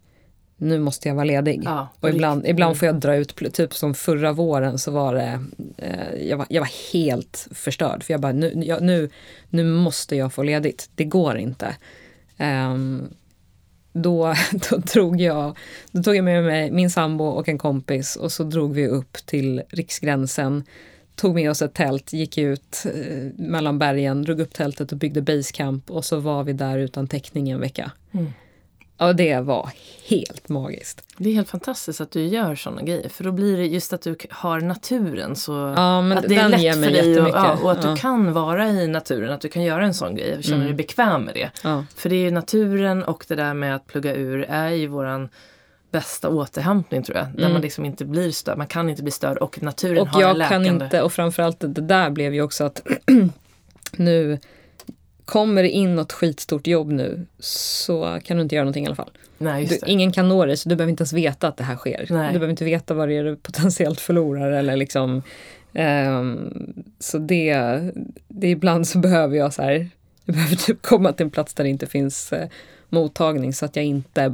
nu 0.58 0.80
måste 0.80 1.08
jag 1.08 1.16
vara 1.16 1.26
ledig. 1.26 1.62
Ja, 1.66 1.88
och 2.00 2.10
ibland, 2.10 2.48
ibland 2.48 2.78
får 2.78 2.86
jag 2.86 2.96
dra 2.96 3.16
ut, 3.16 3.54
typ 3.54 3.74
som 3.74 3.94
förra 3.94 4.32
våren 4.32 4.80
så 4.80 4.92
var 4.92 5.14
det, 5.14 5.46
eh, 5.78 6.30
jag, 6.30 6.38
var, 6.38 6.48
jag 6.50 6.62
var 6.62 6.94
helt 6.94 7.48
förstörd. 7.52 8.04
För 8.04 8.14
jag 8.14 8.22
bara, 8.22 8.32
nu, 8.32 8.54
jag, 8.66 8.82
nu, 8.82 9.10
nu 9.50 9.64
måste 9.64 10.16
jag 10.16 10.34
få 10.34 10.44
ledigt, 10.44 10.90
det 10.96 11.04
går 11.04 11.38
inte. 11.38 11.76
Um, 12.38 13.10
då, 13.94 14.34
då, 14.70 14.78
drog 14.78 15.22
jag, 15.22 15.58
då 15.92 16.04
tog 16.04 16.16
jag 16.16 16.26
med 16.26 16.44
mig 16.44 16.72
min 16.72 16.90
sambo 16.90 17.26
och 17.26 17.50
en 17.50 17.58
kompis 17.58 18.16
och 18.16 18.32
så 18.32 18.44
drog 18.44 18.74
vi 18.74 18.88
upp 18.88 19.14
till 19.26 19.62
Riksgränsen. 19.70 20.64
Tog 21.16 21.36
med 21.36 21.50
oss 21.50 21.62
ett 21.62 21.74
tält, 21.74 22.14
gick 22.14 22.38
ut 22.38 22.86
eh, 22.86 23.24
mellan 23.36 23.80
bergen, 23.80 24.22
drog 24.22 24.40
upp 24.40 24.54
tältet 24.54 24.92
och 24.92 24.98
byggde 24.98 25.22
basecamp 25.22 25.92
och 25.92 26.06
så 26.06 26.20
var 26.20 26.44
vi 26.44 26.54
där 26.54 26.78
utan 26.78 27.08
täckning 27.08 27.50
en 27.50 27.60
vecka. 27.60 27.92
Mm. 28.12 28.34
Och 29.08 29.16
det 29.16 29.40
var 29.40 29.70
helt 30.10 30.50
magiskt. 30.50 31.06
Det 31.18 31.30
är 31.30 31.34
helt 31.34 31.50
fantastiskt 31.50 32.02
att 32.02 32.12
du 32.12 32.26
gör 32.26 32.56
sådana 32.56 32.82
grejer. 32.82 33.10
För 33.10 33.24
då 33.24 33.32
blir 33.32 33.58
det 33.58 33.66
just 33.66 33.94
att 33.94 34.02
du 34.02 34.16
har 34.30 34.62
naturen 34.62 35.36
så 35.36 35.52
ja, 35.52 36.14
att 36.14 36.30
det 36.30 36.36
är 36.36 36.50
lätt 36.50 36.76
för 36.76 36.92
dig 36.92 37.22
och, 37.22 37.30
ja, 37.30 37.58
och 37.64 37.72
att 37.72 37.84
ja. 37.84 37.90
du 37.90 37.96
kan 37.96 38.34
vara 38.34 38.70
i 38.70 38.88
naturen. 38.88 39.34
Att 39.34 39.42
du 39.42 39.50
kan 39.50 39.64
göra 39.64 39.86
en 39.86 39.94
sån 39.94 40.16
grej 40.16 40.38
och 40.38 40.44
känner 40.44 40.58
mm. 40.58 40.68
dig 40.68 40.76
bekväm 40.76 41.22
med 41.22 41.34
det. 41.34 41.52
För 41.96 42.10
det 42.10 42.28
är 42.28 42.32
naturen 42.32 43.04
och 43.04 43.26
det 43.28 43.36
där 43.36 43.54
med 43.54 43.76
att 43.76 43.88
plugga 43.88 44.16
ur 44.16 44.44
är 44.50 44.70
ju 44.70 44.88
våran 44.88 45.30
bästa 45.92 46.30
återhämtning 46.30 47.04
tror 47.04 47.18
jag. 47.18 47.26
Mm. 47.26 47.38
Där 47.38 47.50
man 47.50 47.62
liksom 47.62 47.86
inte 47.86 48.06
blir 48.06 48.32
störd. 48.32 48.58
Man 48.58 48.68
kan 48.68 48.90
inte 48.90 49.04
bli 49.04 49.12
störd 49.12 49.38
och 49.38 49.62
naturen 49.64 50.02
och 50.02 50.08
har 50.08 50.22
jag 50.22 50.32
en 50.32 50.38
läkande... 50.38 50.70
kan 50.70 50.84
inte, 50.84 51.02
och 51.02 51.14
framförallt 51.14 51.60
det 51.60 51.68
där 51.82 52.10
blev 52.10 52.34
ju 52.34 52.42
också 52.42 52.64
att 52.64 52.88
nu 53.92 54.40
kommer 55.26 55.64
det 55.64 55.70
in 55.70 55.96
något 55.96 56.12
skitstort 56.12 56.68
jobb 56.68 56.92
nu 56.92 57.26
så 57.40 58.20
kan 58.24 58.38
du 58.38 58.44
inte 58.44 58.56
göra 58.56 58.64
någonting 58.64 58.84
i 58.84 58.88
alla 58.88 58.96
fall. 58.96 59.12
Nej, 59.38 59.66
du, 59.66 59.80
ingen 59.86 60.12
kan 60.12 60.30
nå 60.30 60.46
dig 60.46 60.58
så 60.58 60.70
du 60.70 60.76
behöver 60.76 60.90
inte 60.90 61.02
ens 61.02 61.14
veta 61.14 61.48
att 61.48 61.58
det 61.58 61.64
här 61.64 61.76
sker. 61.76 62.08
Nej. 62.10 62.28
Du 62.28 62.40
behöver 62.40 62.50
inte 62.50 62.66
veta 62.66 62.94
vad 62.94 63.10
det 63.10 63.18
är 63.18 63.24
du 63.24 63.36
potentiellt 63.36 64.00
förlorar 64.00 64.52
eller 64.52 64.78
liksom 64.78 65.22
um, 65.74 66.54
Så 67.00 67.18
det, 67.18 67.80
det 68.28 68.50
ibland 68.50 68.88
så 68.88 68.98
behöver 69.00 69.38
jag 69.38 69.54
så 69.54 69.62
här 69.62 69.90
Jag 70.26 70.36
behöver 70.36 70.56
typ 70.56 70.82
komma 70.82 71.14
till 71.14 71.24
en 71.26 71.32
plats 71.32 71.54
där 71.54 71.64
det 71.64 71.70
inte 71.70 71.88
finns 71.88 72.34
uh, 72.34 72.40
mottagning 72.90 73.54
så 73.54 73.66
att 73.66 73.76
jag 73.76 73.86
inte 73.86 74.34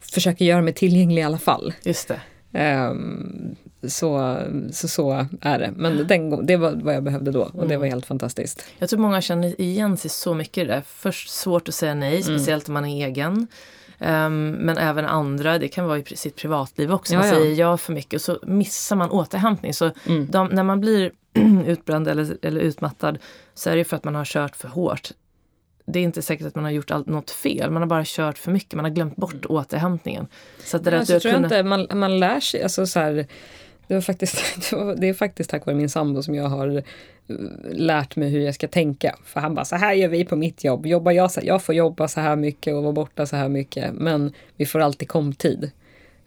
försöker 0.00 0.44
göra 0.44 0.62
mig 0.62 0.72
tillgänglig 0.72 1.22
i 1.22 1.24
alla 1.24 1.38
fall. 1.38 1.74
Just 1.82 2.08
det. 2.08 2.20
Um, 2.88 3.56
så, 3.82 4.38
så, 4.72 4.88
så 4.88 5.26
är 5.40 5.58
det. 5.58 5.72
Men 5.76 6.06
den, 6.06 6.46
det 6.46 6.56
var 6.56 6.72
vad 6.72 6.94
jag 6.94 7.02
behövde 7.02 7.30
då 7.30 7.42
och 7.42 7.54
mm. 7.54 7.68
det 7.68 7.76
var 7.76 7.86
helt 7.86 8.06
fantastiskt. 8.06 8.64
Jag 8.78 8.88
tror 8.88 9.00
många 9.00 9.20
känner 9.20 9.60
igen 9.60 9.96
sig 9.96 10.10
så 10.10 10.34
mycket 10.34 10.64
i 10.64 10.66
det. 10.66 10.82
Först 10.86 11.30
svårt 11.30 11.68
att 11.68 11.74
säga 11.74 11.94
nej, 11.94 12.22
mm. 12.22 12.22
speciellt 12.22 12.68
mm. 12.68 12.76
om 12.76 12.82
man 12.82 12.90
är 12.90 13.06
egen. 13.06 13.46
Um, 13.98 14.50
men 14.50 14.78
även 14.78 15.04
andra, 15.04 15.58
det 15.58 15.68
kan 15.68 15.86
vara 15.86 15.98
i 15.98 16.04
sitt 16.04 16.36
privatliv 16.36 16.92
också. 16.92 17.14
Man 17.14 17.26
ja, 17.26 17.34
säger 17.34 17.54
ja 17.54 17.76
för 17.76 17.92
mycket 17.92 18.14
och 18.14 18.20
så 18.20 18.38
missar 18.42 18.96
man 18.96 19.10
återhämtning. 19.10 19.74
Så 19.74 19.90
mm. 20.06 20.26
de, 20.30 20.48
när 20.48 20.62
man 20.62 20.80
blir 20.80 21.12
utbränd 21.66 22.08
eller, 22.08 22.36
eller 22.42 22.60
utmattad 22.60 23.18
så 23.54 23.70
är 23.70 23.76
det 23.76 23.84
för 23.84 23.96
att 23.96 24.04
man 24.04 24.14
har 24.14 24.24
kört 24.24 24.56
för 24.56 24.68
hårt 24.68 25.12
det 25.86 25.98
är 25.98 26.02
inte 26.02 26.22
säkert 26.22 26.46
att 26.46 26.54
man 26.54 26.64
har 26.64 26.70
gjort 26.70 26.90
allt, 26.90 27.06
något 27.06 27.30
fel. 27.30 27.70
Man 27.70 27.82
har 27.82 27.86
bara 27.86 28.02
kört 28.06 28.38
för 28.38 28.52
mycket. 28.52 28.74
Man 28.74 28.84
har 28.84 28.92
glömt 28.92 29.16
bort 29.16 29.34
mm. 29.34 29.46
återhämtningen. 29.48 30.26
Så 30.64 30.76
att 30.76 30.84
det, 30.84 30.98
alltså, 30.98 31.20
tror 31.20 31.32
kunna... 31.32 31.46
inte, 31.46 31.62
man, 31.62 31.86
man 31.94 32.18
lär 32.18 32.40
sig, 32.40 32.62
alltså 32.62 32.86
så 32.86 33.00
här, 33.00 33.26
det, 33.86 33.94
var 33.94 34.00
faktiskt, 34.00 34.36
det 34.96 35.08
är 35.08 35.14
faktiskt 35.14 35.50
tack 35.50 35.66
vare 35.66 35.76
min 35.76 35.88
sambo 35.88 36.22
som 36.22 36.34
jag 36.34 36.48
har 36.48 36.76
eh, 36.76 36.82
lärt 37.72 38.16
mig 38.16 38.28
hur 38.28 38.40
jag 38.40 38.54
ska 38.54 38.68
tänka. 38.68 39.16
För 39.24 39.40
han 39.40 39.54
bara, 39.54 39.64
så 39.64 39.76
här 39.76 39.94
gör 39.94 40.08
vi 40.08 40.24
på 40.24 40.36
mitt 40.36 40.64
jobb. 40.64 40.86
Jobbar 40.86 41.12
jag, 41.12 41.30
så, 41.30 41.40
jag 41.44 41.62
får 41.62 41.74
jobba 41.74 42.08
så 42.08 42.20
här 42.20 42.36
mycket 42.36 42.74
och 42.74 42.82
vara 42.82 42.92
borta 42.92 43.26
så 43.26 43.36
här 43.36 43.48
mycket. 43.48 43.94
Men 43.94 44.32
vi 44.56 44.66
får 44.66 44.80
alltid 44.80 45.08
komtid. 45.08 45.70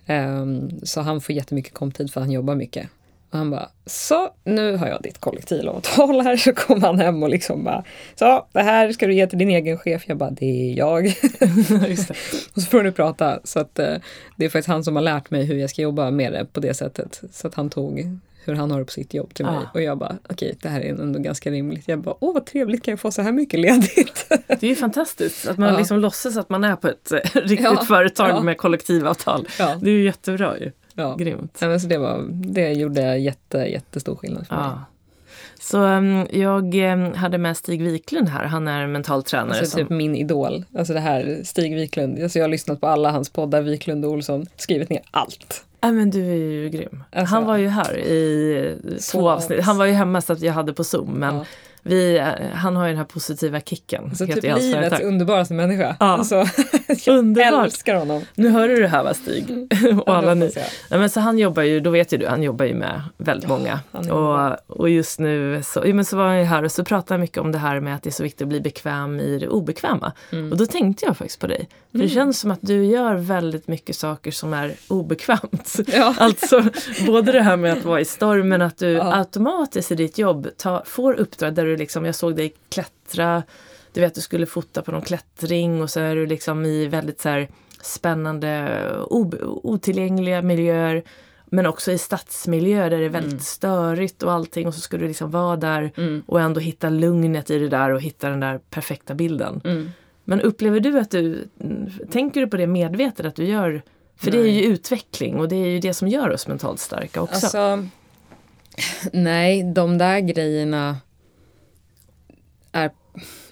Um, 0.07 0.15
ehm, 0.15 0.79
så 0.83 1.01
han 1.01 1.21
får 1.21 1.35
jättemycket 1.35 1.73
komtid 1.73 2.13
för 2.13 2.21
han 2.21 2.31
jobbar 2.31 2.55
mycket. 2.55 2.87
Och 3.31 3.37
han 3.37 3.51
bara, 3.51 3.69
så 3.85 4.29
nu 4.43 4.75
har 4.75 4.87
jag 4.87 5.01
ditt 5.01 5.17
kollektivavtal 5.17 6.21
här. 6.21 6.37
Så 6.37 6.53
kom 6.53 6.83
han 6.83 6.99
hem 6.99 7.23
och 7.23 7.29
liksom 7.29 7.63
bara, 7.63 7.83
så 8.15 8.47
det 8.51 8.61
här 8.61 8.91
ska 8.91 9.07
du 9.07 9.13
ge 9.13 9.27
till 9.27 9.37
din 9.37 9.49
egen 9.49 9.77
chef. 9.77 10.03
Jag 10.07 10.17
bara, 10.17 10.29
det 10.31 10.45
är 10.45 10.77
jag. 10.77 11.03
det. 11.39 12.09
och 12.53 12.61
så 12.61 12.69
får 12.69 12.83
du 12.83 12.91
prata. 12.91 13.39
Så 13.43 13.59
att 13.59 13.79
eh, 13.79 13.95
det 14.35 14.45
är 14.45 14.49
faktiskt 14.49 14.67
han 14.67 14.83
som 14.83 14.95
har 14.95 15.03
lärt 15.03 15.31
mig 15.31 15.45
hur 15.45 15.57
jag 15.57 15.69
ska 15.69 15.81
jobba 15.81 16.11
med 16.11 16.33
det 16.33 16.45
på 16.53 16.59
det 16.59 16.73
sättet. 16.73 17.21
Så 17.31 17.47
att 17.47 17.55
han 17.55 17.69
tog 17.69 18.19
hur 18.45 18.55
han 18.55 18.71
har 18.71 18.79
det 18.79 18.85
på 18.85 18.91
sitt 18.91 19.13
jobb 19.13 19.33
till 19.33 19.45
mig. 19.45 19.55
Ah. 19.55 19.69
Och 19.73 19.81
jag 19.81 19.97
bara, 19.97 20.17
okej 20.23 20.33
okay, 20.33 20.53
det 20.61 20.69
här 20.69 20.81
är 20.81 21.01
ändå 21.01 21.19
ganska 21.19 21.51
rimligt. 21.51 21.87
Jag 21.87 21.99
bara, 21.99 22.15
åh 22.19 22.33
vad 22.33 22.45
trevligt, 22.45 22.83
kan 22.83 22.91
jag 22.91 22.99
få 22.99 23.11
så 23.11 23.21
här 23.21 23.31
mycket 23.31 23.59
ledigt? 23.59 24.25
Det 24.47 24.63
är 24.63 24.69
ju 24.69 24.75
fantastiskt 24.75 25.47
att 25.47 25.57
man 25.57 25.69
ja. 25.73 25.77
liksom 25.77 25.99
låtsas 25.99 26.37
att 26.37 26.49
man 26.49 26.63
är 26.63 26.75
på 26.75 26.87
ett 26.87 27.11
eh, 27.11 27.17
riktigt 27.33 27.59
ja. 27.63 27.83
företag 27.87 28.29
ja. 28.29 28.41
med 28.41 28.57
kollektivavtal. 28.57 29.47
Ja. 29.59 29.77
Det 29.81 29.89
är 29.89 29.93
ju 29.93 30.03
jättebra 30.03 30.57
ju. 30.59 30.71
Ja. 30.95 31.15
Grymt. 31.15 31.57
Ja, 31.61 31.67
men 31.67 31.79
så 31.79 31.87
det, 31.87 31.97
var, 31.97 32.25
det 32.29 32.73
gjorde 32.73 33.17
jätte, 33.17 33.57
jättestor 33.57 34.15
skillnad 34.15 34.47
för 34.47 34.55
mig. 34.55 34.65
Så 35.59 35.83
um, 35.83 36.27
jag 36.31 36.75
um, 36.75 37.13
hade 37.13 37.37
med 37.37 37.57
Stig 37.57 37.81
Wiklund 37.81 38.29
här, 38.29 38.45
han 38.45 38.67
är 38.67 38.87
mental 38.87 39.23
tränare. 39.23 39.59
Alltså 39.59 39.65
som... 39.65 39.79
typ 39.79 39.89
min 39.89 40.15
idol. 40.15 40.65
Alltså 40.77 40.93
det 40.93 40.99
här 40.99 41.41
Stig 41.43 41.75
Wiklund. 41.75 42.23
Alltså 42.23 42.39
jag 42.39 42.43
har 42.43 42.49
lyssnat 42.49 42.81
på 42.81 42.87
alla 42.87 43.11
hans 43.11 43.29
poddar, 43.29 43.61
Wiklund 43.61 44.05
och 44.05 44.11
Olsson, 44.11 44.45
skrivit 44.55 44.89
ner 44.89 45.01
allt. 45.11 45.65
Ja 45.81 45.91
men 45.91 46.09
du 46.09 46.31
är 46.31 46.35
ju 46.35 46.69
grym. 46.69 47.03
Alltså, 47.11 47.35
han 47.35 47.45
var 47.45 47.57
ju 47.57 47.67
här 47.67 47.97
i 47.97 48.97
två 49.11 49.29
avsnitt. 49.29 49.63
Han 49.63 49.77
var 49.77 49.85
ju 49.85 49.91
hemma 49.91 50.21
så 50.21 50.33
att 50.33 50.41
jag 50.41 50.53
hade 50.53 50.73
på 50.73 50.83
Zoom 50.83 51.09
men 51.09 51.35
ja. 51.35 51.45
Vi, 51.83 52.17
eh, 52.17 52.25
han 52.53 52.75
har 52.75 52.85
ju 52.85 52.89
den 52.89 52.97
här 52.97 53.05
positiva 53.05 53.61
kicken. 53.61 54.03
Alltså 54.03 54.25
typ 54.25 54.43
livets 54.43 54.99
underbaraste 55.01 55.53
människa. 55.53 55.95
Ja. 55.99 56.05
Alltså, 56.05 56.35
jag 57.05 57.17
Underbart. 57.17 57.65
älskar 57.65 57.95
honom. 57.95 58.21
Nu 58.35 58.49
hör 58.49 58.67
du 58.67 58.81
det 58.81 58.87
här 58.87 59.03
va 59.03 59.13
Stig? 59.13 59.49
Mm. 59.49 59.99
och 60.05 60.15
alla 60.15 60.33
ni. 60.33 60.51
Nej, 60.89 60.99
men 60.99 61.09
så 61.09 61.19
han 61.19 61.39
jobbar 61.39 61.63
ju, 61.63 61.79
då 61.79 61.89
vet 61.89 62.13
ju 62.13 62.17
du, 62.17 62.27
han 62.27 62.43
jobbar 62.43 62.65
ju 62.65 62.73
med 62.73 63.01
väldigt 63.17 63.49
många. 63.49 63.79
Och, 63.91 64.79
och 64.79 64.89
just 64.89 65.19
nu 65.19 65.61
så, 65.63 65.83
ja, 65.85 65.93
men 65.93 66.05
så 66.05 66.17
var 66.17 66.27
han 66.27 66.37
ju 66.37 66.43
här 66.43 66.63
och 66.63 66.71
så 66.71 66.83
pratade 66.83 67.13
han 67.13 67.21
mycket 67.21 67.37
om 67.37 67.51
det 67.51 67.57
här 67.57 67.79
med 67.79 67.95
att 67.95 68.03
det 68.03 68.09
är 68.09 68.11
så 68.11 68.23
viktigt 68.23 68.41
att 68.41 68.47
bli 68.47 68.61
bekväm 68.61 69.19
i 69.19 69.39
det 69.39 69.47
obekväma. 69.47 70.11
Mm. 70.31 70.51
Och 70.51 70.57
då 70.57 70.65
tänkte 70.65 71.05
jag 71.05 71.17
faktiskt 71.17 71.39
på 71.39 71.47
dig. 71.47 71.69
Mm. 71.93 72.07
det 72.07 72.13
känns 72.13 72.39
som 72.39 72.51
att 72.51 72.59
du 72.61 72.85
gör 72.85 73.15
väldigt 73.15 73.67
mycket 73.67 73.95
saker 73.95 74.31
som 74.31 74.53
är 74.53 74.75
obekvämt. 74.87 75.79
Ja. 75.93 76.15
alltså 76.19 76.63
både 77.05 77.31
det 77.31 77.41
här 77.41 77.57
med 77.57 77.73
att 77.73 77.85
vara 77.85 78.01
i 78.01 78.05
stormen, 78.05 78.61
att 78.61 78.77
du 78.77 78.89
ja. 78.91 79.15
automatiskt 79.15 79.91
i 79.91 79.95
ditt 79.95 80.17
jobb 80.17 80.47
tar, 80.57 80.83
får 80.85 81.13
uppdrag 81.13 81.53
där 81.53 81.65
du 81.65 81.77
liksom, 81.77 82.05
jag 82.05 82.15
såg 82.15 82.35
dig 82.35 82.53
klättra, 82.69 83.43
du 83.93 84.01
vet 84.01 84.15
du 84.15 84.21
skulle 84.21 84.45
fota 84.45 84.81
på 84.81 84.91
någon 84.91 85.01
klättring 85.01 85.81
och 85.81 85.89
så 85.89 85.99
är 85.99 86.15
du 86.15 86.25
liksom 86.25 86.65
i 86.65 86.87
väldigt 86.87 87.21
så 87.21 87.29
här, 87.29 87.49
spännande 87.81 88.81
otillgängliga 89.63 90.41
miljöer. 90.41 91.03
Men 91.51 91.65
också 91.65 91.91
i 91.91 91.97
stadsmiljö 91.97 92.89
där 92.89 92.99
det 92.99 93.05
är 93.05 93.09
väldigt 93.09 93.31
mm. 93.31 93.43
störigt 93.43 94.23
och 94.23 94.31
allting 94.31 94.67
och 94.67 94.73
så 94.73 94.79
skulle 94.79 95.03
du 95.03 95.07
liksom 95.07 95.31
vara 95.31 95.55
där 95.55 95.91
mm. 95.95 96.23
och 96.25 96.41
ändå 96.41 96.59
hitta 96.59 96.89
lugnet 96.89 97.49
i 97.49 97.59
det 97.59 97.69
där 97.69 97.89
och 97.89 98.01
hitta 98.01 98.29
den 98.29 98.39
där 98.39 98.59
perfekta 98.69 99.13
bilden. 99.13 99.61
Mm. 99.63 99.91
Men 100.29 100.41
upplever 100.41 100.79
du 100.79 100.99
att 100.99 101.11
du, 101.11 101.47
tänker 102.11 102.41
du 102.41 102.47
på 102.47 102.57
det 102.57 102.67
medvetet 102.67 103.25
att 103.25 103.35
du 103.35 103.45
gör, 103.45 103.81
för 104.15 104.31
nej. 104.31 104.41
det 104.41 104.49
är 104.49 104.51
ju 104.51 104.63
utveckling 104.63 105.35
och 105.35 105.49
det 105.49 105.55
är 105.55 105.67
ju 105.67 105.79
det 105.79 105.93
som 105.93 106.07
gör 106.07 106.29
oss 106.29 106.47
mentalt 106.47 106.79
starka 106.79 107.21
också. 107.21 107.45
Alltså, 107.45 107.87
nej, 109.13 109.63
de 109.63 109.97
där 109.97 110.19
grejerna 110.19 110.97
är, 112.71 112.91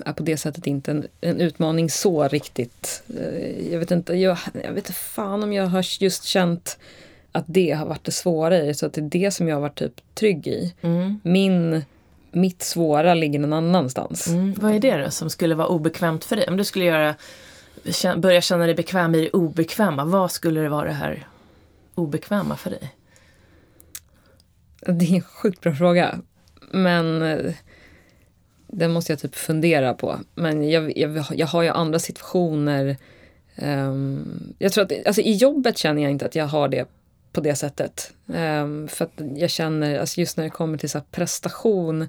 är 0.06 0.14
på 0.14 0.24
det 0.24 0.38
sättet 0.38 0.68
inte 0.68 0.92
en, 0.92 1.08
en 1.22 1.42
utmaning 1.42 1.90
så 1.90 2.28
riktigt. 2.28 3.04
Eh, 3.20 3.72
jag 3.72 3.80
vet 3.80 3.92
inte, 3.92 4.14
jag, 4.14 4.38
jag 4.54 4.70
vet 4.70 4.78
inte 4.78 4.94
fan 4.94 5.44
om 5.44 5.54
jag 5.54 5.66
har 5.66 6.02
just 6.02 6.24
känt 6.24 6.78
att 7.32 7.46
det 7.48 7.72
har 7.72 7.86
varit 7.86 8.04
det 8.04 8.12
svåra 8.12 8.58
i 8.58 8.74
så 8.74 8.86
att 8.86 8.94
det 8.94 9.02
är 9.02 9.10
det 9.10 9.32
som 9.32 9.48
jag 9.48 9.56
har 9.56 9.62
varit 9.62 9.80
typ 9.80 10.16
trygg 10.16 10.48
i. 10.48 10.74
Mm. 10.82 11.20
Min, 11.24 11.84
mitt 12.38 12.62
svåra 12.62 13.14
ligger 13.14 13.40
någon 13.40 13.54
annanstans. 13.54 14.28
Mm. 14.28 14.54
Vad 14.58 14.76
är 14.76 14.80
det 14.80 14.98
då 14.98 15.12
som 15.12 15.30
skulle 15.30 15.56
vara 15.56 15.68
obekvämt 15.68 16.26
för 16.26 16.36
dig? 16.36 16.48
Om 16.48 16.58
du 16.58 16.64
skulle 16.64 16.86
göra, 16.86 17.16
börja 18.18 18.42
känna 18.42 18.66
dig 18.66 18.76
bekväm 18.76 19.16
i 19.16 19.22
det 19.22 19.30
obekväma, 19.30 20.06
vad 20.06 20.32
skulle 20.32 20.62
det 20.62 20.70
vara 20.70 20.88
det 20.88 20.94
här 20.94 21.28
obekväma 21.96 22.56
för 22.56 22.70
dig? 22.70 22.94
Det 24.82 25.06
är 25.06 25.16
en 25.16 25.22
sjukt 25.22 25.62
bra 25.62 25.76
fråga. 25.76 26.20
Men 26.72 27.22
eh, 27.22 27.54
den 28.68 28.92
måste 28.92 29.12
jag 29.12 29.20
typ 29.20 29.36
fundera 29.36 29.94
på. 29.94 30.20
Men 30.36 30.70
jag, 30.70 30.98
jag, 30.98 31.26
jag 31.32 31.48
har 31.48 31.64
ju 31.64 31.70
andra 31.70 32.00
situationer. 32.00 32.98
Um, 33.56 34.54
jag 34.60 34.72
tror 34.72 34.84
att 34.84 35.08
alltså, 35.08 35.22
i 35.22 35.34
jobbet 35.34 35.78
känner 35.78 36.02
jag 36.02 36.12
inte 36.12 36.26
att 36.26 36.36
jag 36.36 36.48
har 36.48 36.68
det 36.68 36.86
på 37.38 37.42
det 37.42 37.56
sättet. 37.56 38.14
Um, 38.26 38.88
för 38.88 39.06
att 39.06 39.12
jag 39.36 39.50
känner, 39.50 40.00
alltså 40.00 40.20
just 40.20 40.38
när 40.38 40.44
det 40.44 40.50
kommer 40.50 40.78
till 40.78 40.90
så 40.90 41.02
prestation 41.12 42.08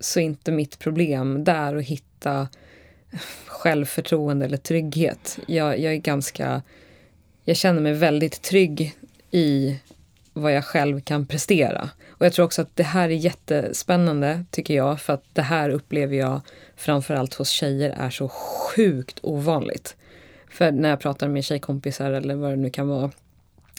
så 0.00 0.20
är 0.20 0.24
inte 0.24 0.52
mitt 0.52 0.78
problem 0.78 1.44
där 1.44 1.76
att 1.76 1.84
hitta 1.84 2.48
självförtroende 3.46 4.46
eller 4.46 4.56
trygghet. 4.56 5.38
Jag, 5.46 5.78
jag 5.78 5.92
är 5.92 5.96
ganska... 5.96 6.62
Jag 7.44 7.56
känner 7.56 7.80
mig 7.80 7.92
väldigt 7.92 8.42
trygg 8.42 8.94
i 9.30 9.78
vad 10.32 10.52
jag 10.52 10.64
själv 10.64 11.00
kan 11.00 11.26
prestera. 11.26 11.90
Och 12.08 12.26
jag 12.26 12.32
tror 12.32 12.44
också 12.44 12.62
att 12.62 12.76
det 12.76 12.82
här 12.82 13.08
är 13.08 13.14
jättespännande, 13.14 14.44
tycker 14.50 14.74
jag, 14.74 15.00
för 15.00 15.12
att 15.12 15.24
det 15.32 15.42
här 15.42 15.70
upplever 15.70 16.16
jag 16.16 16.40
framförallt 16.76 17.34
hos 17.34 17.50
tjejer 17.50 17.90
är 17.90 18.10
så 18.10 18.28
sjukt 18.28 19.18
ovanligt. 19.22 19.96
För 20.50 20.70
när 20.72 20.88
jag 20.88 21.00
pratar 21.00 21.28
med 21.28 21.44
tjejkompisar 21.44 22.10
eller 22.10 22.34
vad 22.34 22.50
det 22.50 22.56
nu 22.56 22.70
kan 22.70 22.88
vara, 22.88 23.10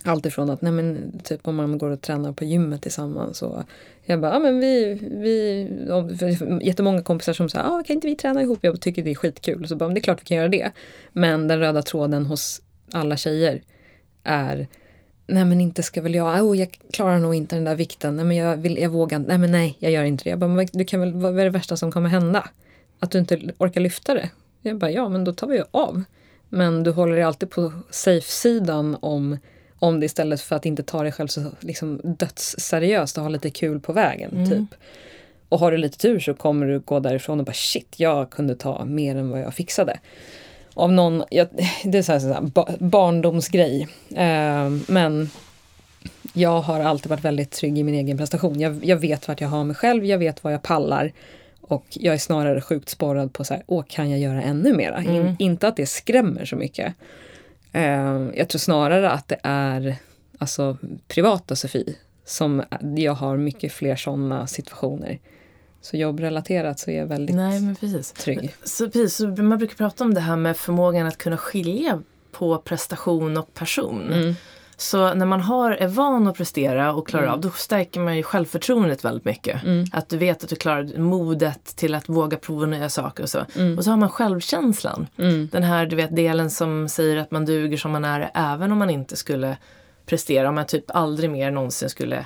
Alltifrån 0.05 0.49
att, 0.49 0.61
nej 0.61 0.71
men 0.71 1.19
typ 1.23 1.47
om 1.47 1.55
man 1.55 1.77
går 1.77 1.89
och 1.89 2.01
tränar 2.01 2.31
på 2.31 2.43
gymmet 2.43 2.81
tillsammans 2.81 3.41
och 3.41 3.63
jag 4.05 4.21
bara, 4.21 4.33
ja 4.33 4.39
men 4.39 4.59
vi, 4.59 4.99
vi, 5.11 5.69
jättemånga 6.61 7.01
kompisar 7.01 7.33
som 7.33 7.49
säger, 7.49 7.65
ah, 7.65 7.83
kan 7.83 7.93
inte 7.93 8.07
vi 8.07 8.15
träna 8.15 8.41
ihop? 8.41 8.59
Jag 8.61 8.81
tycker 8.81 9.03
det 9.03 9.11
är 9.11 9.15
skitkul. 9.15 9.67
Så 9.67 9.75
bara, 9.75 9.89
det 9.89 9.99
är 9.99 10.01
klart 10.01 10.21
vi 10.21 10.25
kan 10.25 10.37
göra 10.37 10.49
det. 10.49 10.71
Men 11.13 11.47
den 11.47 11.59
röda 11.59 11.81
tråden 11.81 12.25
hos 12.25 12.61
alla 12.91 13.17
tjejer 13.17 13.61
är, 14.23 14.67
nej 15.27 15.45
men 15.45 15.61
inte 15.61 15.83
ska 15.83 16.01
väl 16.01 16.15
jag, 16.15 16.43
oh, 16.43 16.57
jag 16.57 16.79
klarar 16.91 17.19
nog 17.19 17.35
inte 17.35 17.55
den 17.55 17.63
där 17.63 17.75
vikten, 17.75 18.15
nej 18.15 18.25
men 18.25 18.37
jag, 18.37 18.57
vill, 18.57 18.77
jag 18.77 18.89
vågar 18.89 19.17
inte, 19.17 19.29
nej 19.29 19.37
men 19.37 19.51
nej, 19.51 19.77
jag 19.79 19.91
gör 19.91 20.03
inte 20.03 20.23
det. 20.23 20.29
Jag 20.29 20.39
bara, 20.39 20.65
du 20.73 20.85
kan 20.85 20.99
väl, 20.99 21.13
vad 21.13 21.39
är 21.39 21.43
det 21.43 21.49
värsta 21.49 21.77
som 21.77 21.91
kommer 21.91 22.09
hända? 22.09 22.49
Att 22.99 23.11
du 23.11 23.19
inte 23.19 23.39
orkar 23.57 23.81
lyfta 23.81 24.13
det? 24.13 24.29
Jag 24.61 24.77
bara, 24.77 24.91
ja 24.91 25.09
men 25.09 25.23
då 25.23 25.33
tar 25.33 25.47
vi 25.47 25.63
av. 25.71 26.03
Men 26.49 26.83
du 26.83 26.91
håller 26.91 27.13
dig 27.13 27.23
alltid 27.23 27.49
på 27.49 27.71
safe-sidan 27.89 28.97
om 29.01 29.37
om 29.83 29.99
det 29.99 30.05
istället 30.05 30.41
för 30.41 30.55
att 30.55 30.65
inte 30.65 30.83
ta 30.83 31.03
dig 31.03 31.11
själv 31.11 31.27
så 31.27 31.51
liksom 31.59 32.01
dödsseriöst 32.03 33.17
och 33.17 33.23
ha 33.23 33.29
lite 33.29 33.49
kul 33.49 33.79
på 33.79 33.93
vägen. 33.93 34.31
Mm. 34.31 34.49
typ. 34.49 34.79
Och 35.49 35.59
har 35.59 35.71
du 35.71 35.77
lite 35.77 35.97
tur 35.97 36.19
så 36.19 36.33
kommer 36.33 36.65
du 36.65 36.79
gå 36.79 36.99
därifrån 36.99 37.39
och 37.39 37.45
bara 37.45 37.53
shit, 37.53 37.93
jag 37.97 38.29
kunde 38.29 38.55
ta 38.55 38.85
mer 38.85 39.15
än 39.15 39.29
vad 39.29 39.41
jag 39.41 39.53
fixade. 39.53 39.99
Av 40.73 40.91
någon, 40.91 41.23
jag, 41.29 41.47
det 41.83 41.97
är 41.97 42.01
så 42.01 42.11
här, 42.11 42.19
så 42.19 42.27
här 42.27 42.77
barndomsgrej. 42.79 43.87
Eh, 44.15 44.69
men 44.87 45.29
jag 46.33 46.61
har 46.61 46.79
alltid 46.79 47.09
varit 47.09 47.25
väldigt 47.25 47.51
trygg 47.51 47.77
i 47.77 47.83
min 47.83 47.95
egen 47.95 48.17
prestation. 48.17 48.59
Jag, 48.59 48.85
jag 48.85 48.97
vet 48.97 49.27
vart 49.27 49.41
jag 49.41 49.49
har 49.49 49.63
mig 49.63 49.75
själv, 49.75 50.05
jag 50.05 50.17
vet 50.17 50.43
vad 50.43 50.53
jag 50.53 50.61
pallar. 50.61 51.11
Och 51.61 51.85
jag 51.89 52.13
är 52.13 52.19
snarare 52.19 52.61
sjukt 52.61 52.89
sporrad 52.89 53.33
på 53.33 53.43
så 53.43 53.53
här, 53.53 53.63
åh 53.67 53.83
kan 53.87 54.09
jag 54.09 54.19
göra 54.19 54.41
ännu 54.41 54.73
mera? 54.73 54.97
Mm. 54.97 55.15
In, 55.15 55.35
inte 55.39 55.67
att 55.67 55.75
det 55.75 55.85
skrämmer 55.85 56.45
så 56.45 56.55
mycket. 56.55 56.93
Eh, 57.73 58.29
jag 58.33 58.49
tror 58.49 58.59
snarare 58.59 59.11
att 59.11 59.27
det 59.27 59.39
är 59.43 59.95
alltså, 60.37 60.77
privata 61.07 61.55
Sofie 61.55 61.95
som 62.25 62.63
jag 62.95 63.13
har 63.13 63.37
mycket 63.37 63.73
fler 63.73 63.95
sådana 63.95 64.47
situationer. 64.47 65.19
Så 65.81 65.97
jobbrelaterat 65.97 66.79
så 66.79 66.91
är 66.91 66.97
jag 66.97 67.05
väldigt 67.05 67.35
Nej, 67.35 67.61
men 67.61 67.75
precis. 67.75 68.11
trygg. 68.11 68.55
Så, 68.63 68.85
precis, 68.89 69.15
så 69.15 69.27
man 69.27 69.57
brukar 69.57 69.75
prata 69.75 70.03
om 70.03 70.13
det 70.13 70.19
här 70.19 70.35
med 70.35 70.57
förmågan 70.57 71.07
att 71.07 71.17
kunna 71.17 71.37
skilja 71.37 72.01
på 72.31 72.57
prestation 72.57 73.37
och 73.37 73.53
person. 73.53 74.13
Mm. 74.13 74.35
Så 74.83 75.13
när 75.13 75.25
man 75.25 75.41
har, 75.41 75.71
är 75.71 75.87
van 75.87 76.27
att 76.27 76.37
prestera 76.37 76.93
och 76.93 77.07
klarar 77.07 77.23
mm. 77.23 77.33
av, 77.33 77.41
då 77.41 77.49
stärker 77.49 77.99
man 77.99 78.17
ju 78.17 78.23
självförtroendet 78.23 79.05
väldigt 79.05 79.25
mycket. 79.25 79.63
Mm. 79.63 79.85
Att 79.93 80.09
du 80.09 80.17
vet 80.17 80.43
att 80.43 80.49
du 80.49 80.55
klarar 80.55 80.97
modet 80.97 81.75
till 81.75 81.95
att 81.95 82.09
våga 82.09 82.37
prova 82.37 82.65
nya 82.65 82.89
saker 82.89 83.23
och 83.23 83.29
så. 83.29 83.45
Mm. 83.55 83.77
Och 83.77 83.83
så 83.83 83.89
har 83.89 83.97
man 83.97 84.09
självkänslan. 84.09 85.07
Mm. 85.17 85.49
Den 85.51 85.63
här 85.63 85.85
du 85.85 85.95
vet, 85.95 86.15
delen 86.15 86.49
som 86.49 86.89
säger 86.89 87.17
att 87.17 87.31
man 87.31 87.45
duger 87.45 87.77
som 87.77 87.91
man 87.91 88.05
är 88.05 88.31
även 88.33 88.71
om 88.71 88.77
man 88.77 88.89
inte 88.89 89.15
skulle 89.15 89.57
prestera. 90.05 90.49
Om 90.49 90.55
man 90.55 90.65
typ 90.65 90.85
aldrig 90.87 91.29
mer 91.29 91.51
någonsin 91.51 91.89
skulle 91.89 92.25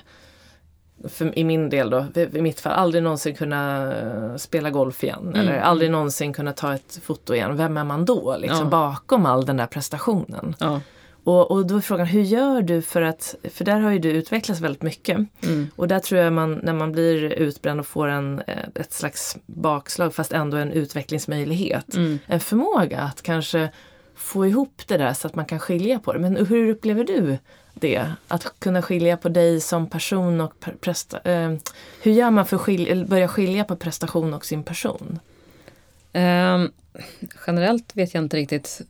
för, 1.10 1.40
i 1.40 1.44
min 1.44 1.70
del 1.70 1.90
då, 1.90 2.06
i 2.34 2.42
mitt 2.42 2.60
fall, 2.60 2.74
aldrig 2.74 3.04
någonsin 3.04 3.36
kunna 3.36 3.94
spela 4.38 4.70
golf 4.70 5.04
igen. 5.04 5.20
Mm. 5.20 5.40
Eller 5.40 5.60
aldrig 5.60 5.92
någonsin 5.92 6.34
kunna 6.34 6.54
ta 6.54 6.74
ett 6.74 7.00
foto 7.04 7.34
igen. 7.34 7.58
Vem 7.58 7.78
är 7.78 7.84
man 7.84 8.06
då? 8.06 8.38
Liksom, 8.40 8.60
ja. 8.60 8.66
Bakom 8.66 9.26
all 9.26 9.46
den 9.46 9.58
där 9.58 9.68
prestationen. 9.68 10.56
Ja. 10.60 10.82
Och, 11.28 11.52
och 11.52 11.66
då 11.66 11.78
är 11.78 11.82
frågan, 11.82 12.08
hur 12.08 12.22
gör 12.22 12.62
du 12.62 12.82
för 12.82 13.02
att, 13.02 13.36
för 13.54 13.66
där 13.66 13.80
har 13.80 13.92
ju 13.92 14.00
du 14.00 14.12
utvecklats 14.12 14.62
väldigt 14.62 14.82
mycket. 14.82 15.18
Mm. 15.44 15.68
Och 15.76 15.88
där 15.88 16.00
tror 16.00 16.22
jag 16.22 16.34
man, 16.34 16.60
när 16.64 16.74
man 16.74 16.92
blir 16.92 17.24
utbränd 17.24 17.80
och 17.80 17.88
får 17.88 18.08
en, 18.08 18.42
eh, 18.48 18.64
ett 18.76 18.94
slags 18.94 19.38
bakslag 19.46 20.16
fast 20.16 20.32
ändå 20.32 20.58
en 20.58 20.72
utvecklingsmöjlighet. 20.72 21.96
Mm. 21.96 22.20
En 22.28 22.40
förmåga 22.40 23.00
att 23.00 23.22
kanske 23.22 23.70
få 24.16 24.46
ihop 24.46 24.82
det 24.88 24.98
där 24.98 25.14
så 25.14 25.28
att 25.28 25.36
man 25.36 25.46
kan 25.46 25.60
skilja 25.60 26.00
på 26.00 26.14
det. 26.14 26.20
Men 26.20 26.46
hur 26.46 26.70
upplever 26.70 27.04
du 27.04 27.38
det? 27.74 28.12
Att 28.28 28.60
kunna 28.60 28.82
skilja 28.82 29.18
på 29.18 29.30
dig 29.30 29.62
som 29.62 29.90
person 29.90 30.42
och 30.42 30.54
presta, 30.82 31.20
eh, 31.32 31.54
Hur 32.02 32.12
gör 32.12 32.32
man 32.32 32.46
för 32.46 32.56
att 32.56 32.62
skilja, 32.62 33.06
börja 33.06 33.28
skilja 33.28 33.64
på 33.64 33.76
prestation 33.76 34.34
och 34.34 34.46
sin 34.46 34.64
person? 34.64 35.20
Um, 36.14 36.72
generellt 37.48 37.96
vet 37.96 38.14
jag 38.14 38.24
inte 38.24 38.38
riktigt 38.38 38.82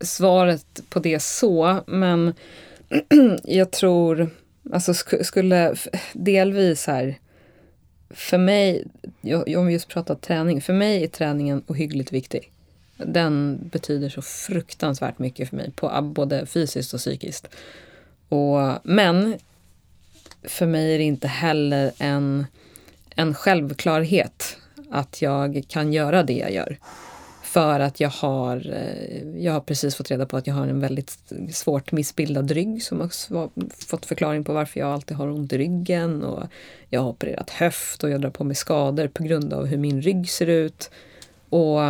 svaret 0.00 0.80
på 0.88 0.98
det 0.98 1.22
så, 1.22 1.80
men 1.86 2.34
jag 3.44 3.70
tror, 3.70 4.30
alltså 4.72 4.94
skulle 5.22 5.76
delvis 6.12 6.86
här, 6.86 7.18
för 8.10 8.38
mig, 8.38 8.84
om 9.56 9.66
vi 9.66 9.72
just 9.72 9.88
pratar 9.88 10.14
träning, 10.14 10.62
för 10.62 10.72
mig 10.72 11.04
är 11.04 11.08
träningen 11.08 11.62
ohyggligt 11.66 12.12
viktig. 12.12 12.52
Den 12.96 13.58
betyder 13.72 14.08
så 14.08 14.22
fruktansvärt 14.22 15.18
mycket 15.18 15.48
för 15.48 15.56
mig, 15.56 15.70
på 15.70 16.02
både 16.02 16.46
fysiskt 16.46 16.94
och 16.94 17.00
psykiskt. 17.00 17.48
Och, 18.28 18.78
men 18.82 19.38
för 20.42 20.66
mig 20.66 20.94
är 20.94 20.98
det 20.98 21.04
inte 21.04 21.28
heller 21.28 21.92
en, 21.98 22.46
en 23.16 23.34
självklarhet 23.34 24.56
att 24.90 25.22
jag 25.22 25.64
kan 25.68 25.92
göra 25.92 26.22
det 26.22 26.32
jag 26.32 26.52
gör. 26.52 26.78
För 27.54 27.80
att 27.80 28.00
jag 28.00 28.08
har, 28.08 28.72
eh, 28.72 29.28
jag 29.44 29.52
har 29.52 29.60
precis 29.60 29.96
fått 29.96 30.10
reda 30.10 30.26
på 30.26 30.36
att 30.36 30.46
jag 30.46 30.54
har 30.54 30.66
en 30.66 30.80
väldigt 30.80 31.18
svårt 31.52 31.92
missbildad 31.92 32.50
rygg 32.50 32.82
som 32.82 33.00
har 33.00 33.50
fått 33.86 34.06
förklaring 34.06 34.44
på 34.44 34.52
varför 34.52 34.80
jag 34.80 34.88
alltid 34.88 35.16
har 35.16 35.28
ont 35.28 35.52
i 35.52 35.58
ryggen. 35.58 36.22
Och 36.24 36.46
jag 36.90 37.00
har 37.00 37.08
opererat 37.08 37.50
höft 37.50 38.04
och 38.04 38.10
jag 38.10 38.20
drar 38.20 38.30
på 38.30 38.44
mig 38.44 38.56
skador 38.56 39.08
på 39.08 39.22
grund 39.22 39.52
av 39.52 39.66
hur 39.66 39.78
min 39.78 40.02
rygg 40.02 40.30
ser 40.30 40.46
ut. 40.46 40.90
Och, 41.48 41.80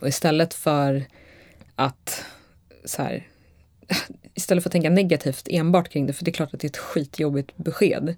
och 0.00 0.08
istället 0.08 0.54
för 0.54 1.04
att 1.74 2.24
så 2.84 3.02
här, 3.02 3.26
istället 4.34 4.62
för 4.62 4.68
att 4.68 4.72
tänka 4.72 4.90
negativt 4.90 5.48
enbart 5.50 5.88
kring 5.88 6.06
det, 6.06 6.12
för 6.12 6.24
det 6.24 6.30
är 6.30 6.32
klart 6.32 6.54
att 6.54 6.60
det 6.60 6.66
är 6.66 6.70
ett 6.70 6.76
skitjobbigt 6.76 7.56
besked, 7.56 8.14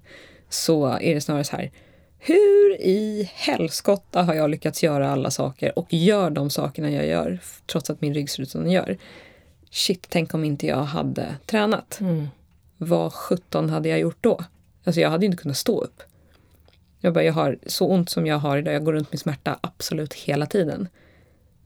så 0.49 0.85
är 0.85 1.15
det 1.15 1.21
snarare 1.21 1.43
så 1.43 1.55
här, 1.55 1.71
hur 2.25 2.81
i 2.81 3.29
helskotta 3.33 4.23
har 4.23 4.33
jag 4.33 4.49
lyckats 4.49 4.83
göra 4.83 5.11
alla 5.11 5.31
saker 5.31 5.79
och 5.79 5.93
gör 5.93 6.29
de 6.29 6.49
sakerna 6.49 6.91
jag 6.91 7.07
gör 7.07 7.39
trots 7.71 7.89
att 7.89 8.01
min 8.01 8.13
rygg 8.13 8.29
ser 8.29 8.43
ut 8.43 8.49
som 8.49 8.61
den 8.61 8.71
gör? 8.71 8.97
Shit, 9.71 10.05
tänk 10.09 10.33
om 10.33 10.43
inte 10.43 10.67
jag 10.67 10.83
hade 10.83 11.35
tränat. 11.45 11.97
Mm. 12.01 12.27
Vad 12.77 13.13
sjutton 13.13 13.69
hade 13.69 13.89
jag 13.89 13.99
gjort 13.99 14.17
då? 14.21 14.43
Alltså 14.83 15.01
jag 15.01 15.09
hade 15.09 15.25
inte 15.25 15.37
kunnat 15.37 15.57
stå 15.57 15.81
upp. 15.81 16.03
Jag 16.99 17.13
bara, 17.13 17.23
jag 17.23 17.33
har 17.33 17.57
så 17.65 17.87
ont 17.87 18.09
som 18.09 18.27
jag 18.27 18.37
har 18.37 18.57
idag. 18.57 18.73
Jag 18.73 18.83
går 18.83 18.93
runt 18.93 19.11
med 19.11 19.19
smärta 19.19 19.59
absolut 19.61 20.13
hela 20.13 20.45
tiden. 20.45 20.87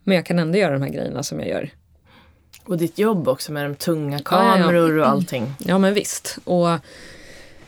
Men 0.03 0.15
jag 0.15 0.25
kan 0.25 0.39
ändå 0.39 0.57
göra 0.57 0.73
de 0.73 0.81
här 0.81 0.89
grejerna 0.89 1.23
som 1.23 1.39
jag 1.39 1.49
gör. 1.49 1.69
Och 2.65 2.77
ditt 2.77 2.97
jobb 2.97 3.27
också 3.27 3.51
med 3.51 3.65
de 3.65 3.75
tunga 3.75 4.19
kameror 4.19 4.91
ja, 4.91 4.97
ja. 4.97 5.01
och 5.01 5.09
allting. 5.09 5.53
Ja 5.59 5.77
men 5.77 5.93
visst. 5.93 6.37
Och, 6.43 6.67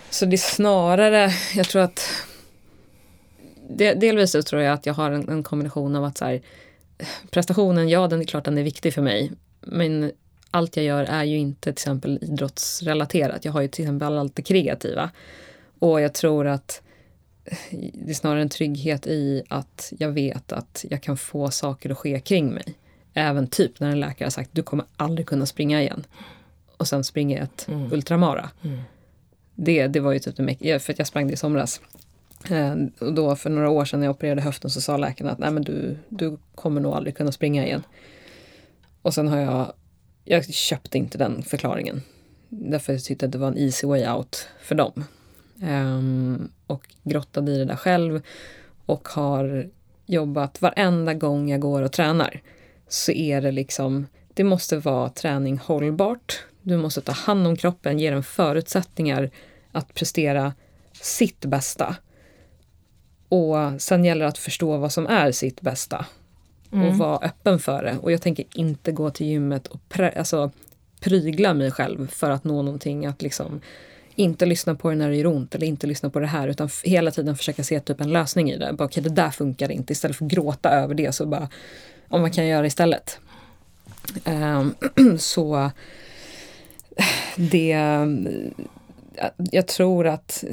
så 0.10 0.26
det 0.26 0.36
är 0.36 0.38
snarare, 0.38 1.32
jag 1.56 1.68
tror 1.68 1.82
att 1.82 2.10
delvis 3.78 4.32
så 4.32 4.44
tror 4.44 4.62
jag 4.62 4.74
att 4.74 4.86
jag 4.86 4.94
har 4.94 5.12
en, 5.12 5.30
en 5.30 5.44
kombination 5.44 5.96
av 5.96 6.04
att 6.04 6.18
så 6.18 6.26
här, 6.26 6.42
prestationen, 7.32 7.90
ja 7.90 8.08
den 8.08 8.22
är 8.22 8.26
klart 8.26 8.46
den 8.46 8.58
är 8.58 8.64
viktig 8.64 8.94
för 8.94 9.02
mig. 9.02 9.32
Men 9.62 10.12
allt 10.52 10.78
jag 10.78 10.86
gör 10.86 11.04
är 11.04 11.24
ju 11.24 11.38
inte 11.38 11.62
till 11.62 11.72
exempel 11.72 12.20
idrottsrelaterat. 12.22 13.46
Jag 13.46 13.52
har 13.52 13.62
ju 13.62 13.68
till 13.68 13.84
exempel 13.84 14.18
allt 14.18 14.36
det 14.36 14.42
kreativa. 14.42 15.10
Och 15.80 16.02
jag 16.02 16.14
tror 16.14 16.48
att 16.48 16.82
det 17.94 18.10
är 18.10 18.14
snarare 18.14 18.42
en 18.42 18.50
trygghet 18.50 19.08
i 19.08 19.44
att 19.50 19.94
jag 19.98 20.12
vet 20.12 20.52
att 20.52 20.86
jag 20.90 21.02
kan 21.02 21.18
få 21.18 21.52
saker 21.52 21.90
att 21.90 21.98
ske 21.98 22.20
kring 22.20 22.54
mig. 22.54 22.76
Även 23.14 23.48
typ 23.48 23.80
när 23.80 23.90
en 23.90 24.00
läkare 24.00 24.26
har 24.26 24.32
sagt 24.32 24.50
du 24.54 24.64
kommer 24.64 24.86
aldrig 24.96 25.28
kunna 25.28 25.46
springa 25.46 25.82
igen. 25.82 26.06
Och 26.78 26.88
sen 26.88 27.04
springer 27.04 27.38
jag 27.38 27.44
ett 27.44 27.68
mm. 27.68 27.94
ultramara. 27.94 28.50
Mm. 28.64 28.80
Det, 29.56 29.88
det 29.88 30.00
var 30.00 30.14
ju 30.14 30.20
typ 30.20 30.36
det, 30.60 30.80
för 30.80 30.94
att 30.94 31.00
jag 31.00 31.08
sprang 31.08 31.28
det 31.28 31.34
i 31.34 31.38
somras. 31.38 31.82
Eh, 32.50 32.76
och 33.00 33.14
då 33.14 33.36
för 33.36 33.50
några 33.50 33.70
år 33.70 33.86
sedan 33.86 34.00
när 34.00 34.08
jag 34.08 34.16
opererade 34.16 34.42
höften 34.42 34.70
så 34.70 34.82
sa 34.82 34.98
läkaren 34.98 35.32
att 35.32 35.40
Nej, 35.40 35.52
men 35.52 35.64
du, 35.64 35.98
du 36.10 36.38
kommer 36.56 36.82
nog 36.82 36.94
aldrig 36.94 37.18
kunna 37.18 37.32
springa 37.32 37.66
igen. 37.66 37.84
Och 39.02 39.14
sen 39.14 39.28
har 39.28 39.38
jag, 39.38 39.74
jag 40.24 40.54
köpte 40.54 40.98
inte 40.98 41.18
den 41.18 41.44
förklaringen. 41.44 42.02
Därför 42.50 42.94
jag 42.94 43.04
tyckte 43.04 43.26
att 43.26 43.32
det 43.32 43.38
var 43.38 43.48
en 43.48 43.58
easy 43.58 43.88
way 43.88 44.08
out 44.08 44.48
för 44.62 44.76
dem. 44.76 45.04
Um, 45.62 46.52
och 46.68 46.88
grottade 47.04 47.52
i 47.52 47.58
det 47.58 47.66
där 47.66 47.76
själv 47.76 48.22
och 48.86 49.08
har 49.08 49.70
jobbat 50.06 50.62
varenda 50.62 51.14
gång 51.14 51.50
jag 51.50 51.60
går 51.60 51.82
och 51.82 51.92
tränar. 51.92 52.42
Så 52.88 53.12
är 53.12 53.42
det 53.42 53.52
liksom, 53.52 54.08
det 54.34 54.44
måste 54.44 54.78
vara 54.78 55.10
träning 55.10 55.58
hållbart. 55.58 56.44
Du 56.62 56.78
måste 56.78 57.02
ta 57.02 57.12
hand 57.12 57.48
om 57.48 57.56
kroppen, 57.56 58.00
ge 58.00 58.10
den 58.10 58.24
förutsättningar 58.24 59.30
att 59.72 59.94
prestera 59.94 60.54
sitt 61.02 61.46
bästa 61.46 61.96
och 63.30 63.82
sen 63.82 64.06
gäller 64.06 64.22
det 64.22 64.28
att 64.28 64.38
förstå 64.38 64.78
vad 64.78 64.92
som 64.92 65.08
är 65.08 65.32
sitt 65.32 65.62
bästa. 65.62 66.06
Och 66.72 66.98
vara 66.98 67.18
öppen 67.18 67.60
för 67.60 67.84
det. 67.84 67.98
Och 68.02 68.12
jag 68.12 68.22
tänker 68.22 68.46
inte 68.54 68.92
gå 68.92 69.10
till 69.10 69.28
gymmet 69.28 69.68
och 69.68 69.90
prä, 69.90 70.14
alltså, 70.18 70.52
prygla 71.00 71.54
mig 71.54 71.72
själv 71.72 72.12
för 72.12 72.30
att 72.30 72.44
nå 72.44 72.62
någonting. 72.62 73.06
Att 73.06 73.22
liksom 73.22 73.62
inte 74.16 74.46
lyssna 74.46 74.76
på 74.76 74.90
det 74.90 74.96
när 74.96 75.10
det 75.10 75.16
gör 75.16 75.26
ont 75.26 75.56
eller 75.56 75.68
inte 75.68 75.88
lyssna 75.88 76.10
på 76.10 76.20
det 76.20 76.28
här 76.28 76.48
utan 76.48 76.70
hela 76.84 77.12
tiden 77.12 77.36
försöka 77.36 77.64
se 77.64 77.80
typ 77.80 78.02
en 78.02 78.14
lösning 78.14 78.52
i 78.52 78.58
det. 78.58 78.74
Bara, 78.74 78.86
okej, 78.86 79.04
det 79.04 79.10
där 79.10 79.30
funkar 79.30 79.72
inte. 79.72 79.94
Istället 79.94 80.18
för 80.18 80.26
att 80.26 80.32
gråta 80.32 80.70
över 80.70 80.94
det 80.94 81.12
så 81.12 81.26
bara, 81.26 81.50
om 82.08 82.22
man 82.22 82.32
kan 82.32 82.48
göra 82.48 82.66
istället. 82.66 83.20
Um, 84.26 84.76
så 85.20 85.72
det 87.36 87.74
jag 89.38 89.68
tror 89.68 90.08
att 90.08 90.44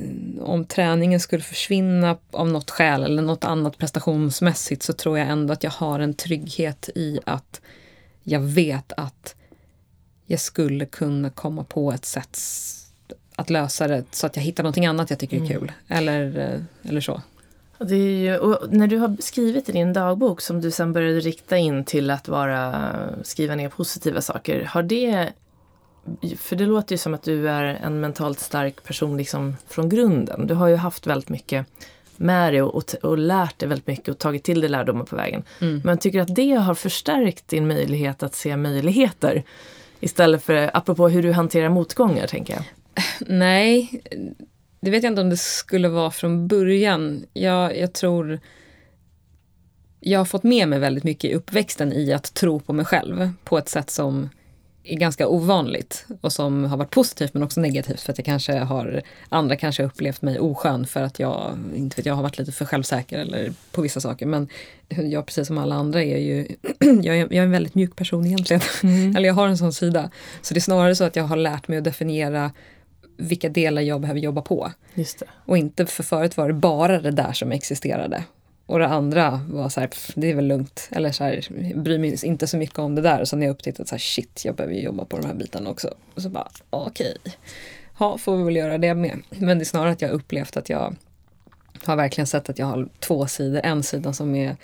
om 0.41 0.65
träningen 0.65 1.21
skulle 1.21 1.43
försvinna 1.43 2.17
av 2.31 2.49
något 2.49 2.71
skäl 2.71 3.03
eller 3.03 3.23
något 3.23 3.45
annat 3.45 3.79
prestationsmässigt 3.79 4.83
så 4.83 4.93
tror 4.93 5.19
jag 5.19 5.29
ändå 5.29 5.53
att 5.53 5.63
jag 5.63 5.71
har 5.71 6.01
en 6.01 6.15
trygghet 6.15 6.89
i 6.95 7.21
att 7.25 7.61
jag 8.23 8.41
vet 8.41 8.93
att 8.97 9.35
jag 10.27 10.41
skulle 10.41 10.87
kunna 10.87 11.31
komma 11.31 11.65
på 11.65 11.93
ett 11.93 12.05
sätt 12.05 12.39
att 13.37 13.51
lösa 13.51 13.89
det 13.89 14.05
så 14.11 14.27
att 14.27 14.37
jag 14.37 14.43
hittar 14.43 14.63
någonting 14.63 14.87
annat 14.87 15.11
jag 15.11 15.19
tycker 15.19 15.43
är 15.43 15.47
kul. 15.47 15.73
Eller, 15.89 16.39
eh, 16.39 16.91
eller 16.91 17.01
så. 17.01 17.23
Ju, 17.81 18.39
när 18.71 18.87
du 18.87 18.97
har 18.97 19.17
skrivit 19.21 19.69
i 19.69 19.73
din 19.73 19.93
dagbok 19.93 20.41
som 20.41 20.61
du 20.61 20.71
sen 20.71 20.93
började 20.93 21.21
rikta 21.21 21.59
in 21.59 21.85
till 21.85 22.11
att 22.11 22.29
vara, 22.29 22.85
skriva 23.23 23.55
ner 23.55 23.69
positiva 23.69 24.21
saker. 24.21 24.65
Har 24.65 24.83
det 24.83 25.33
för 26.39 26.57
det 26.57 26.67
låter 26.67 26.95
ju 26.95 26.99
som 26.99 27.15
att 27.15 27.23
du 27.23 27.49
är 27.49 27.65
en 27.65 28.01
mentalt 28.01 28.41
stark 28.41 28.85
person 28.85 29.17
liksom 29.17 29.57
från 29.69 29.89
grunden. 29.89 30.47
Du 30.47 30.55
har 30.55 30.69
ju 30.69 30.77
haft 30.77 31.07
väldigt 31.07 31.29
mycket 31.29 31.67
med 32.17 32.53
dig 32.53 32.63
och, 32.63 32.75
och, 32.75 32.95
och 33.03 33.19
lärt 33.19 33.59
dig 33.59 33.69
väldigt 33.69 33.87
mycket 33.87 34.09
och 34.09 34.19
tagit 34.19 34.45
till 34.45 34.61
dig 34.61 34.71
lärdomar 34.71 35.05
på 35.05 35.17
vägen. 35.17 35.43
Mm. 35.61 35.81
Men 35.85 35.99
tycker 35.99 36.21
att 36.21 36.35
det 36.35 36.51
har 36.51 36.75
förstärkt 36.75 37.49
din 37.49 37.67
möjlighet 37.67 38.23
att 38.23 38.35
se 38.35 38.57
möjligheter? 38.57 39.43
Istället 40.01 40.43
för, 40.43 40.71
apropå 40.77 41.09
hur 41.09 41.23
du 41.23 41.33
hanterar 41.33 41.69
motgångar, 41.69 42.27
tänker 42.27 42.55
jag. 42.55 42.65
Nej, 43.29 44.03
det 44.81 44.91
vet 44.91 45.03
jag 45.03 45.11
inte 45.11 45.23
om 45.23 45.31
det 45.31 45.37
skulle 45.37 45.89
vara 45.89 46.11
från 46.11 46.49
början. 46.49 47.25
Jag, 47.33 47.79
jag 47.79 47.93
tror 47.93 48.41
jag 50.01 50.21
har 50.21 50.25
fått 50.25 50.43
med 50.43 50.69
mig 50.69 50.79
väldigt 50.79 51.05
mycket 51.05 51.31
i 51.31 51.35
uppväxten 51.35 51.93
i 51.93 52.13
att 52.13 52.35
tro 52.35 52.61
på 52.61 52.73
mig 52.73 52.85
själv 52.85 53.31
på 53.45 53.59
ett 53.59 53.69
sätt 53.69 53.91
som 53.91 54.31
är 54.87 54.97
ganska 54.97 55.29
ovanligt 55.29 56.07
och 56.21 56.33
som 56.33 56.65
har 56.65 56.77
varit 56.77 56.91
positivt 56.91 57.35
men 57.35 57.43
också 57.43 57.61
negativt 57.61 58.01
för 58.01 58.13
att 58.13 58.19
jag 58.19 58.25
kanske 58.25 58.59
har, 58.59 59.03
andra 59.29 59.57
kanske 59.57 59.83
har 59.83 59.89
upplevt 59.89 60.23
mig 60.23 60.41
oskön 60.41 60.87
för 60.87 61.03
att 61.03 61.19
jag, 61.19 61.59
inte 61.75 61.97
vet 61.97 62.07
jag, 62.07 62.15
har 62.15 62.23
varit 62.23 62.39
lite 62.39 62.53
för 62.53 62.65
självsäker 62.65 63.19
eller 63.19 63.53
på 63.71 63.83
vissa 63.83 64.01
saker. 64.01 64.27
Men 64.27 64.49
jag 64.89 65.27
precis 65.27 65.47
som 65.47 65.59
alla 65.59 65.75
andra 65.75 66.03
är 66.03 66.19
ju, 66.19 66.47
jag 66.81 67.17
är, 67.17 67.21
jag 67.21 67.33
är 67.33 67.43
en 67.43 67.51
väldigt 67.51 67.75
mjuk 67.75 67.97
person 67.97 68.27
egentligen. 68.27 68.63
Mm. 68.83 69.17
eller 69.17 69.29
jag 69.29 69.35
har 69.35 69.49
en 69.49 69.59
sån 69.59 69.73
sida. 69.73 70.11
Så 70.43 70.55
det 70.55 70.59
är 70.59 70.63
snarare 70.63 70.95
så 70.95 71.05
att 71.05 71.17
jag 71.17 71.25
har 71.25 71.37
lärt 71.37 71.69
mig 71.69 71.79
att 71.79 71.85
definiera 71.85 72.53
vilka 73.17 73.49
delar 73.49 73.83
jag 73.83 74.01
behöver 74.01 74.21
jobba 74.21 74.43
på. 74.43 74.73
Och 75.47 75.59
inte 75.59 75.87
för 75.87 76.03
förut 76.03 76.37
var 76.37 76.49
det 76.49 76.55
bara 76.55 77.01
det 77.01 77.11
där 77.11 77.33
som 77.33 77.53
existerade. 77.53 78.25
Och 78.67 78.79
det 78.79 78.87
andra 78.87 79.41
var 79.49 79.69
så 79.69 79.81
här, 79.81 79.87
pff, 79.87 80.13
det 80.15 80.31
är 80.31 80.35
väl 80.35 80.47
lugnt. 80.47 80.89
Eller 80.93 81.13
så 81.13 81.25
här, 81.25 81.47
bryr 81.75 81.99
mig 81.99 82.17
inte 82.23 82.47
så 82.47 82.57
mycket 82.57 82.79
om 82.79 82.95
det 82.95 83.03
där. 83.03 83.21
Och 83.21 83.29
sen 83.29 83.39
har 83.39 83.47
jag 83.47 83.53
upptäckt 83.53 83.81
att 83.81 83.89
så 83.89 83.95
här, 83.95 84.01
shit, 84.01 84.45
jag 84.45 84.55
behöver 84.55 84.75
jobba 84.75 85.05
på 85.05 85.19
de 85.19 85.27
här 85.27 85.35
bitarna 85.35 85.71
också. 85.71 85.95
Och 86.15 86.23
så 86.23 86.29
bara, 86.29 86.49
okej. 86.71 87.17
Okay. 87.21 87.33
Ja, 87.99 88.19
får 88.19 88.37
vi 88.37 88.45
väl 88.45 88.57
göra 88.57 88.79
det 88.79 88.95
med. 88.95 89.23
Men 89.31 89.59
det 89.59 89.63
är 89.63 89.67
snarare 89.67 89.91
att 89.91 90.03
jag 90.03 90.11
upplevt 90.11 90.57
att 90.57 90.69
jag 90.69 90.97
har 91.85 91.97
verkligen 91.97 92.27
sett 92.27 92.49
att 92.49 92.59
jag 92.59 92.67
har 92.67 92.89
två 93.01 93.27
sidor. 93.27 93.61
En 93.65 93.83
sida 93.83 94.13
som 94.13 94.35
är 94.35 94.57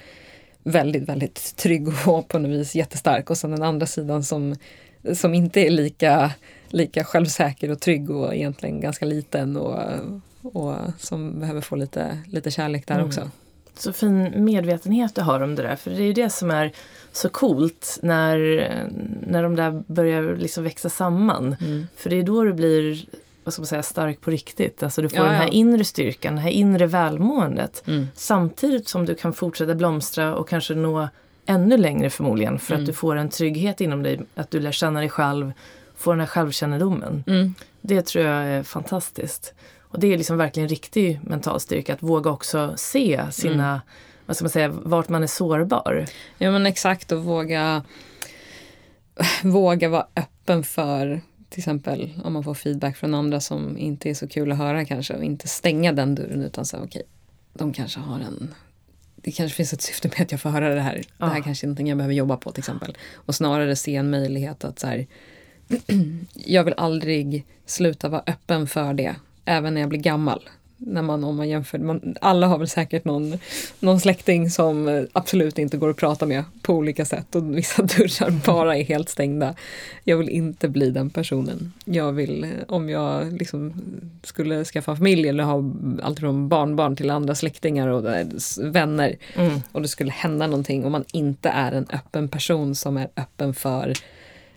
väldigt, 0.62 1.02
väldigt 1.02 1.56
trygg 1.56 1.88
och 2.06 2.28
på 2.28 2.38
något 2.38 2.50
vis 2.50 2.74
jättestark. 2.74 3.30
Och 3.30 3.38
sen 3.38 3.50
den 3.50 3.62
andra 3.62 3.86
sidan 3.86 4.24
som, 4.24 4.56
som 5.14 5.34
inte 5.34 5.60
är 5.60 5.70
lika, 5.70 6.30
lika 6.68 7.04
självsäker 7.04 7.70
och 7.70 7.80
trygg 7.80 8.10
och 8.10 8.34
egentligen 8.34 8.80
ganska 8.80 9.06
liten. 9.06 9.56
Och, 9.56 9.78
och 10.42 10.76
som 10.98 11.40
behöver 11.40 11.60
få 11.60 11.76
lite, 11.76 12.18
lite 12.26 12.50
kärlek 12.50 12.86
där 12.86 12.94
mm. 12.94 13.06
också 13.06 13.30
så 13.74 13.92
fin 13.92 14.44
medvetenhet 14.44 15.14
du 15.14 15.22
har 15.22 15.40
om 15.40 15.54
det 15.54 15.62
där. 15.62 15.76
För 15.76 15.90
det 15.90 16.02
är 16.02 16.06
ju 16.06 16.12
det 16.12 16.30
som 16.30 16.50
är 16.50 16.72
så 17.12 17.28
coolt 17.28 17.98
när, 18.02 18.38
när 19.26 19.42
de 19.42 19.56
där 19.56 19.82
börjar 19.86 20.36
liksom 20.36 20.64
växa 20.64 20.88
samman. 20.88 21.56
Mm. 21.60 21.86
För 21.96 22.10
det 22.10 22.16
är 22.16 22.22
då 22.22 22.44
du 22.44 22.52
blir 22.52 23.04
vad 23.44 23.54
ska 23.54 23.60
man 23.60 23.66
säga, 23.66 23.82
stark 23.82 24.20
på 24.20 24.30
riktigt. 24.30 24.82
Alltså 24.82 25.02
du 25.02 25.08
får 25.08 25.18
ja, 25.18 25.24
den 25.24 25.34
här 25.34 25.46
ja. 25.46 25.52
inre 25.52 25.84
styrkan, 25.84 26.34
det 26.34 26.40
här 26.40 26.50
inre 26.50 26.86
välmåendet. 26.86 27.82
Mm. 27.86 28.08
Samtidigt 28.14 28.88
som 28.88 29.06
du 29.06 29.14
kan 29.14 29.32
fortsätta 29.32 29.74
blomstra 29.74 30.34
och 30.34 30.48
kanske 30.48 30.74
nå 30.74 31.08
ännu 31.46 31.76
längre 31.76 32.10
förmodligen. 32.10 32.58
För 32.58 32.72
mm. 32.74 32.82
att 32.82 32.86
du 32.86 32.92
får 32.92 33.16
en 33.16 33.28
trygghet 33.28 33.80
inom 33.80 34.02
dig, 34.02 34.20
att 34.34 34.50
du 34.50 34.60
lär 34.60 34.72
känna 34.72 35.00
dig 35.00 35.08
själv, 35.08 35.52
får 35.96 36.12
den 36.12 36.20
här 36.20 36.26
självkännedomen. 36.26 37.24
Det 37.82 38.02
tror 38.02 38.24
jag 38.24 38.44
är 38.44 38.62
fantastiskt. 38.62 39.54
Och 39.80 40.00
det 40.00 40.12
är 40.12 40.18
liksom 40.18 40.36
verkligen 40.36 40.68
riktig 40.68 41.20
mental 41.22 41.60
styrka 41.60 41.94
att 41.94 42.02
våga 42.02 42.30
också 42.30 42.74
se 42.76 43.20
sina, 43.30 43.68
mm. 43.68 43.80
vad 44.26 44.36
ska 44.36 44.44
man 44.44 44.50
säga, 44.50 44.68
vart 44.68 45.08
man 45.08 45.22
är 45.22 45.26
sårbar. 45.26 46.06
Ja 46.38 46.50
men 46.50 46.66
exakt 46.66 47.12
och 47.12 47.24
våga, 47.24 47.84
våga 49.42 49.88
vara 49.88 50.06
öppen 50.16 50.64
för 50.64 51.20
till 51.48 51.60
exempel 51.60 52.20
om 52.24 52.32
man 52.32 52.44
får 52.44 52.54
feedback 52.54 52.96
från 52.96 53.14
andra 53.14 53.40
som 53.40 53.78
inte 53.78 54.10
är 54.10 54.14
så 54.14 54.28
kul 54.28 54.52
att 54.52 54.58
höra 54.58 54.84
kanske 54.84 55.14
och 55.14 55.24
inte 55.24 55.48
stänga 55.48 55.92
den 55.92 56.14
dörren 56.14 56.42
utan 56.42 56.64
säga 56.64 56.82
okej, 56.82 57.02
okay, 57.02 57.08
de 57.52 57.72
kanske 57.72 58.00
har 58.00 58.20
en 58.20 58.54
det 59.16 59.32
kanske 59.32 59.56
finns 59.56 59.72
ett 59.72 59.82
syfte 59.82 60.08
med 60.08 60.20
att 60.20 60.32
jag 60.32 60.40
får 60.40 60.50
höra 60.50 60.74
det 60.74 60.80
här. 60.80 61.02
Det 61.18 61.26
här 61.26 61.42
kanske 61.42 61.66
är 61.66 61.68
någonting 61.68 61.88
jag 61.88 61.98
behöver 61.98 62.14
jobba 62.14 62.36
på 62.36 62.52
till 62.52 62.60
exempel. 62.60 62.96
Och 63.14 63.34
snarare 63.34 63.76
se 63.76 63.96
en 63.96 64.10
möjlighet 64.10 64.64
att 64.64 64.78
så 64.78 64.86
här, 64.86 65.06
jag 66.34 66.64
vill 66.64 66.74
aldrig 66.76 67.44
sluta 67.66 68.08
vara 68.08 68.22
öppen 68.26 68.66
för 68.66 68.94
det 68.94 69.14
även 69.44 69.74
när 69.74 69.80
jag 69.80 69.90
blir 69.90 70.00
gammal. 70.00 70.40
När 70.84 71.02
man, 71.02 71.24
om 71.24 71.36
man 71.36 71.48
jämför, 71.48 71.78
man, 71.78 72.16
alla 72.20 72.46
har 72.46 72.58
väl 72.58 72.68
säkert 72.68 73.04
någon, 73.04 73.38
någon 73.80 74.00
släkting 74.00 74.50
som 74.50 75.06
absolut 75.12 75.58
inte 75.58 75.76
går 75.76 75.90
att 75.90 75.96
prata 75.96 76.26
med 76.26 76.44
på 76.62 76.74
olika 76.74 77.04
sätt 77.04 77.34
och 77.34 77.58
vissa 77.58 77.82
dörrar 77.82 78.46
bara 78.46 78.76
är 78.76 78.84
helt 78.84 79.08
stängda. 79.08 79.54
Jag 80.04 80.16
vill 80.16 80.28
inte 80.28 80.68
bli 80.68 80.90
den 80.90 81.10
personen. 81.10 81.72
Jag 81.84 82.12
vill, 82.12 82.52
om 82.68 82.88
jag 82.88 83.32
liksom 83.32 83.74
skulle 84.22 84.64
skaffa 84.64 84.96
familj 84.96 85.28
eller 85.28 85.44
ha 85.44 85.64
allt 86.02 86.20
från 86.20 86.48
barnbarn 86.48 86.96
till 86.96 87.10
andra 87.10 87.34
släktingar 87.34 87.88
och 87.88 88.04
vänner 88.58 89.16
mm. 89.36 89.60
och 89.72 89.82
det 89.82 89.88
skulle 89.88 90.12
hända 90.12 90.46
någonting 90.46 90.84
och 90.84 90.90
man 90.90 91.04
inte 91.12 91.48
är 91.48 91.72
en 91.72 91.86
öppen 91.92 92.28
person 92.28 92.74
som 92.74 92.96
är 92.96 93.08
öppen 93.16 93.54
för 93.54 93.92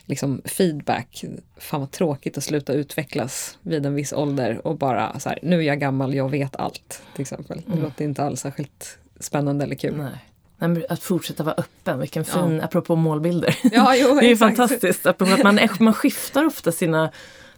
liksom 0.05 0.41
feedback. 0.45 1.25
Fan 1.57 1.79
vad 1.79 1.91
tråkigt 1.91 2.37
att 2.37 2.43
sluta 2.43 2.73
utvecklas 2.73 3.57
vid 3.61 3.85
en 3.85 3.95
viss 3.95 4.13
ålder 4.13 4.67
och 4.67 4.77
bara 4.77 5.19
så 5.19 5.29
här, 5.29 5.39
nu 5.41 5.59
är 5.59 5.61
jag 5.61 5.79
gammal, 5.79 6.13
jag 6.13 6.29
vet 6.29 6.55
allt. 6.55 7.01
Till 7.13 7.21
exempel. 7.21 7.61
Det 7.65 7.71
mm. 7.71 7.83
låter 7.83 8.05
inte 8.05 8.23
alls 8.23 8.41
särskilt 8.41 8.97
spännande 9.19 9.65
eller 9.65 9.75
kul. 9.75 9.95
Nej. 9.97 10.85
Att 10.89 11.03
fortsätta 11.03 11.43
vara 11.43 11.55
öppen, 11.55 11.99
vilken 11.99 12.25
fin, 12.25 12.55
ja. 12.55 12.63
apropå 12.63 12.95
målbilder. 12.95 13.57
Ja, 13.71 13.95
jo, 13.95 14.15
det 14.19 14.25
är 14.25 14.29
ju 14.29 14.37
fantastiskt, 14.37 15.05
apropå 15.05 15.33
att 15.33 15.43
man, 15.43 15.59
man 15.79 15.93
skiftar 15.93 16.45
ofta 16.45 16.71
sina, 16.71 17.11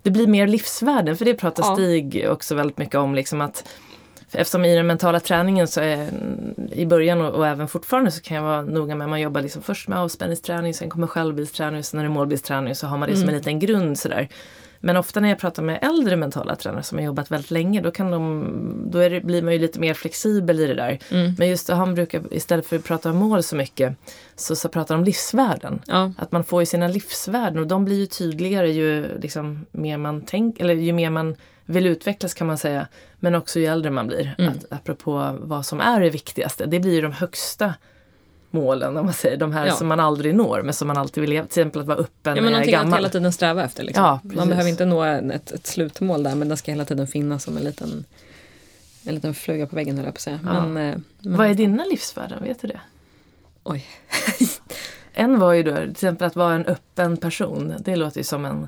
det 0.04 0.12
blir 0.12 0.28
mer 0.28 0.48
livsvärden, 0.48 1.18
för 1.18 1.26
det 1.26 1.34
pratar 1.34 1.64
ja. 1.64 1.76
Stig 1.76 2.26
också 2.30 2.56
väldigt 2.56 2.78
mycket 2.78 2.96
om, 2.96 3.16
liksom 3.16 3.42
att 3.42 3.68
Eftersom 4.38 4.66
i 4.66 4.76
den 4.76 4.88
mentala 4.88 5.20
träningen 5.20 5.68
så 5.68 5.82
är 5.82 6.10
i 6.72 6.86
början 6.86 7.22
och, 7.22 7.34
och, 7.34 7.48
även 7.48 7.68
fortfarande 7.68 8.12
så 8.12 8.22
kan 8.22 8.38
jag 8.38 8.44
vara 8.44 8.62
noga 8.62 8.96
med 8.96 9.06
att 9.06 9.10
man 9.10 9.22
jobbar 9.22 9.42
liksom 9.42 9.62
först 9.62 9.88
med 9.88 10.00
avspänningsträning, 10.00 10.74
sen 10.74 10.90
kommer 10.90 11.08
självbildsträning, 11.08 11.84
sen 11.84 12.00
är 12.00 12.04
det 12.04 12.10
målbildsträning 12.10 12.76
så 12.76 12.88
har 12.88 12.98
man 12.98 13.08
det 13.08 13.14
mm. 13.14 13.22
som 13.22 13.30
en 13.30 13.36
liten 13.36 13.60
grund 13.60 14.00
sådär. 14.00 14.28
Men 14.80 14.98
ofta 14.98 15.20
när 15.20 15.30
jag 15.30 15.40
pratar 15.40 15.64
med 15.64 15.80
äldre 15.82 16.16
mentala 16.16 16.56
tränare 16.56 16.84
som 16.84 16.98
har 16.98 17.06
jobbat 17.06 17.32
väldigt 17.32 17.52
länge 17.52 17.82
då, 17.82 17.92
kan 17.92 18.12
de, 18.12 18.90
då 18.92 19.00
det, 19.00 19.22
blir 19.22 19.42
man 19.42 19.54
ju 19.54 19.60
lite 19.60 19.80
mer 19.80 19.94
flexibel 19.94 20.60
i 20.60 20.68
det 20.68 20.74
där. 20.74 21.00
Mm. 21.12 21.36
Men 21.38 21.48
just 21.48 21.70
han 21.70 21.96
brukar 21.96 22.34
istället 22.34 22.66
för 22.66 22.76
att 22.76 22.84
prata 22.84 23.10
om 23.10 23.18
mål 23.18 23.44
så 23.44 23.56
mycket 23.56 23.96
så, 24.36 24.56
så 24.56 24.70
pratar 24.70 24.96
de 24.96 25.00
om 25.00 25.06
livsvärden. 25.06 25.82
Ja. 25.88 26.12
Att 26.18 26.32
man 26.32 26.44
får 26.44 26.62
ju 26.62 26.66
sina 26.66 26.88
livsvärden 26.88 27.60
och 27.60 27.68
de 27.68 27.86
blir 27.86 28.00
ju 28.00 28.06
tydligare 28.06 28.72
ju 28.72 29.20
liksom 29.20 29.66
mer 29.72 29.98
man 29.98 30.22
tänker, 30.22 30.64
eller 30.64 30.74
ju 30.74 30.94
mer 30.94 31.10
man 31.10 31.36
vill 31.68 31.86
utvecklas 31.86 32.34
kan 32.34 32.48
man 32.48 32.58
säga. 32.58 32.88
Men 33.20 33.36
också 33.36 33.60
ju 33.60 33.66
äldre 33.66 33.92
man 33.92 34.08
blir. 34.08 34.36
Mm. 34.38 34.54
Att, 34.54 34.66
apropå 34.70 35.36
vad 35.40 35.66
som 35.66 35.82
är 35.82 36.02
det 36.02 36.10
viktigaste. 36.10 36.66
Det 36.66 36.80
blir 36.80 37.02
de 37.02 37.12
högsta 37.12 37.74
målen 38.52 38.98
om 38.98 39.06
man 39.06 39.14
säger. 39.14 39.38
De 39.38 39.52
här 39.52 39.66
ja. 39.66 39.74
som 39.74 39.88
man 39.88 40.00
aldrig 40.00 40.36
når 40.36 40.62
men 40.62 40.74
som 40.74 40.88
man 40.88 40.98
alltid 40.98 41.22
vill 41.22 41.30
leva. 41.30 41.48
Till 41.48 41.62
exempel 41.62 41.82
att 41.82 41.88
vara 41.88 41.98
öppen 41.98 42.36
ja, 42.36 42.42
men 42.42 42.52
när 42.52 42.60
jag 42.60 42.68
är 42.68 42.72
gammal. 42.72 42.94
att 42.94 43.00
hela 43.00 43.10
tiden 43.10 43.34
sträva 43.34 43.64
efter. 43.64 43.84
Liksom. 43.84 44.04
Ja, 44.04 44.20
man 44.24 44.50
behöver 44.50 44.70
inte 44.70 44.86
nå 44.86 45.04
ett, 45.04 45.52
ett 45.52 45.68
slutmål 45.68 46.24
där 46.24 46.36
men 46.36 46.48
den 46.48 46.58
ska 46.58 46.72
hela 46.72 46.86
tiden 46.86 47.08
finnas 47.08 47.44
som 47.44 47.58
en 47.58 47.64
liten 47.64 48.06
en 49.04 49.16
liten 49.16 49.34
fluga 49.34 49.68
på 49.68 49.76
väggen 49.76 49.98
höll 49.98 50.06
jag 50.06 50.14
på 50.14 50.18
att 50.18 50.22
säga. 50.22 50.40
Ja. 50.46 50.66
Men, 50.66 50.94
eh, 50.94 51.00
men, 51.20 51.38
Vad 51.38 51.48
är 51.48 51.54
dina 51.54 51.86
livsvärden? 51.86 52.44
Vet 52.44 52.62
du 52.62 52.68
det? 52.68 52.80
Oj. 53.64 53.86
en 55.14 55.40
var 55.40 55.54
ju 55.54 55.64
då 55.64 55.76
till 55.76 55.92
exempel 55.92 56.28
att 56.28 56.36
vara 56.36 56.54
en 56.54 56.66
öppen 56.66 57.18
person. 57.18 57.74
Det 57.80 57.96
låter 57.96 58.18
ju 58.18 58.24
som 58.24 58.46
en 58.46 58.68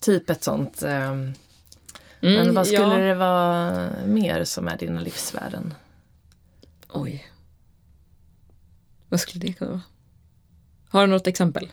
typ 0.00 0.30
ett 0.30 0.44
sånt 0.44 0.82
um, 0.82 1.34
Mm, 2.22 2.34
Men 2.46 2.54
vad 2.54 2.66
skulle 2.66 2.82
ja. 2.82 2.96
det 2.96 3.14
vara 3.14 3.88
mer 4.06 4.44
som 4.44 4.68
är 4.68 4.76
dina 4.76 5.00
livsvärden? 5.00 5.74
Oj. 6.88 7.26
Vad 9.08 9.20
skulle 9.20 9.46
det 9.46 9.52
kunna 9.52 9.70
vara? 9.70 9.80
Har 10.88 11.00
du 11.00 11.06
något 11.12 11.26
exempel? 11.26 11.68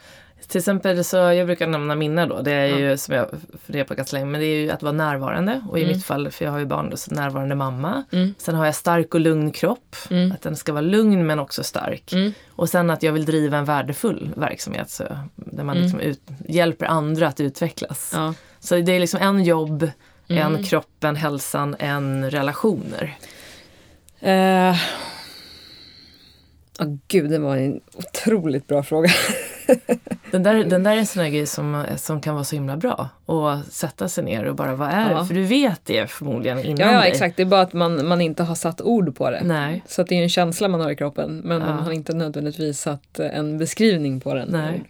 Till 0.47 0.57
exempel 0.59 1.03
så, 1.03 1.17
jag 1.17 1.45
brukar 1.47 1.67
nämna 1.67 1.95
minne 1.95 2.25
då, 2.25 2.41
det 2.41 2.51
är 2.51 2.77
ju 2.77 2.97
som 2.97 3.15
jag 3.15 3.29
funderar 3.65 3.85
på 3.85 3.93
ganska 3.95 4.15
länge, 4.15 4.25
men 4.25 4.41
det 4.41 4.45
är 4.47 4.59
ju 4.61 4.71
att 4.71 4.81
vara 4.83 4.91
närvarande 4.93 5.61
och 5.69 5.79
i 5.79 5.83
Mm. 5.83 5.95
mitt 5.95 6.05
fall, 6.05 6.31
för 6.31 6.45
jag 6.45 6.51
har 6.51 6.59
ju 6.59 6.65
barn, 6.65 6.89
då, 6.89 6.97
så 6.97 7.11
närvarande 7.13 7.55
mamma. 7.55 8.03
Mm. 8.11 8.33
Sen 8.37 8.55
har 8.55 8.65
jag 8.65 8.75
stark 8.75 9.13
och 9.13 9.19
lugn 9.21 9.51
kropp, 9.51 9.95
Mm. 10.09 10.31
att 10.31 10.41
den 10.41 10.55
ska 10.55 10.71
vara 10.73 10.81
lugn 10.81 11.25
men 11.27 11.39
också 11.39 11.63
stark. 11.63 12.13
Mm. 12.13 12.33
Och 12.49 12.69
sen 12.69 12.89
att 12.89 13.03
jag 13.03 13.13
vill 13.13 13.25
driva 13.25 13.57
en 13.57 13.65
värdefull 13.65 14.29
verksamhet 14.35 14.89
så, 14.89 15.03
där 15.35 15.63
man 15.63 15.69
Mm. 15.77 15.83
liksom 15.83 15.99
ut, 15.99 16.21
hjälper 16.47 16.85
andra 16.85 17.27
att 17.27 17.39
utvecklas. 17.39 18.11
Ja. 18.15 18.33
Så 18.59 18.75
det 18.75 18.91
är 18.91 18.99
liksom 18.99 19.19
en 19.21 19.43
jobb, 19.43 19.89
Mm. 20.30 20.55
en 20.55 20.63
kroppen, 20.63 21.15
hälsan, 21.15 21.75
en 21.80 22.32
relationer. 22.32 23.17
Eh. 24.19 24.75
Åh, 26.80 26.95
gud, 27.07 27.30
det 27.30 27.39
var 27.39 27.57
en 27.57 27.82
otroligt 27.93 28.67
bra 28.67 28.84
fråga. 28.84 29.09
Den 30.32 30.43
där, 30.43 30.63
den 30.63 30.84
där 30.84 30.91
är 30.91 30.97
en 30.97 31.05
sån 31.05 31.23
där 31.23 31.30
grej 31.30 31.45
som, 31.47 31.86
som 31.97 32.21
kan 32.21 32.34
vara 32.34 32.43
så 32.43 32.55
himla 32.55 32.78
bra. 32.78 33.09
Och 33.25 33.57
sätta 33.69 34.09
sig 34.09 34.23
ner 34.23 34.43
och 34.45 34.55
bara, 34.55 34.75
vad 34.75 34.89
är 34.89 35.11
Ja. 35.11 35.19
det? 35.19 35.25
För 35.25 35.34
du 35.34 35.43
vet 35.43 35.82
det 35.86 36.09
förmodligen 36.11 36.59
innan 36.65 36.80
Ja, 36.88 36.93
ja 36.93 36.99
dig. 36.99 37.11
exakt. 37.11 37.38
Det 37.38 37.43
är 37.43 37.45
bara 37.47 37.61
att 37.61 37.73
man, 37.73 38.07
man 38.07 38.21
inte 38.21 38.43
har 38.43 38.55
satt 38.55 38.82
ord 38.82 39.15
på 39.15 39.30
det. 39.30 39.41
Nej. 39.43 39.84
Så 39.88 40.01
att 40.01 40.07
det 40.07 40.15
är 40.15 40.23
en 40.23 40.30
känsla 40.30 40.67
man 40.67 40.82
har 40.82 40.91
i 40.91 40.95
kroppen 40.95 41.41
men 41.45 41.59
man 41.59 41.69
Ja. 41.69 41.84
har 41.84 41.91
inte 41.91 42.13
nödvändigtvis 42.13 42.80
satt 42.82 43.19
en 43.19 43.57
beskrivning 43.57 44.19
på 44.19 44.34
den. 44.34 44.47
Nej. 44.51 44.84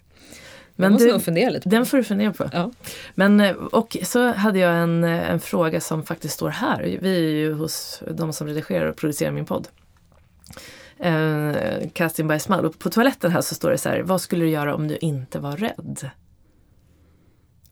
Men 0.79 0.91
måste 0.91 1.07
du, 1.07 1.11
nog 1.11 1.21
fundera 1.23 1.49
lite 1.49 1.63
på. 1.63 1.69
den 1.69 1.85
får 1.85 1.97
du 1.97 2.03
fundera 2.03 2.33
på. 2.33 2.49
Ja. 2.53 2.71
Men, 3.15 3.39
eh, 3.39 3.51
och 3.55 3.97
så 4.03 4.31
hade 4.31 4.59
jag 4.59 4.75
en, 4.77 5.03
eh, 5.03 5.31
en 5.31 5.39
fråga 5.39 5.81
som 5.81 6.03
faktiskt 6.03 6.33
står 6.33 6.49
här. 6.49 6.97
Vi 7.01 7.15
är 7.15 7.29
ju 7.29 7.53
hos 7.53 8.03
de 8.11 8.33
som 8.33 8.47
redigerar 8.47 8.85
och 8.85 8.95
producerar 8.95 9.31
min 9.31 9.45
podd. 9.45 9.67
Eh, 10.99 11.55
Casting 11.93 12.27
by 12.27 12.39
Smile. 12.39 12.61
Och 12.61 12.79
på 12.79 12.89
toaletten 12.89 13.31
här 13.31 13.41
så 13.41 13.55
står 13.55 13.71
det 13.71 13.77
så 13.77 13.89
här, 13.89 13.99
vad 14.01 14.21
skulle 14.21 14.45
du 14.45 14.49
göra 14.49 14.75
om 14.75 14.87
du 14.87 14.97
inte 14.97 15.39
var 15.39 15.57
rädd? 15.57 16.09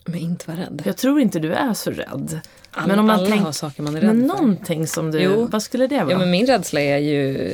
Men 0.06 0.20
inte 0.20 0.51
vara 0.51 0.58
rädd. 0.62 0.82
Jag 0.86 0.97
tror 0.97 1.20
inte 1.20 1.39
du 1.39 1.53
är 1.53 1.74
så 1.74 1.91
rädd. 1.91 2.39
Alla, 2.72 2.88
men 2.88 2.99
om 2.99 3.06
man 3.08 3.20
alla 3.20 3.28
tänk- 3.30 3.41
har 3.41 3.51
saker 3.51 3.84
man 3.84 3.95
är 3.95 4.01
rädd 4.01 4.16
Men 4.16 4.30
för. 4.30 4.38
någonting 4.38 4.88
som 4.88 5.12
du, 5.12 5.20
Jo. 5.20 5.47
vad 5.51 5.64
skulle 5.64 5.88
det 5.88 5.97
vara? 6.03 6.12
Ja 6.12 6.18
men 6.18 6.32
min 6.32 6.45
rädsla 6.47 6.82
är 6.82 6.97
ju, 6.97 7.51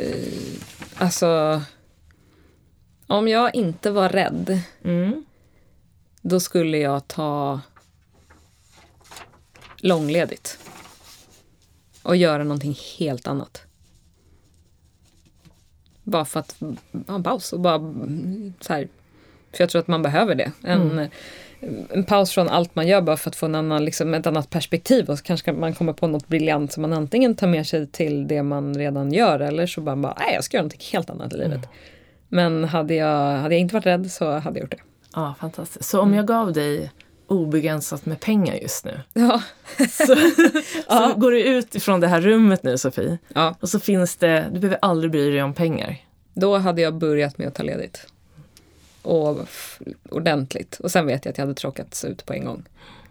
alltså, 0.97 1.61
om 3.07 3.27
jag 3.27 3.55
inte 3.55 3.91
var 3.91 4.09
rädd 4.09 4.61
mm. 4.83 5.25
Då 6.21 6.39
skulle 6.39 6.77
jag 6.77 7.07
ta 7.07 7.59
långledigt. 9.77 10.59
Och 12.03 12.15
göra 12.15 12.43
någonting 12.43 12.75
helt 12.99 13.27
annat. 13.27 13.61
Bara 16.03 16.25
för 16.25 16.39
att 16.39 16.55
ha 17.07 17.15
en 17.15 17.23
paus 17.23 17.53
och 17.53 17.59
bara 17.59 17.75
mm, 17.75 18.53
så 18.61 18.73
här. 18.73 18.87
För 19.51 19.63
jag 19.63 19.69
tror 19.69 19.79
att 19.79 19.87
man 19.87 20.01
behöver 20.01 20.35
det. 20.35 20.51
En, 20.63 21.09
en 21.89 22.03
paus 22.03 22.31
från 22.31 22.49
allt 22.49 22.75
man 22.75 22.87
gör 22.87 23.01
bara 23.01 23.17
för 23.17 23.29
att 23.29 23.35
få 23.35 23.45
en 23.45 23.55
annan, 23.55 23.85
liksom, 23.85 24.13
ett 24.13 24.27
annat 24.27 24.49
perspektiv. 24.49 25.09
Och 25.09 25.17
så 25.17 25.23
kanske 25.23 25.45
kan 25.45 25.59
man 25.59 25.73
kommer 25.73 25.93
på 25.93 26.07
något 26.07 26.27
briljant 26.27 26.71
som 26.71 26.81
man 26.81 26.93
antingen 26.93 27.35
tar 27.35 27.47
med 27.47 27.67
sig 27.67 27.87
till 27.87 28.27
det 28.27 28.43
man 28.43 28.77
redan 28.77 29.13
gör 29.13 29.39
eller 29.39 29.67
så 29.67 29.81
bara, 29.81 29.95
bara 29.95 30.17
nej 30.19 30.33
jag 30.33 30.43
ska 30.43 30.57
göra 30.57 30.63
någonting 30.63 30.87
helt 30.91 31.09
annat 31.09 31.33
i 31.33 31.37
livet. 31.37 31.69
Men 32.27 32.63
hade 32.63 32.93
jag, 32.93 33.37
hade 33.37 33.55
jag 33.55 33.61
inte 33.61 33.73
varit 33.73 33.85
rädd 33.85 34.11
så 34.11 34.31
hade 34.31 34.59
jag 34.59 34.63
gjort 34.63 34.71
det. 34.71 34.90
Ja, 35.13 35.35
fantastiskt. 35.39 35.89
Så 35.89 36.01
om 36.01 36.13
jag 36.13 36.27
gav 36.27 36.53
dig 36.53 36.91
obegränsat 37.27 38.05
med 38.05 38.19
pengar 38.19 38.55
just 38.55 38.85
nu. 38.85 38.99
Ja. 39.13 39.41
Så, 39.77 40.15
så 40.89 41.13
går 41.17 41.31
du 41.31 41.43
ut 41.43 41.75
ifrån 41.75 41.99
det 41.99 42.07
här 42.07 42.21
rummet 42.21 42.63
nu 42.63 42.77
Sofie. 42.77 43.17
ja. 43.33 43.55
Och 43.59 43.69
så 43.69 43.79
finns 43.79 44.15
det, 44.15 44.49
du 44.53 44.59
behöver 44.59 44.79
aldrig 44.81 45.11
bry 45.11 45.29
dig 45.31 45.43
om 45.43 45.53
pengar. 45.53 45.97
Då 46.33 46.57
hade 46.57 46.81
jag 46.81 46.95
börjat 46.95 47.37
med 47.37 47.47
att 47.47 47.55
ta 47.55 47.63
ledigt. 47.63 48.07
Och 49.01 49.37
ordentligt. 50.09 50.79
Och 50.79 50.91
sen 50.91 51.05
vet 51.07 51.25
jag 51.25 51.31
att 51.31 51.37
jag 51.37 51.45
hade 51.45 51.55
tråkats 51.55 52.05
ut 52.05 52.25
på 52.25 52.33
en 52.33 52.45
gång. 52.45 52.63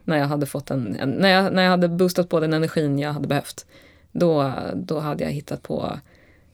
När 0.05 0.19
jag 0.19 0.27
hade 0.27 0.47
fått 0.47 0.71
en, 0.71 0.97
en 1.01 1.11
när, 1.11 1.29
jag, 1.29 1.53
när 1.53 1.63
jag 1.63 1.71
hade 1.71 1.89
boostat 1.89 2.29
på 2.29 2.41
den 2.41 2.53
energin 2.53 2.99
jag 2.99 3.13
hade 3.13 3.29
behövt. 3.29 3.67
Då, 4.13 4.53
då 4.75 4.99
hade 4.99 5.25
jag 5.25 5.31
hittat 5.31 5.63
på, 5.63 5.99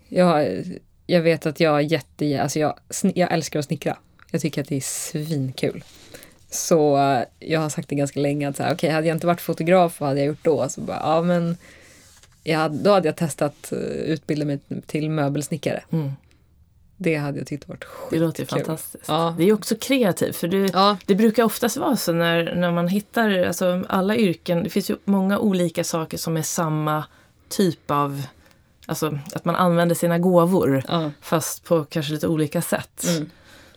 jag, 0.08 0.62
jag 1.06 1.22
vet 1.22 1.46
att 1.46 1.60
jag 1.60 1.76
är 1.76 1.80
jätte, 1.80 2.42
alltså 2.42 2.58
jag, 2.58 2.74
jag 3.02 3.32
älskar 3.32 3.58
att 3.58 3.64
snickra. 3.64 3.96
Jag 4.30 4.40
tycker 4.40 4.62
att 4.62 4.68
det 4.68 4.76
är 4.76 4.80
svinkul. 4.80 5.84
Så 6.50 6.98
eh, 6.98 7.22
jag 7.38 7.60
har 7.60 7.68
sagt 7.68 7.88
det 7.88 7.94
ganska 7.94 8.20
länge 8.20 8.48
att 8.48 8.56
så 8.56 8.62
här, 8.62 8.74
okej, 8.74 8.90
hade 8.90 9.06
jag 9.06 9.16
inte 9.16 9.26
varit 9.26 9.40
fotograf, 9.40 10.00
vad 10.00 10.08
hade 10.08 10.20
jag 10.20 10.26
gjort 10.26 10.44
då? 10.44 10.68
Så 10.68 10.80
bara, 10.80 11.00
ja 11.02 11.22
men, 11.22 11.56
ja, 12.42 12.68
då 12.68 12.90
hade 12.92 13.08
jag 13.08 13.16
testat 13.16 13.72
uh, 13.72 13.78
utbilda 13.78 14.44
mig 14.46 14.58
till 14.86 15.10
möbelsnickare. 15.10 15.82
Mm. 15.92 16.12
Det 16.96 17.16
hade 17.16 17.38
jag 17.38 17.46
tyckt 17.46 17.68
varit 17.68 17.84
Det 18.10 18.18
låter 18.18 18.44
skitkul. 18.44 18.58
fantastiskt. 18.64 19.04
Ja. 19.08 19.34
Det 19.38 19.44
är 19.44 19.52
också 19.52 19.76
kreativt. 19.80 20.36
För 20.36 20.48
du, 20.48 20.66
Ja, 20.72 20.96
det 21.06 21.14
brukar 21.14 21.44
oftast 21.44 21.76
vara 21.76 21.96
så 21.96 22.12
när, 22.12 22.54
när 22.54 22.72
man 22.72 22.88
hittar, 22.88 23.42
alltså 23.42 23.84
alla 23.88 24.16
yrken, 24.16 24.62
det 24.64 24.70
finns 24.70 24.90
ju 24.90 24.96
många 25.04 25.38
olika 25.38 25.84
saker 25.84 26.18
som 26.18 26.36
är 26.36 26.42
samma 26.42 27.04
typ 27.48 27.90
av, 27.90 28.22
alltså 28.86 29.18
att 29.34 29.44
man 29.44 29.56
använder 29.56 29.94
sina 29.94 30.18
gåvor. 30.18 30.82
ja. 30.88 31.10
Fast 31.20 31.64
på 31.64 31.84
kanske 31.84 32.12
lite 32.12 32.28
olika 32.28 32.62
sätt. 32.62 33.04
Mm. 33.08 33.30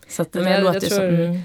Så 0.10 0.22
att 0.22 0.32
det 0.32 0.42
Men 0.42 0.52
jag- 0.52 0.64
låter 0.64 0.74
jag 0.74 0.90
tror- 0.90 0.98
som, 0.98 1.06
mm. 1.16 1.40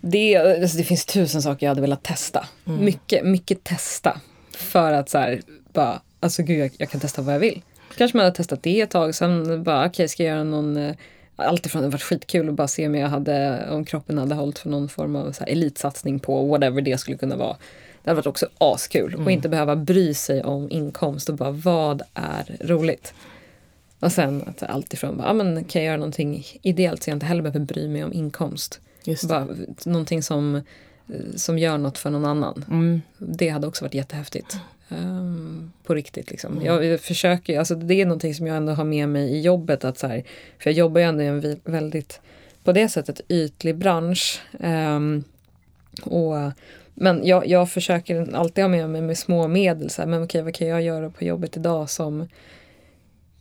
Det, 0.00 0.36
alltså 0.36 0.76
det 0.78 0.84
finns 0.84 1.04
tusen 1.04 1.42
saker 1.42 1.66
jag 1.66 1.70
hade 1.70 1.80
velat 1.80 2.02
testa. 2.02 2.46
Mm. 2.66 2.84
Mycket, 2.84 3.24
mycket 3.24 3.64
testa. 3.64 4.20
För 4.56 4.92
att 4.92 5.08
så 5.10 5.18
här, 5.18 5.40
bara, 5.72 6.00
alltså 6.20 6.42
gud 6.42 6.58
jag, 6.58 6.70
jag 6.78 6.90
kan 6.90 7.00
testa 7.00 7.22
vad 7.22 7.34
jag 7.34 7.40
vill. 7.40 7.62
Kanske 7.96 8.16
man 8.16 8.24
hade 8.24 8.36
testat 8.36 8.62
det 8.62 8.80
ett 8.80 8.90
tag, 8.90 9.14
sen 9.14 9.62
bara 9.64 9.86
okej 9.86 10.08
ska 10.08 10.22
jag 10.22 10.34
göra 10.34 10.44
någon 10.44 10.76
eh, 10.76 10.94
Alltifrån 11.36 11.82
det 11.82 11.88
varit 11.88 12.02
skitkul 12.02 12.48
att 12.48 12.54
bara 12.54 12.68
se 12.68 12.86
om 12.86 12.94
jag 12.94 13.08
hade, 13.08 13.66
om 13.70 13.84
kroppen 13.84 14.18
hade 14.18 14.34
hållit 14.34 14.58
för 14.58 14.68
någon 14.68 14.88
form 14.88 15.16
av 15.16 15.32
så 15.32 15.40
här 15.44 15.52
elitsatsning 15.52 16.18
på 16.20 16.46
whatever 16.46 16.80
det 16.82 16.98
skulle 16.98 17.16
kunna 17.16 17.36
vara. 17.36 17.56
Det 18.02 18.10
hade 18.10 18.16
varit 18.16 18.26
också 18.26 18.46
askul 18.58 19.14
och 19.14 19.30
inte 19.30 19.48
behöva 19.48 19.76
bry 19.76 20.14
sig 20.14 20.42
om 20.44 20.70
inkomst 20.70 21.28
och 21.28 21.34
bara 21.34 21.50
vad 21.50 22.02
är 22.14 22.56
roligt. 22.66 23.14
Och 24.00 24.12
sen 24.12 24.42
att 24.46 24.62
alltifrån 24.62 25.16
bara, 25.16 25.28
ja 25.28 25.32
men 25.32 25.64
kan 25.64 25.82
jag 25.82 25.86
göra 25.86 25.96
någonting 25.96 26.46
ideellt 26.62 27.02
så 27.02 27.10
jag 27.10 27.16
inte 27.16 27.26
heller 27.26 27.42
behöver 27.42 27.60
bry 27.60 27.88
mig 27.88 28.04
om 28.04 28.12
inkomst. 28.12 28.80
Just. 29.04 29.28
Bara 29.28 29.48
någonting 29.84 30.22
som, 30.22 30.54
eh, 30.56 30.62
som 31.36 31.58
gör 31.58 31.78
något 31.78 31.98
för 31.98 32.10
någon 32.10 32.24
annan. 32.24 32.64
Mm. 32.70 33.00
Det 33.18 33.48
hade 33.48 33.66
också 33.66 33.84
varit 33.84 33.94
jättehäftigt. 33.94 34.58
Ehm, 34.88 35.72
på 35.84 35.94
riktigt 35.94 36.30
liksom. 36.30 36.62
Jag, 36.64 36.84
jag 36.84 37.00
försöker, 37.00 37.58
alltså 37.58 37.74
det 37.74 37.94
är 37.94 38.06
någonting 38.06 38.34
som 38.34 38.46
jag 38.46 38.56
ändå 38.56 38.72
har 38.72 38.84
med 38.84 39.08
mig 39.08 39.30
i 39.30 39.40
jobbet. 39.40 39.84
Att 39.84 39.98
så 39.98 40.06
här, 40.06 40.24
för 40.58 40.70
jag 40.70 40.72
jobbar 40.72 41.00
ju 41.00 41.06
ändå 41.06 41.22
i 41.22 41.26
en 41.26 41.60
väldigt, 41.64 42.20
på 42.64 42.72
det 42.72 42.88
sättet, 42.88 43.20
ytlig 43.28 43.76
bransch. 43.76 44.42
Ehm, 44.60 45.24
och, 46.02 46.34
men 46.94 47.26
jag, 47.26 47.46
jag 47.46 47.70
försöker 47.70 48.34
alltid 48.34 48.64
ha 48.64 48.68
med 48.68 48.90
mig 48.90 49.00
med 49.02 49.18
små 49.18 49.48
medel. 49.48 49.90
Så 49.90 50.02
här, 50.02 50.08
men 50.08 50.22
okej, 50.22 50.42
vad 50.42 50.54
kan 50.54 50.68
jag 50.68 50.82
göra 50.82 51.10
på 51.10 51.24
jobbet 51.24 51.56
idag 51.56 51.90
som 51.90 52.28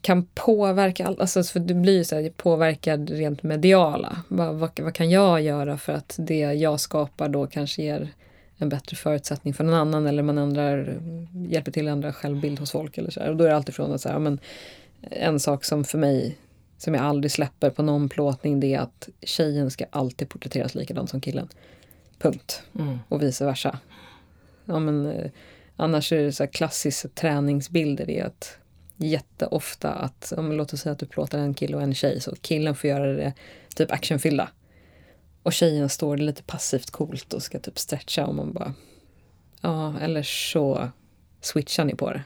kan 0.02 0.26
påverka 0.26 1.08
allt, 1.08 1.20
alltså 1.20 1.43
för 1.43 1.60
det 1.60 1.74
blir 1.74 1.97
ju 1.97 2.04
så 2.04 2.16
här, 2.16 2.30
påverkad 2.30 3.10
rent 3.10 3.43
mediala. 3.43 4.24
Vad, 4.28 4.56
vad, 4.56 4.80
vad 4.80 4.93
kan 4.93 5.10
jag 5.10 5.41
göra 5.41 5.78
för 5.78 5.93
att 5.93 6.16
det 6.20 6.39
jag 6.39 6.80
skapar 6.80 7.30
då 7.30 7.47
kanske 7.47 7.84
ger 7.84 8.10
en 8.58 8.70
bättre 8.70 8.95
förutsättning 8.95 9.54
för 9.54 9.64
någon 9.64 9.76
annan 9.76 10.08
eller 10.08 10.24
man 10.24 10.38
ändrar, 10.38 11.00
hjälper 11.50 11.72
till 11.72 11.88
att 11.88 11.91
ändra 11.91 12.14
självbild 12.14 12.60
hos 12.60 12.72
folk 12.72 12.97
eller 12.97 13.12
så 13.12 13.20
här. 13.20 13.30
Och 13.30 13.36
då 13.36 13.43
är 13.43 13.50
det 13.50 13.56
alltifrån 13.56 13.93
att 13.93 14.02
så 14.02 14.10
här, 14.10 14.20
men 14.20 14.39
en 15.02 15.39
sak 15.39 15.66
som 15.66 15.84
för 15.84 15.97
mig 15.97 16.38
som 16.78 16.93
jag 16.93 17.04
aldrig 17.04 17.32
släpper 17.32 17.70
på 17.70 17.84
någon 17.84 18.10
plåtning 18.10 18.60
det 18.60 18.74
är 18.74 18.80
att 18.80 19.10
tjejen 19.22 19.72
ska 19.72 19.86
alltid 19.89 20.30
porträtteras 20.30 20.76
likadant 20.76 21.10
som 21.10 21.22
killen. 21.22 21.47
Punkt. 22.20 22.64
Mm. 22.80 23.00
Och 23.10 23.24
vice 23.24 23.45
versa. 23.45 23.80
Ja, 24.66 24.80
men, 24.80 25.06
eh, 25.06 25.32
annars 25.76 26.14
är 26.14 26.24
det 26.24 26.32
så 26.32 26.47
klassiska 26.47 27.08
träningsbilder. 27.08 28.10
Är 28.10 28.26
att 28.26 28.58
jätteofta 29.00 29.93
att, 29.93 30.34
om 30.38 30.52
låt 30.52 30.74
oss 30.74 30.82
säga 30.82 30.93
att 30.93 31.00
du 31.00 31.06
plåtar 31.06 31.39
en 31.39 31.54
kille 31.54 31.76
och 31.76 31.82
en 31.84 31.93
tjej, 31.93 32.22
så 32.22 32.36
killen 32.41 32.76
får 32.76 32.89
göra 32.89 33.14
det 33.14 33.34
typ 33.76 33.91
actionfyllda. 33.91 34.50
Och 35.43 35.54
tjejen 35.54 35.89
står 35.89 36.18
lite 36.18 36.43
passivt 36.43 36.91
coolt 36.91 37.34
och 37.34 37.43
ska 37.43 37.60
typ 37.60 37.80
stretcha 37.80 38.26
och 38.26 38.36
man 38.36 38.54
bara, 38.54 38.74
ja, 39.62 40.00
eller 40.00 40.24
så 40.24 40.89
switchar 41.41 41.86
ni 41.86 41.95
på 41.95 42.12
det. 42.12 42.24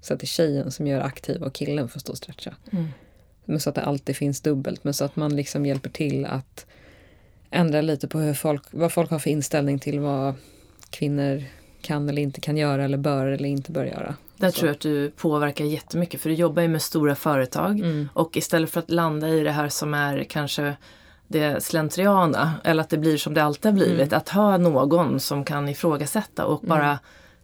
Så 0.00 0.14
att 0.14 0.20
det 0.20 0.24
är 0.24 0.26
tjejen 0.26 0.70
som 0.70 0.86
gör 0.86 1.00
aktiv 1.00 1.42
och 1.42 1.52
killen 1.52 1.88
får 1.88 2.00
stå 2.00 2.12
och 2.12 2.18
stretcha. 2.18 2.54
Mm. 2.72 2.88
Men 3.44 3.60
så 3.60 3.68
att 3.68 3.74
det 3.74 3.82
alltid 3.82 4.16
finns 4.16 4.40
dubbelt, 4.40 4.84
men 4.84 4.94
så 4.94 5.04
att 5.04 5.16
man 5.16 5.36
liksom 5.36 5.66
hjälper 5.66 5.90
till 5.90 6.26
att 6.26 6.66
ändra 7.50 7.80
lite 7.80 8.08
på 8.08 8.18
hur 8.18 8.34
folk, 8.34 8.62
vad 8.70 8.92
folk 8.92 9.10
har 9.10 9.18
för 9.18 9.30
inställning 9.30 9.78
till 9.78 10.00
vad 10.00 10.34
kvinnor 10.90 11.44
kan 11.80 12.08
eller 12.08 12.22
inte 12.22 12.40
kan 12.40 12.56
göra 12.56 12.84
eller 12.84 12.98
bör 12.98 13.26
eller 13.26 13.48
inte 13.48 13.72
bör 13.72 13.84
göra. 13.84 14.16
Där 14.36 14.50
Så. 14.50 14.56
tror 14.56 14.68
jag 14.68 14.74
att 14.74 14.80
du 14.80 15.10
påverkar 15.10 15.64
jättemycket 15.64 16.20
för 16.20 16.28
du 16.28 16.34
jobbar 16.34 16.62
ju 16.62 16.68
med 16.68 16.82
stora 16.82 17.14
företag 17.14 17.80
Mm. 17.80 18.08
och 18.12 18.36
istället 18.36 18.70
för 18.70 18.80
att 18.80 18.90
landa 18.90 19.28
i 19.28 19.40
det 19.40 19.50
här 19.50 19.68
som 19.68 19.94
är 19.94 20.24
kanske 20.24 20.76
det 21.28 21.64
slentriana 21.64 22.52
eller 22.64 22.80
att 22.82 22.90
det 22.90 22.98
blir 22.98 23.16
som 23.16 23.34
det 23.34 23.42
alltid 23.44 23.64
har 23.72 23.72
blivit. 23.72 24.08
Mm. 24.08 24.16
Att 24.18 24.28
ha 24.28 24.56
någon 24.56 25.20
som 25.20 25.44
kan 25.44 25.68
ifrågasätta 25.68 26.44
och 26.44 26.60
bara 26.60 26.98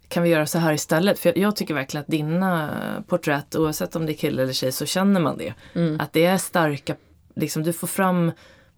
kan 0.09 0.23
vi 0.23 0.29
göra 0.29 0.47
så 0.47 0.59
här 0.59 0.73
istället? 0.73 1.19
För 1.19 1.29
jag, 1.29 1.37
jag 1.39 1.57
tycker 1.57 1.75
verkligen 1.75 2.03
att 2.03 2.11
dina 2.11 2.71
porträtt, 3.09 3.57
oavsett 3.57 3.97
om 3.97 4.07
det 4.07 4.13
är 4.13 4.17
kille 4.17 4.43
eller 4.43 4.53
tjej, 4.53 4.73
så 4.73 4.87
känner 4.87 5.21
man 5.21 5.39
det. 5.39 5.55
Mm. 5.75 6.01
Att 6.01 6.13
det 6.13 6.25
är 6.25 6.37
starka, 6.39 6.95
liksom 7.35 7.63
du 7.63 7.73
får 7.73 7.87
fram 7.87 8.33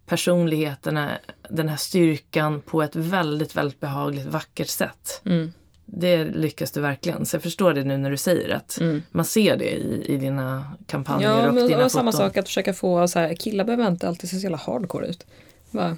personligheterna, 0.07 1.11
den 1.51 1.69
här 1.69 1.77
styrkan 1.77 2.61
på 2.61 2.83
ett 2.83 2.97
väldigt, 2.97 3.57
väldigt 3.57 3.81
behagligt, 3.81 4.27
vackert 4.27 4.69
sätt. 4.69 5.21
Mm. 5.25 5.53
Det 5.95 6.25
lyckas 6.25 6.71
du 6.71 6.81
verkligen. 6.81 7.27
Så 7.27 7.37
jag 7.37 7.43
förstår 7.43 7.73
det 7.75 7.85
nu 7.85 7.97
när 7.97 8.11
du 8.11 8.17
säger 8.17 8.55
att 8.55 8.79
Mm. 8.81 9.03
man 9.11 9.25
ser 9.25 9.57
det 9.57 9.71
i, 9.71 10.05
i 10.09 10.17
dina 10.17 10.65
kampanjer 10.87 11.29
Ja, 11.29 11.49
och 11.49 11.55
men 11.55 11.67
dina 11.67 11.85
och 11.85 11.93
samma 11.93 12.13
sak 12.13 12.37
att 12.37 12.47
försöka 12.49 12.75
få 12.75 13.09
så 13.09 13.19
här, 13.19 13.35
killar 13.35 13.65
behöver 13.65 13.89
inte 13.89 14.09
alltid 14.09 14.31
se 14.31 14.37
så 14.37 14.43
jävla 14.43 14.57
hardcore 14.59 15.07
ut. 15.07 15.27
Bara, 15.71 15.97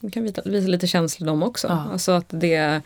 man 0.00 0.10
kan 0.10 0.22
visa, 0.22 0.42
visa 0.44 0.68
lite 0.68 0.86
känslor 0.86 1.26
de 1.26 1.42
också. 1.42 1.66
Ja. 1.66 1.88
Alltså 1.92 2.12
att 2.12 2.24
det, 2.28 2.80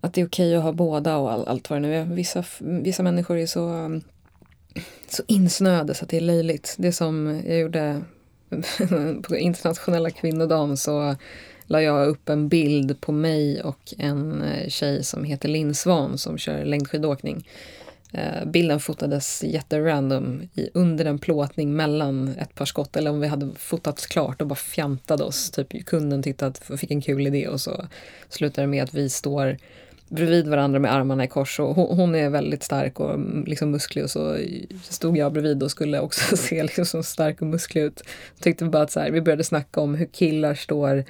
att 0.00 0.14
det 0.14 0.20
är 0.20 0.26
okej 0.26 0.56
att 0.56 0.62
ha 0.62 0.72
båda 0.72 1.16
och 1.16 1.32
all, 1.32 1.48
allt 1.48 1.70
vad 1.70 1.76
det 1.82 1.88
nu 1.88 1.94
är. 1.96 2.04
Vissa, 2.04 2.44
vissa 2.60 3.02
människor 3.02 3.38
är 3.38 3.46
så, 3.46 4.00
så 5.08 5.22
insnöade 5.26 5.94
så 5.94 6.04
att 6.04 6.10
det 6.10 6.16
är 6.16 6.20
löjligt. 6.20 6.74
Det 6.78 6.92
som 6.92 7.42
jag 7.46 7.58
gjorde 7.58 8.02
på 9.22 9.36
internationella 9.36 10.10
kvinnodagen 10.10 10.76
så 10.76 11.16
la 11.68 11.82
jag 11.82 12.08
upp 12.08 12.28
en 12.28 12.48
bild 12.48 13.00
på 13.00 13.12
mig 13.12 13.62
och 13.62 13.94
en 13.98 14.42
eh, 14.42 14.68
tjej 14.68 15.04
som 15.04 15.24
heter 15.24 15.48
Linn 15.48 15.74
Svan 15.74 16.18
som 16.18 16.38
kör 16.38 16.64
längdskidåkning. 16.64 17.48
Eh, 18.12 18.46
bilden 18.46 18.80
fotades 18.80 19.44
jätterandom 19.44 20.42
i, 20.54 20.70
under 20.74 21.04
en 21.04 21.18
plåtning 21.18 21.76
mellan 21.76 22.28
ett 22.28 22.54
par 22.54 22.64
skott. 22.64 22.96
Eller 22.96 23.10
om 23.10 23.20
vi 23.20 23.26
hade 23.26 23.50
fotat 23.56 24.06
klart 24.06 24.40
och 24.40 24.46
bara 24.46 24.54
fjantade 24.54 25.24
oss. 25.24 25.50
Typ 25.50 25.86
kunden 25.86 26.22
tyckte 26.22 26.46
att 26.46 26.58
fick 26.58 26.90
en 26.90 27.00
kul 27.00 27.26
idé 27.26 27.48
och 27.48 27.60
så 27.60 27.86
slutade 28.28 28.62
det 28.62 28.70
med 28.70 28.82
att 28.82 28.94
vi 28.94 29.08
står 29.08 29.56
bredvid 30.08 30.48
varandra 30.48 30.78
med 30.78 30.94
armarna 30.94 31.24
i 31.24 31.28
kors. 31.28 31.60
Och 31.60 31.74
hon, 31.74 32.14
är 32.14 32.30
väldigt 32.30 32.62
stark 32.62 33.00
och 33.00 33.14
mm, 33.14 33.44
liksom 33.44 33.70
musklig 33.70 34.04
och 34.04 34.10
så 34.10 34.36
stod 34.82 35.18
jag 35.18 35.32
bredvid 35.32 35.62
och 35.62 35.70
skulle 35.70 36.00
också 36.00 36.36
se 36.36 36.62
liksom 36.62 36.84
så 36.84 37.02
stark 37.02 37.40
och 37.40 37.46
musklig 37.46 37.82
ut. 37.82 38.02
Tyckte 38.40 38.64
bara 38.64 38.82
att 38.82 38.92
så 38.92 39.00
här, 39.00 39.10
vi 39.10 39.20
började 39.20 39.44
snacka 39.44 39.80
om 39.80 39.94
hur 39.94 40.06
killar 40.06 40.54
står 40.54 41.04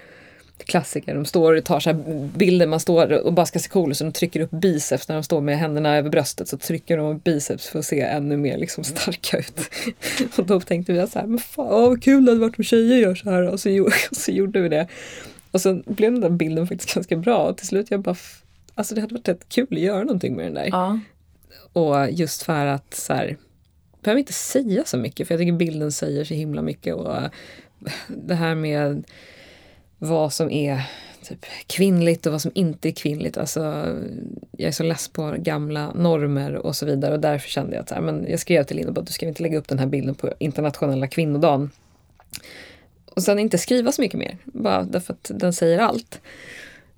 klassiker. 0.65 1.15
De 1.15 1.25
står 1.25 1.57
och 1.57 1.65
tar 1.65 1.81
så 1.81 1.91
här 1.91 2.29
bilder, 2.37 2.67
man 2.67 2.81
står 2.81 3.27
och 3.27 3.33
bara 3.33 3.47
ska 3.47 3.59
se 3.59 3.69
cool 3.69 3.91
ut 3.91 3.97
så 3.97 4.05
de 4.05 4.13
trycker 4.13 4.41
upp 4.41 4.51
biceps 4.51 5.09
när 5.09 5.17
de 5.17 5.23
står 5.23 5.41
med 5.41 5.59
händerna 5.59 5.97
över 5.97 6.11
bröstet 6.11 6.49
så 6.49 6.59
trycker 6.59 6.97
de 6.97 7.07
upp 7.17 7.25
biceps 7.25 7.69
för 7.69 7.79
att 7.79 7.85
se 7.85 8.01
ännu 8.01 8.37
mer 8.37 8.59
liksom 8.59 8.85
starka 8.85 9.39
ut. 9.39 9.61
och 10.39 10.47
då 10.47 10.61
tänkte 10.61 10.93
vi 10.93 11.07
så 11.07 11.19
här, 11.19 11.27
men 11.27 11.39
fan 11.39 11.67
vad 11.69 12.03
kul 12.03 12.25
det 12.25 12.31
hade 12.31 12.41
varit 12.41 12.59
om 12.59 12.65
tjejer 12.65 12.99
gör 12.99 13.15
så 13.15 13.31
här 13.31 13.49
och 13.49 13.61
så, 13.61 13.83
och 13.83 13.93
så 14.17 14.31
gjorde 14.31 14.61
vi 14.61 14.69
det. 14.69 14.87
Och 15.51 15.61
så 15.61 15.83
blev 15.87 16.13
den 16.13 16.21
där 16.21 16.31
bilden 16.31 16.67
faktiskt 16.67 16.95
ganska 16.95 17.17
bra 17.17 17.39
och 17.39 17.57
till 17.57 17.67
slut 17.67 17.91
jag 17.91 18.01
bara, 18.01 18.17
alltså 18.75 18.95
det 18.95 19.01
hade 19.01 19.15
varit 19.15 19.29
rätt 19.29 19.49
kul 19.49 19.67
att 19.71 19.79
göra 19.79 20.03
någonting 20.03 20.37
med 20.37 20.47
den 20.47 20.55
där. 20.55 20.69
Ja, 20.71 21.01
Och 21.73 22.11
just 22.11 22.43
för 22.43 22.67
att 22.67 22.95
så 22.95 23.15
här, 23.15 23.37
behöver 24.03 24.19
inte 24.19 24.33
säga 24.33 24.85
så 24.85 24.97
mycket 24.97 25.29
för 25.29 25.35
jag 25.35 25.41
tycker 25.41 25.53
bilden 25.53 25.93
säger 25.93 26.25
så 26.25 26.35
himla 26.35 26.63
mycket. 26.63 26.95
Och 26.95 27.17
det 28.09 28.35
här 28.35 28.55
med 28.55 29.05
vad 29.99 30.33
som 30.33 30.51
är 30.51 30.83
typ 31.23 31.47
kvinnligt 31.67 32.27
och 32.27 32.33
vad 32.33 32.43
som 32.43 32.51
inte 32.55 32.89
är 32.89 32.93
kvinnligt. 32.93 33.39
Alltså, 33.39 33.61
jag 34.53 34.69
är 34.69 34.73
så 34.73 34.83
less 34.83 35.09
på 35.09 35.35
gamla 35.39 35.93
normer 35.95 36.55
och 36.55 36.77
så 36.77 36.87
vidare 36.87 37.15
och 37.15 37.21
därför 37.21 37.49
kände 37.49 37.77
jag 37.77 37.83
att 37.83 37.89
så 37.89 37.95
här, 37.95 38.03
men 38.03 38.27
jag 38.31 38.41
skrev 38.41 38.65
till 38.65 38.77
Linda 38.77 39.01
att 39.01 39.07
du 39.07 39.13
ska 39.13 39.27
inte 39.27 39.43
lägga 39.43 39.59
upp 39.59 39.69
den 39.69 39.79
här 39.79 39.87
bilden 39.87 40.15
på 40.15 40.33
internationella 40.39 41.07
kvinnodagen. 41.07 41.71
Och 43.15 43.23
sen 43.23 43.39
inte 43.39 43.59
skriva 43.59 43.93
så 43.93 44.03
mycket 44.03 44.19
mer, 44.19 44.37
bara 44.45 44.83
därför 44.83 45.13
att 45.13 45.31
den 45.35 45.53
säger 45.53 45.79
allt. 45.79 46.21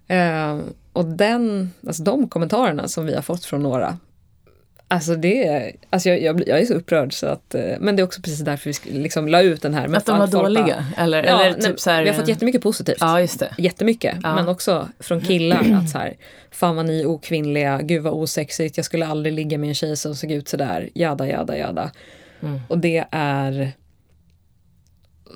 Eh, 0.06 0.58
och 0.92 1.04
den, 1.04 1.70
alltså 1.86 2.02
de 2.02 2.28
kommentarerna 2.28 2.88
som 2.88 3.06
vi 3.06 3.14
har 3.14 3.22
fått 3.22 3.44
från 3.44 3.62
några 3.62 3.98
Alltså 4.92 5.16
det 5.16 5.72
alltså 5.90 6.08
jag, 6.08 6.20
jag, 6.22 6.48
jag 6.48 6.60
är 6.60 6.64
så 6.64 6.74
upprörd 6.74 7.12
så 7.14 7.26
att, 7.26 7.54
eh, 7.54 7.62
men 7.80 7.96
det 7.96 8.02
är 8.02 8.04
också 8.04 8.22
precis 8.22 8.40
därför 8.40 8.70
vi 8.90 8.98
liksom 8.98 9.28
la 9.28 9.42
ut 9.42 9.62
den 9.62 9.74
här. 9.74 9.88
Men 9.88 9.96
att 9.96 10.06
de 10.06 10.18
var 10.18 10.26
dåliga? 10.26 10.64
bara- 10.64 11.04
eller, 11.04 11.22
Ja, 11.24 11.40
eller 11.44 11.50
nej, 11.58 11.60
typ 11.62 11.80
så 11.80 11.90
här, 11.90 12.02
vi 12.02 12.08
har 12.08 12.16
fått 12.16 12.28
jättemycket 12.28 12.62
positivt. 12.62 12.96
Ja, 13.00 13.20
just 13.20 13.40
det. 13.40 13.54
Jättemycket, 13.58 14.16
Ja. 14.22 14.34
men 14.34 14.48
också 14.48 14.88
från 15.00 15.20
killar 15.20 15.80
att 15.82 15.90
så 15.90 15.98
här, 15.98 16.14
fan 16.50 16.76
vad 16.76 16.86
ni 16.86 17.00
är 17.00 17.06
okvinnliga, 17.06 17.80
gud 17.82 18.02
vad 18.02 18.12
osexigt, 18.12 18.76
jag 18.76 18.86
skulle 18.86 19.06
aldrig 19.06 19.34
ligga 19.34 19.58
med 19.58 19.68
en 19.68 19.74
tjej 19.74 19.96
som 19.96 20.14
såg 20.14 20.30
ut 20.30 20.48
sådär, 20.48 20.88
jada 20.94 21.28
jada 21.28 21.58
jada. 21.58 21.90
Mm. 22.42 22.60
Och 22.68 22.78
det 22.78 23.04
är 23.10 23.72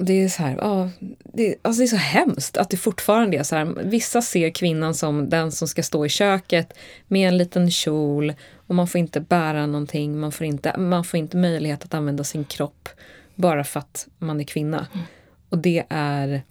det 0.01 0.25
är 0.25 0.29
så 0.29 0.43
här, 0.43 0.57
ja, 0.61 0.91
det, 1.25 1.55
alltså 1.63 1.81
det 1.81 1.85
är 1.85 1.87
så 1.89 1.97
hemskt 1.97 2.57
att 2.57 2.71
det 2.71 2.77
fortfarande 2.77 3.37
är 3.37 3.43
så 3.43 3.57
här. 3.57 3.65
Vissa 3.85 4.23
ser 4.23 4.51
kvinnan 4.51 4.95
som 4.95 5.29
den 5.29 5.53
som 5.53 5.69
ska 5.69 5.83
stå 5.83 6.07
i 6.07 6.09
köket 6.09 6.73
med 7.09 7.29
en 7.29 7.39
liten 7.39 7.71
kjol 7.71 8.33
och 8.75 8.77
man 8.77 8.89
får 8.89 8.99
inte 8.99 9.21
bära 9.21 9.67
någonting, 9.67 10.19
man 10.19 10.33
får 10.33 10.47
inte, 10.47 10.79
man 10.79 11.05
får 11.05 11.19
inte 11.19 11.37
möjlighet 11.37 11.85
att 11.85 11.95
använda 11.95 12.25
sin 12.25 12.45
kropp 12.45 12.89
bara 13.35 13.65
för 13.65 13.81
att 13.81 14.09
man 14.19 14.41
är 14.41 14.45
kvinna. 14.45 14.87
Och 15.49 15.59
det 15.59 15.85
är 15.89 16.43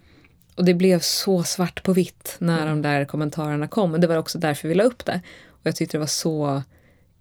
och 0.55 0.65
det 0.65 0.73
blev 0.73 0.99
så 0.99 1.43
svart 1.43 1.83
på 1.83 1.93
vitt 1.93 2.35
när 2.39 2.65
de 2.67 2.81
där 2.81 3.05
kommentarerna 3.05 3.67
kom. 3.67 3.93
Och 3.93 3.99
det 3.99 4.07
var 4.07 4.17
också 4.17 4.39
därför 4.39 4.67
vi 4.67 4.75
la 4.75 4.83
upp 4.83 5.05
det. 5.05 5.21
Och 5.47 5.61
jag 5.63 5.75
tyckte 5.75 5.97
det 5.97 5.99
var 5.99 6.07
så 6.07 6.63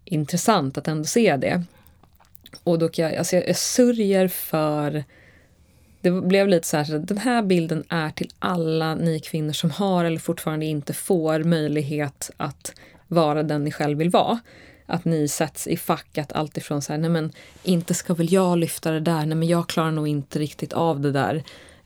intressant 0.05 0.79
att 0.79 0.89
ändå 0.89 1.05
se 1.05 1.37
det. 1.37 1.65
Och 2.65 2.79
då 2.79 2.89
kan 2.89 3.05
jag, 3.05 3.15
alltså 3.15 3.37
jag, 3.37 3.49
jag 3.49 3.57
sörjer 3.57 4.29
för 4.29 5.05
det 6.01 6.11
blev 6.11 6.49
lite 6.49 6.69
så 6.69 6.77
här, 6.77 6.99
den 6.99 7.19
här 7.19 7.43
bilden 7.43 7.85
är 7.89 8.11
till 8.11 8.31
alla 8.39 8.95
ni 8.95 9.21
kvinnor 9.21 9.53
som 9.53 9.71
har 9.71 10.05
eller 10.05 10.19
fortfarande 10.19 10.67
inte 10.67 10.93
får 10.93 11.45
möjlighet 11.45 12.31
att 12.37 12.75
vara 13.09 13.43
den 13.43 13.65
ni 13.65 13.73
själv 13.73 13.99
vill 13.99 14.11
vara. 14.11 14.41
Att 14.87 15.05
ni 15.05 15.29
sätts 15.29 15.67
i 15.67 15.77
fack 15.77 16.19
att 16.19 16.33
alltifrån 16.33 16.83
så 16.83 16.93
här, 16.93 17.01
nej 17.01 17.11
men 17.11 17.33
inte 17.63 17.95
ska 17.95 18.15
väl 18.15 18.33
jag 18.33 18.59
lyfta 18.59 18.91
det 18.91 19.01
där, 19.01 19.27
nej 19.27 19.37
men 19.37 19.49
jag 19.49 19.69
klarar 19.69 19.91
nog 19.91 20.09
inte 20.09 20.39
riktigt 20.39 20.73
av 20.73 21.01
det 21.01 21.13
där. 21.13 21.35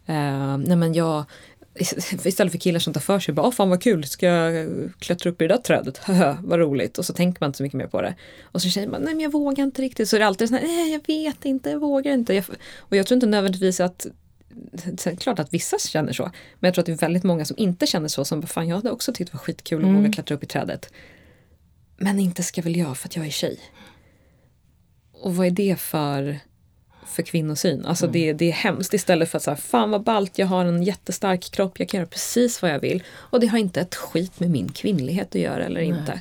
Eh, 0.07 0.59
nej 0.59 0.77
men 0.77 0.95
jag, 0.95 1.25
istället 2.25 2.53
för 2.53 2.59
killar 2.59 2.81
som 2.81 2.93
tar 2.93 3.01
för 3.01 3.19
sig, 3.19 3.35
bara, 3.35 3.51
fan 3.51 3.71
vad 3.71 3.83
kul, 3.83 4.05
ska 4.05 4.27
jag 4.27 4.69
klättra 4.99 5.31
upp 5.31 5.43
i 5.43 5.47
det 5.47 5.55
där 5.55 5.63
trädet, 5.63 6.01
vad 6.41 6.59
roligt. 6.59 6.99
Och 6.99 7.05
så 7.05 7.13
tänker 7.13 7.41
man 7.41 7.49
inte 7.49 7.57
så 7.57 7.63
mycket 7.63 7.79
mer 7.79 7.87
på 7.87 8.03
det. 8.03 8.15
Och 8.43 8.63
så 8.63 8.71
säger 8.71 8.89
man, 8.89 9.03
nej 9.03 9.15
men 9.15 9.23
jag 9.23 9.33
vågar 9.33 9.65
inte 9.65 9.83
riktigt. 9.83 10.09
Så 10.09 10.17
är 10.17 10.21
det 10.21 10.27
alltid 10.27 10.49
så 10.49 10.55
här, 10.55 10.63
nej 10.63 10.93
jag 10.93 11.07
vet 11.07 11.45
inte, 11.45 11.71
jag 11.71 11.81
vågar 11.81 12.13
inte. 12.13 12.35
Jag, 12.35 12.45
och 12.79 12.97
jag 12.97 13.07
tror 13.07 13.17
inte 13.17 13.27
nödvändigtvis 13.27 13.81
att 13.81 14.07
Sen 14.75 14.97
är 15.05 15.11
det 15.11 15.17
klart 15.17 15.39
att 15.39 15.55
vissa 15.55 15.79
känner 15.79 16.13
så. 16.13 16.23
Men 16.23 16.69
jag 16.69 16.75
tror 16.75 16.83
att 16.83 16.87
det 16.87 16.93
är 16.93 16.97
väldigt 16.97 17.25
många 17.25 17.45
som 17.45 17.57
inte 17.59 17.87
känner 17.87 18.09
så. 18.09 18.25
Som 18.25 18.43
fan 18.43 18.69
jag 18.69 18.77
hade 18.77 18.91
också 18.91 19.13
tyckt 19.13 19.33
det 19.33 19.37
var 19.37 19.45
skitkul 19.45 19.85
att 19.85 19.95
våga 19.95 20.13
klättra 20.13 20.35
upp 20.35 20.43
i 20.43 20.47
trädet. 20.47 20.93
Men 21.97 22.19
inte 22.21 22.43
ska 22.43 22.63
väl 22.63 22.77
jag 22.77 22.97
för 22.99 23.09
att 23.09 23.17
jag 23.17 23.27
är 23.27 23.31
tjej. 23.31 23.59
Och 25.13 25.37
vad 25.37 25.47
är 25.47 25.51
det 25.51 25.81
för, 25.81 26.39
för 27.07 27.23
kvinnosyn? 27.23 27.87
Alltså 27.87 28.07
det, 28.07 28.33
det 28.33 28.49
är 28.49 28.53
hemskt 28.53 28.95
istället 28.95 29.29
för 29.31 29.37
att 29.39 29.43
säga, 29.43 29.57
fan 29.57 29.91
vad 29.91 30.03
ballt, 30.03 30.39
jag 30.39 30.47
har 30.47 30.65
en 30.65 30.83
jättestark 30.83 31.51
kropp, 31.51 31.79
jag 31.79 31.89
kan 31.89 31.99
göra 31.99 32.09
precis 32.09 32.63
vad 32.63 32.71
jag 32.71 32.81
vill. 32.81 33.03
Och 33.15 33.41
det 33.41 33.47
har 33.47 33.59
inte 33.59 33.81
ett 33.81 33.95
skit 33.95 34.41
med 34.41 34.51
min 34.51 34.69
kvinnlighet 34.69 35.29
att 35.29 35.35
göra 35.41 35.65
eller 35.65 35.81
inte. 35.81 36.21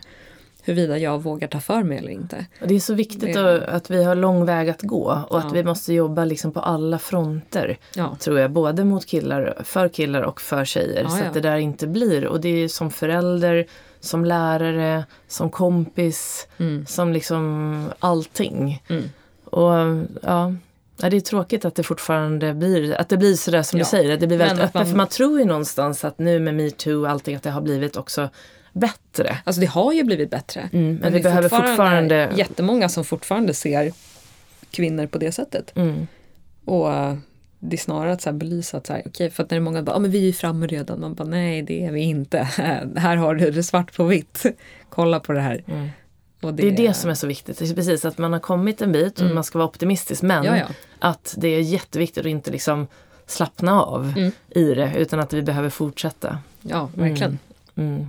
Huruvida 0.63 0.97
jag 0.97 1.23
vågar 1.23 1.47
ta 1.47 1.59
för 1.59 1.83
mig 1.83 1.97
eller 1.97 2.09
inte. 2.11 2.45
Och 2.61 2.67
Det 2.67 2.75
är 2.75 2.79
så 2.79 2.93
viktigt 2.93 3.33
Det- 3.33 3.55
att, 3.55 3.63
att 3.63 3.89
vi 3.89 4.03
har 4.03 4.15
lång 4.15 4.45
väg 4.45 4.69
att 4.69 4.81
gå 4.81 5.25
och 5.29 5.37
att 5.39 5.45
Ja. 5.45 5.51
vi 5.53 5.63
måste 5.63 5.93
jobba 5.93 6.25
liksom 6.25 6.51
på 6.51 6.59
alla 6.59 6.99
fronter. 6.99 7.77
Ja. 7.95 8.15
Tror 8.19 8.39
jag, 8.39 8.51
både 8.51 8.83
mot 8.83 9.05
killar, 9.05 9.61
för 9.63 9.89
killar 9.89 10.21
och 10.21 10.41
för 10.41 10.65
tjejer. 10.65 11.03
Ja, 11.03 11.09
så 11.09 11.23
att 11.23 11.33
det 11.33 11.41
där 11.41 11.57
inte 11.57 11.87
blir. 11.87 12.25
Och 12.25 12.41
det 12.41 12.49
är 12.49 12.67
som 12.67 12.91
förälder, 12.91 13.65
som 14.05 14.25
lärare, 14.25 15.05
som 15.27 15.49
kompis, 15.49 16.47
Mm. 16.57 16.85
som 16.85 17.13
liksom 17.13 17.91
allting. 17.99 18.83
Mm. 18.89 19.03
Och 19.45 19.71
ja, 20.21 20.53
det 20.97 21.17
är 21.17 21.21
tråkigt 21.21 21.65
att 21.65 21.75
det 21.75 21.83
fortfarande 21.83 22.53
blir, 22.53 22.93
att 23.01 23.09
det 23.09 23.17
blir 23.17 23.35
sådär 23.35 23.63
som 23.63 23.79
Ja. 23.79 23.85
du 23.85 23.89
säger. 23.89 24.13
att 24.13 24.19
Det 24.19 24.27
blir 24.27 24.37
väldigt 24.37 24.57
Men 24.57 24.65
öppet. 24.65 24.73
man- 24.75 24.85
För 24.85 24.95
man 24.95 25.07
tror 25.07 25.39
ju 25.39 25.45
någonstans 25.45 26.05
att 26.05 26.19
nu 26.19 26.39
med 26.39 26.55
metoo 26.55 27.01
och 27.01 27.09
allting 27.09 27.35
att 27.35 27.43
det 27.43 27.51
har 27.51 27.61
blivit 27.61 27.97
också 27.97 28.29
bättre. 28.73 29.37
Alltså 29.43 29.59
det 29.61 29.67
har 29.67 29.93
ju 29.93 30.03
blivit 30.03 30.29
bättre. 30.29 30.69
Mm, 30.73 30.95
men 30.95 31.13
vi 31.13 31.19
det 31.19 31.21
är 31.21 31.23
behöver 31.23 31.49
fortfarande... 31.49 32.29
jättemånga 32.35 32.89
som 32.89 33.03
fortfarande 33.03 33.53
ser 33.53 33.91
kvinnor 34.71 35.07
på 35.07 35.17
det 35.17 35.31
sättet. 35.31 35.71
Mm. 35.75 36.07
Och 36.65 36.87
det 37.69 37.75
är 37.75 37.77
snarare 37.77 38.11
att 38.11 38.21
så 38.21 38.29
här 38.29 38.37
belysa 38.37 38.77
att 38.77 38.87
så 38.87 38.93
här, 38.93 39.03
okej, 39.05 39.29
för 39.29 39.43
att 39.43 39.49
när 39.49 39.55
det 39.57 39.59
är 39.59 39.63
många 39.63 39.83
bara, 39.83 39.95
ah, 39.95 39.99
men 39.99 40.11
vi 40.11 40.29
är 40.29 40.33
framme 40.33 40.67
redan. 40.67 40.99
Man 40.99 41.13
bara, 41.13 41.27
nej 41.27 41.61
det 41.61 41.85
är 41.85 41.91
vi 41.91 42.01
inte. 42.01 42.37
här 42.95 43.15
har 43.15 43.35
du 43.35 43.51
det 43.51 43.63
svart 43.63 43.95
på 43.95 44.03
vitt. 44.03 44.45
Kolla 44.89 45.19
på 45.19 45.33
det 45.33 45.41
här. 45.41 45.63
Mm. 45.67 45.89
Och 46.41 46.53
Det 46.53 46.67
är 46.67 46.71
det 46.71 46.93
som 46.93 47.09
är 47.09 47.13
så 47.13 47.27
viktigt. 47.27 47.59
Det 47.59 47.69
är 47.69 47.73
precis 47.75 48.05
att 48.05 48.17
man 48.17 48.33
har 48.33 48.39
kommit 48.39 48.81
en 48.81 48.91
bit 48.91 49.13
och 49.17 49.21
Mm. 49.23 49.35
man 49.35 49.43
ska 49.43 49.57
vara 49.59 49.67
optimistisk. 49.69 50.21
Men 50.21 50.43
Ja, 50.43 50.57
ja. 50.57 50.65
att 50.99 51.35
det 51.37 51.47
är 51.47 51.59
jätteviktigt 51.59 52.25
att 52.25 52.29
inte 52.29 52.51
liksom 52.51 52.87
slappna 53.27 53.81
av 53.83 54.13
Mm. 54.17 54.31
i 54.49 54.73
det 54.73 54.91
utan 54.97 55.19
att 55.19 55.33
vi 55.33 55.41
behöver 55.41 55.69
fortsätta. 55.69 56.37
Ja, 56.61 56.89
verkligen. 56.95 57.39
Mm. 57.75 58.07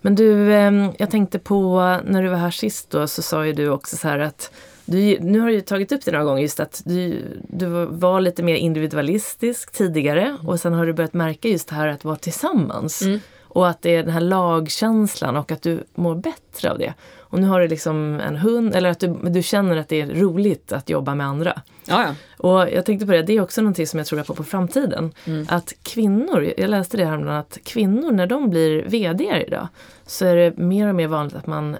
Men 0.00 0.14
du, 0.14 0.52
eh, 0.54 0.90
jag 0.98 1.10
tänkte 1.10 1.38
på 1.38 1.80
när 2.04 2.22
du 2.22 2.28
var 2.28 2.36
här 2.36 2.50
sist 2.50 2.90
då 2.90 3.06
så 3.06 3.22
sa 3.22 3.46
ju 3.46 3.52
du 3.52 3.68
också 3.68 3.96
så 3.96 4.08
här 4.08 4.18
att 4.18 4.50
du, 4.86 5.18
nu 5.20 5.40
har 5.40 5.46
du 5.46 5.54
ju 5.54 5.60
tagit 5.60 5.92
upp 5.92 6.04
det 6.04 6.12
några 6.12 6.24
gånger 6.24 6.42
just 6.42 6.60
att 6.60 6.82
du, 6.84 7.22
du 7.48 7.66
var 7.86 8.20
lite 8.20 8.42
mer 8.42 8.54
individualistisk 8.54 9.72
tidigare 9.72 10.36
och 10.44 10.60
sen 10.60 10.72
har 10.72 10.86
du 10.86 10.92
börjat 10.92 11.14
märka 11.14 11.48
just 11.48 11.68
det 11.68 11.74
här 11.74 11.88
att 11.88 12.04
vara 12.04 12.16
tillsammans. 12.16 13.02
Mm. 13.02 13.20
Och 13.42 13.68
att 13.68 13.82
det 13.82 13.96
är 13.96 14.02
den 14.02 14.12
här 14.12 14.20
lagkänslan 14.20 15.36
och 15.36 15.52
att 15.52 15.62
du 15.62 15.84
mår 15.94 16.14
bättre 16.14 16.70
av 16.70 16.78
det. 16.78 16.94
Och 17.28 17.40
nu 17.40 17.46
har 17.46 17.60
du 17.60 17.68
liksom 17.68 18.20
en 18.20 18.36
hund, 18.36 18.74
eller 18.74 18.90
att 18.90 19.00
du, 19.00 19.16
du 19.22 19.42
känner 19.42 19.76
att 19.76 19.88
det 19.88 20.00
är 20.00 20.06
roligt 20.06 20.72
att 20.72 20.90
jobba 20.90 21.14
med 21.14 21.26
andra. 21.26 21.60
Ja, 21.84 22.02
ja. 22.02 22.14
Och 22.36 22.72
jag 22.72 22.84
tänkte 22.84 23.06
på 23.06 23.12
det, 23.12 23.22
det 23.22 23.32
är 23.32 23.40
också 23.40 23.60
någonting 23.60 23.86
som 23.86 23.98
jag 23.98 24.06
tror 24.06 24.22
på 24.22 24.34
på 24.34 24.44
framtiden. 24.44 25.12
Mm. 25.24 25.46
Att 25.50 25.72
kvinnor, 25.82 26.52
jag 26.56 26.70
läste 26.70 26.96
det 26.96 27.04
häromdagen, 27.04 27.36
att 27.36 27.58
kvinnor 27.64 28.12
när 28.12 28.26
de 28.26 28.50
blir 28.50 28.82
VD 28.82 29.44
idag 29.46 29.68
så 30.06 30.26
är 30.26 30.36
det 30.36 30.56
mer 30.56 30.88
och 30.88 30.94
mer 30.94 31.08
vanligt 31.08 31.36
att 31.36 31.46
man 31.46 31.76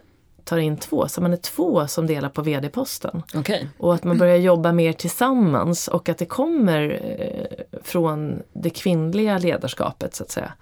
tar 0.47 0.59
in 0.59 0.77
två, 0.77 1.09
så 1.09 1.21
man 1.21 1.33
är 1.33 1.37
två 1.37 1.87
som 1.87 2.07
delar 2.07 2.29
på 2.29 2.43
VD-posten. 2.43 3.23
Okej. 3.35 3.69
Och 3.79 3.95
att 3.95 4.05
man 4.05 4.19
börjar 4.19 4.37
jobba 4.37 4.73
mer 4.73 4.93
tillsammans 4.93 5.89
och 5.89 6.09
att 6.09 6.19
det 6.19 6.27
kommer 6.27 7.01
eh, 7.19 7.81
från 7.83 8.43
det 8.53 8.71
kvinnliga 8.71 9.39
ledarskapet 9.39 10.15
så 10.15 10.25
att 10.25 10.31
säga. 10.31 10.53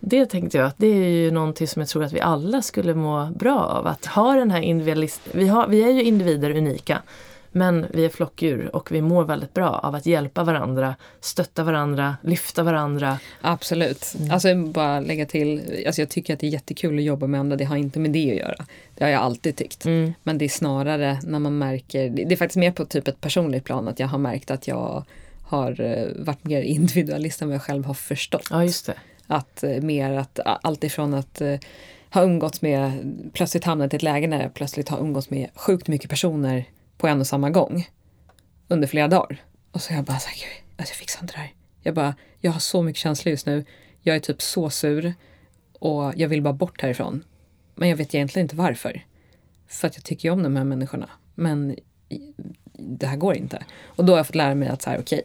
Det 0.00 0.26
tänkte 0.26 0.58
jag 0.58 0.66
att 0.66 0.78
det 0.78 0.86
är 0.86 1.08
ju 1.08 1.30
någonting 1.30 1.68
som 1.68 1.80
jag 1.80 1.88
tror 1.88 2.04
att 2.04 2.12
vi 2.12 2.20
alla 2.20 2.62
skulle 2.62 2.94
må 2.94 3.26
bra 3.26 3.60
av. 3.60 3.86
Att 3.86 4.06
ha 4.06 4.34
den 4.34 4.50
här 4.50 4.60
individualist... 4.60 5.20
Vi, 5.32 5.48
har, 5.48 5.68
vi 5.68 5.82
är 5.82 5.90
ju 5.90 6.02
individer 6.02 6.56
unika. 6.56 7.02
Men 7.52 7.86
vi 7.90 8.04
är 8.04 8.08
flockdjur 8.08 8.76
och 8.76 8.92
vi 8.92 9.02
mår 9.02 9.24
väldigt 9.24 9.54
bra 9.54 9.68
av 9.70 9.94
att 9.94 10.06
hjälpa 10.06 10.44
varandra, 10.44 10.94
stötta 11.20 11.64
varandra, 11.64 12.16
lyfta 12.22 12.62
varandra. 12.62 13.18
Absolut. 13.40 14.14
Mm. 14.18 14.30
Alltså 14.30 14.54
bara 14.54 15.00
lägga 15.00 15.26
till, 15.26 15.82
alltså 15.86 16.02
jag 16.02 16.08
tycker 16.08 16.34
att 16.34 16.40
det 16.40 16.46
är 16.46 16.50
jättekul 16.50 16.98
att 16.98 17.04
jobba 17.04 17.26
med 17.26 17.40
andra, 17.40 17.56
det 17.56 17.64
har 17.64 17.76
inte 17.76 17.98
med 17.98 18.10
det 18.10 18.30
att 18.30 18.36
göra. 18.36 18.66
Det 18.94 19.04
har 19.04 19.10
jag 19.10 19.22
alltid 19.22 19.56
tyckt. 19.56 19.84
Mm. 19.84 20.14
Men 20.22 20.38
det 20.38 20.44
är 20.44 20.48
snarare 20.48 21.20
när 21.24 21.38
man 21.38 21.58
märker, 21.58 22.08
det 22.08 22.34
är 22.34 22.36
faktiskt 22.36 22.56
mer 22.56 22.72
på 22.72 22.84
typ 22.84 23.08
ett 23.08 23.20
personligt 23.20 23.64
plan 23.64 23.88
att 23.88 24.00
jag 24.00 24.08
har 24.08 24.18
märkt 24.18 24.50
att 24.50 24.68
jag 24.68 25.04
har 25.42 25.80
eh, 25.80 26.24
varit 26.24 26.44
mer 26.44 26.62
individualist 26.76 27.42
än 27.42 27.48
vad 27.48 27.54
jag 27.54 27.62
själv 27.62 27.84
har 27.84 27.94
förstått. 27.94 28.46
Ja, 28.50 28.64
just 28.64 28.86
det. 28.86 28.94
Att 29.26 29.62
eh, 29.62 29.80
mer 29.80 30.12
att 30.12 30.40
allt 30.44 30.84
ifrån 30.84 31.14
att 31.14 31.40
eh, 31.40 31.58
ha 32.10 32.22
umgåtts 32.22 32.62
med, 32.62 32.92
plötsligt 33.32 33.64
hamnat 33.64 33.92
i 33.92 33.96
ett 33.96 34.02
läge 34.02 34.26
när 34.26 34.42
jag 34.42 34.54
plötsligt 34.54 34.88
har 34.88 34.98
umgåtts 34.98 35.30
med 35.30 35.48
sjukt 35.54 35.88
mycket 35.88 36.10
personer 36.10 36.64
på 36.98 37.06
en 37.06 37.20
och 37.20 37.26
samma 37.26 37.50
gång. 37.50 37.88
Under 38.68 38.88
flera 38.88 39.08
dagar. 39.08 39.42
Och 39.72 39.82
så 39.82 39.92
jag 39.92 40.04
bara 40.04 40.18
såhär, 40.18 40.36
gud, 40.36 40.64
alltså 40.76 40.92
jag 40.92 40.96
fixar 40.98 41.20
inte 41.22 41.34
det 41.34 41.40
här. 41.40 41.52
Jag 41.82 41.94
bara, 41.94 42.14
jag 42.40 42.52
har 42.52 42.60
så 42.60 42.82
mycket 42.82 43.00
känslor 43.00 43.30
just 43.30 43.46
nu. 43.46 43.64
Jag 44.02 44.16
är 44.16 44.20
typ 44.20 44.42
så 44.42 44.70
sur. 44.70 45.14
Och 45.72 46.12
jag 46.16 46.28
vill 46.28 46.42
bara 46.42 46.52
bort 46.54 46.82
härifrån. 46.82 47.24
Men 47.74 47.88
jag 47.88 47.96
vet 47.96 48.14
egentligen 48.14 48.44
inte 48.44 48.56
varför. 48.56 49.04
För 49.68 49.86
att 49.86 49.96
jag 49.96 50.04
tycker 50.04 50.28
ju 50.28 50.32
om 50.32 50.42
de 50.42 50.56
här 50.56 50.64
människorna. 50.64 51.08
Men 51.34 51.76
det 52.78 53.06
här 53.06 53.16
går 53.16 53.36
inte. 53.36 53.64
Och 53.84 54.04
då 54.04 54.12
har 54.12 54.18
jag 54.18 54.26
fått 54.26 54.36
lära 54.36 54.54
mig 54.54 54.68
att 54.68 54.82
så 54.82 54.90
här, 54.90 55.00
okej. 55.00 55.22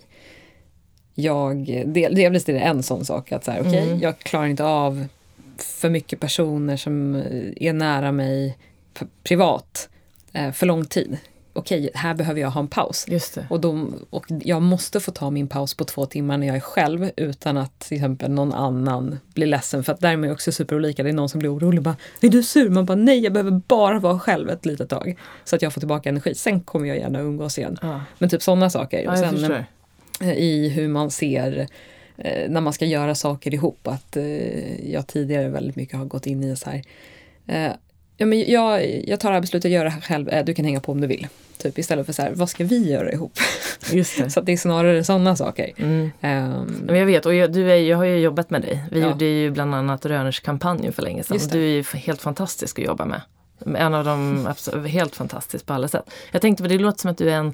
jag, 1.15 1.65
del, 1.87 2.15
delvis 2.15 2.49
är 2.49 2.53
det 2.53 2.59
en 2.59 2.83
sån 2.83 3.05
sak 3.05 3.31
att 3.31 3.43
så 3.43 3.51
här, 3.51 3.61
okej, 3.61 3.87
Mm. 3.87 3.99
jag 3.99 4.19
klarar 4.19 4.45
inte 4.47 4.63
av 4.63 5.05
för 5.57 5.89
mycket 5.89 6.19
personer 6.19 6.77
som 6.77 7.15
är 7.55 7.73
nära 7.73 8.11
mig 8.11 8.57
privat 9.23 9.89
eh, 10.33 10.51
för 10.51 10.65
lång 10.65 10.85
tid. 10.85 11.17
Okej, 11.55 11.89
här 11.93 12.13
behöver 12.13 12.41
jag 12.41 12.49
ha 12.49 12.61
en 12.61 12.67
paus. 12.67 13.05
Och, 13.49 13.59
då, 13.61 13.87
och 14.09 14.25
jag 14.29 14.61
måste 14.61 14.99
få 14.99 15.11
ta 15.11 15.29
min 15.29 15.47
paus 15.47 15.73
på 15.73 15.83
två 15.83 16.05
timmar 16.05 16.37
när 16.37 16.47
jag 16.47 16.55
är 16.55 16.59
själv 16.59 17.09
utan 17.17 17.57
att 17.57 17.79
till 17.79 17.97
exempel 17.97 18.31
någon 18.31 18.53
annan 18.53 19.19
blir 19.33 19.47
ledsen. 19.47 19.83
För 19.83 19.93
att 19.93 19.99
där 19.99 20.11
är 20.11 20.17
man 20.17 20.29
ju 20.29 20.33
också 20.33 20.51
superolika. 20.51 21.03
Det 21.03 21.09
är 21.09 21.13
någon 21.13 21.29
som 21.29 21.39
blir 21.39 21.53
orolig. 21.55 21.81
Bara, 21.81 21.95
är 22.21 22.29
du 22.29 22.43
sur? 22.43 22.69
Man 22.69 22.85
bara, 22.85 22.95
nej 22.95 23.19
jag 23.19 23.33
behöver 23.33 23.51
bara 23.67 23.99
vara 23.99 24.19
själv 24.19 24.49
ett 24.49 24.65
litet 24.65 24.89
tag. 24.89 25.17
Så 25.43 25.55
att 25.55 25.61
jag 25.61 25.73
får 25.73 25.81
tillbaka 25.81 26.09
energi. 26.09 26.35
Sen 26.35 26.61
kommer 26.61 26.87
jag 26.87 26.97
gärna 26.97 27.19
umgås 27.19 27.57
igen. 27.57 27.77
Ja, 27.81 28.01
Men 28.17 28.29
typ 28.29 28.41
sådana 28.41 28.69
saker. 28.69 28.99
ja 29.03 29.11
och 29.11 29.17
sen 29.17 29.31
förstår. 29.31 29.65
eh, 30.21 30.33
i 30.33 30.69
hur 30.69 30.87
man 30.87 31.11
ser 31.11 31.67
eh, 32.17 32.49
när 32.49 32.61
man 32.61 32.73
ska 32.73 32.85
göra 32.85 33.15
saker 33.15 33.53
ihop. 33.53 33.87
Att 33.87 34.17
eh, 34.17 34.91
jag 34.91 35.07
tidigare 35.07 35.49
väldigt 35.49 35.75
mycket 35.75 35.97
har 35.97 36.05
gått 36.05 36.25
in 36.27 36.43
i 36.43 36.55
så 36.55 36.69
här. 36.69 36.81
Eh, 37.47 37.71
ja, 38.17 38.25
men 38.25 38.51
jag, 38.51 39.03
jag 39.07 39.19
tar 39.19 39.29
det 39.29 39.33
här 39.33 39.41
beslutet, 39.41 39.71
jag 39.71 39.77
gör 39.77 39.83
det 39.83 39.89
här 39.91 40.01
själv, 40.01 40.29
eh, 40.29 40.45
du 40.45 40.53
kan 40.53 40.65
hänga 40.65 40.79
på 40.79 40.91
om 40.91 41.01
du 41.01 41.07
vill. 41.07 41.27
Typ 41.57 41.79
istället 41.79 42.05
för 42.05 42.13
så 42.13 42.21
här, 42.21 42.31
vad 42.35 42.49
ska 42.49 42.63
vi 42.63 42.91
göra 42.91 43.11
ihop? 43.11 43.33
Just 43.91 44.17
det. 44.17 44.29
så 44.29 44.39
att 44.39 44.45
det 44.45 44.51
är 44.51 44.57
snarare 44.57 45.03
sådana 45.03 45.35
saker. 45.35 45.71
Mm. 45.77 46.11
Ehm, 46.21 46.81
Men 46.85 46.95
jag 46.95 47.05
vet, 47.05 47.25
och 47.25 47.33
jag, 47.35 47.53
du 47.53 47.71
är, 47.71 47.75
jag 47.75 47.97
har 47.97 48.03
ju 48.05 48.17
jobbat 48.17 48.49
med 48.49 48.61
dig. 48.61 48.83
Vi 48.91 48.99
Ja. 49.01 49.07
gjorde 49.09 49.25
ju 49.25 49.51
bland 49.51 49.75
annat 49.75 50.05
Röners-kampanjen 50.05 50.93
för 50.93 51.01
länge 51.01 51.23
sedan. 51.23 51.39
Du 51.51 51.63
är 51.63 51.67
ju 51.67 51.83
helt 51.97 52.21
fantastisk 52.21 52.79
att 52.79 52.85
jobba 52.85 53.05
med. 53.05 53.21
En 53.77 53.93
av 53.93 54.05
dem, 54.05 54.47
helt 54.87 55.15
fantastisk 55.15 55.65
på 55.65 55.73
alla 55.73 55.87
sätt. 55.87 56.09
Jag 56.31 56.41
tänkte 56.41 56.63
det 56.63 56.77
låter 56.77 56.99
som 57.01 57.11
att 57.11 57.17
du 57.17 57.29
är 57.29 57.35
en, 57.35 57.53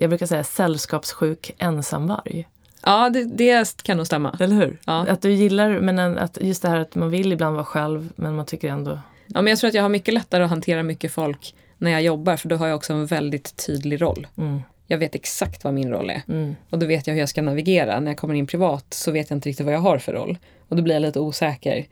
jag 0.00 0.10
brukar 0.10 0.26
säga 0.26 0.44
sällskapssjuk 0.44 1.54
ensamvarg. 1.58 2.48
ja, 2.84 3.10
det, 3.10 3.24
det 3.24 3.82
kan 3.82 3.96
nog 3.96 4.06
stämma. 4.06 4.36
Eller 4.40 4.56
hur? 4.56 4.78
Ja. 4.84 5.06
Att 5.08 5.22
du 5.22 5.32
gillar, 5.32 5.80
men 5.80 5.98
en, 5.98 6.18
att 6.18 6.38
just 6.40 6.62
det 6.62 6.68
här 6.68 6.76
att 6.80 6.94
man 6.94 7.10
vill 7.10 7.32
ibland 7.32 7.54
vara 7.54 7.64
själv 7.64 8.08
men 8.16 8.36
man 8.36 8.46
tycker 8.46 8.68
ändå... 8.68 8.98
Ja, 9.34 9.42
men 9.42 9.46
jag 9.50 9.58
tror 9.58 9.68
att 9.68 9.74
jag 9.74 9.82
har 9.82 9.88
mycket 9.88 10.14
lättare 10.14 10.42
att 10.44 10.50
hantera 10.50 10.82
mycket 10.82 11.12
folk 11.12 11.54
när 11.78 11.90
jag 11.90 12.02
jobbar 12.02 12.36
för 12.36 12.48
då 12.48 12.56
har 12.56 12.66
jag 12.66 12.76
också 12.76 12.92
en 12.92 13.06
väldigt 13.06 13.66
tydlig 13.66 14.02
roll. 14.02 14.26
Mm, 14.38 14.62
Jag 14.86 14.98
vet 14.98 15.14
exakt 15.14 15.64
vad 15.64 15.74
min 15.74 15.90
roll 15.90 16.10
är. 16.10 16.22
mm, 16.28 16.56
Och 16.70 16.78
då 16.78 16.86
vet 16.86 17.06
jag 17.06 17.14
hur 17.14 17.20
jag 17.20 17.28
ska 17.28 17.42
navigera. 17.42 18.00
När 18.00 18.10
jag 18.10 18.18
kommer 18.18 18.34
in 18.34 18.46
privat 18.46 18.86
så 18.94 19.10
vet 19.10 19.30
jag 19.30 19.36
inte 19.36 19.48
riktigt 19.48 19.66
vad 19.66 19.74
jag 19.74 19.80
har 19.80 19.98
för 19.98 20.12
roll. 20.12 20.38
Och 20.68 20.76
då 20.76 20.82
blir 20.82 20.94
jag 20.94 21.02
lite 21.02 21.20
osäker. 21.20 21.86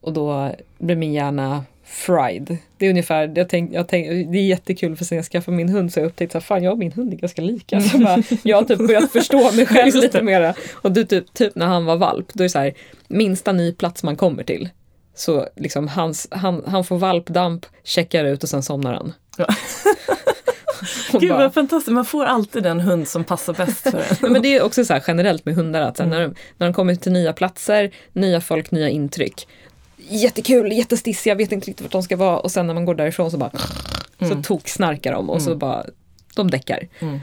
Och 0.00 0.12
då 0.12 0.50
blir 0.78 0.96
min 0.96 1.12
hjärna 1.12 1.64
fried. 1.84 2.56
Det 2.78 2.86
är 2.86 2.90
ungefär, 2.90 3.32
jag 3.36 3.48
tänk, 3.48 3.72
jag 3.74 3.88
tänk, 3.88 4.06
det 4.32 4.38
är 4.38 4.46
jättekul 4.46 4.96
för 4.96 5.04
sen 5.04 5.16
jag 5.16 5.24
skaffade 5.24 5.56
min 5.56 5.68
hund 5.68 5.92
så 5.92 6.00
jag 6.00 6.06
upptäckt 6.06 6.34
att 6.34 6.44
fan 6.44 6.62
jag 6.62 6.72
och 6.72 6.78
min 6.78 6.92
hund 6.92 7.12
är 7.12 7.16
ganska 7.16 7.42
lika. 7.42 7.80
Så 7.80 7.98
bara, 7.98 8.22
jag 8.42 8.56
har 8.56 8.64
typ 8.64 8.78
börjat 8.78 9.12
förstå 9.12 9.52
mig 9.52 9.66
själv 9.66 9.94
lite 9.94 10.22
mera. 10.22 10.54
Och 10.72 10.92
du, 10.92 11.04
typ, 11.04 11.34
typ 11.34 11.54
när 11.54 11.66
han 11.66 11.84
var 11.84 11.96
valp, 11.96 12.26
då 12.34 12.42
är 12.42 12.44
det 12.44 12.50
så 12.50 12.58
här, 12.58 12.74
minsta 13.08 13.52
ny 13.52 13.72
plats 13.72 14.02
man 14.02 14.16
kommer 14.16 14.42
till. 14.42 14.68
Så 15.20 15.46
liksom 15.56 15.88
hans, 15.88 16.28
han, 16.30 16.62
han 16.66 16.84
får 16.84 16.98
valpdamp, 16.98 17.66
checkar 17.84 18.24
ut 18.24 18.42
och 18.42 18.48
sen 18.48 18.62
somnar 18.62 18.94
han. 18.94 19.12
Ja. 19.36 19.46
Gud 21.12 21.30
bara- 21.30 21.38
vad 21.38 21.54
fantastiskt, 21.54 21.94
man 21.94 22.04
får 22.04 22.24
alltid 22.24 22.62
den 22.62 22.80
hund 22.80 23.08
som 23.08 23.24
passar 23.24 23.52
bäst 23.52 23.80
för 23.80 24.04
en. 24.26 24.32
Men 24.32 24.42
det 24.42 24.56
är 24.56 24.62
också 24.62 24.84
så 24.84 24.92
här 24.92 25.04
generellt 25.06 25.44
med 25.44 25.54
hundar 25.54 25.80
att 25.80 25.98
här, 25.98 26.06
Mm. 26.06 26.18
när, 26.18 26.28
de, 26.28 26.34
när 26.58 26.66
de 26.66 26.74
kommer 26.74 26.94
till 26.94 27.12
nya 27.12 27.32
platser, 27.32 27.90
nya 28.12 28.40
folk, 28.40 28.70
nya 28.70 28.88
intryck. 28.88 29.48
Jättekul, 29.96 30.72
jättestissiga, 30.72 31.34
vet 31.34 31.52
inte 31.52 31.66
riktigt 31.66 31.84
vart 31.84 31.92
de 31.92 32.02
ska 32.02 32.16
vara 32.16 32.38
och 32.38 32.50
sen 32.50 32.66
när 32.66 32.74
man 32.74 32.84
går 32.84 32.94
därifrån 32.94 33.30
så 33.30 33.36
bara 33.38 33.50
Mm. 34.18 34.36
så 34.36 34.42
toksnarkar 34.48 35.12
de 35.12 35.30
och 35.30 35.42
så 35.42 35.54
bara 35.56 35.84
de 36.36 36.50
däckar. 36.50 36.88
Mm. 37.00 37.20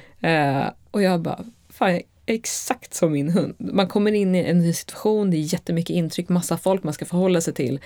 Eh, 0.59 0.67
och 0.91 1.01
jag 1.01 1.19
bara, 1.21 1.39
fan 1.69 2.01
exakt 2.27 2.93
som 2.93 3.11
min 3.11 3.29
hund. 3.29 3.55
Man 3.57 3.87
kommer 3.87 4.11
in 4.11 4.35
i 4.35 4.39
en 4.39 4.59
ny 4.59 4.73
situation, 4.73 5.31
det 5.31 5.37
är 5.37 5.53
jättemycket 5.53 5.95
intryck, 5.95 6.29
massa 6.29 6.57
folk 6.57 6.83
man 6.83 6.93
ska 6.93 7.05
förhålla 7.05 7.41
sig 7.41 7.53
till. 7.53 7.79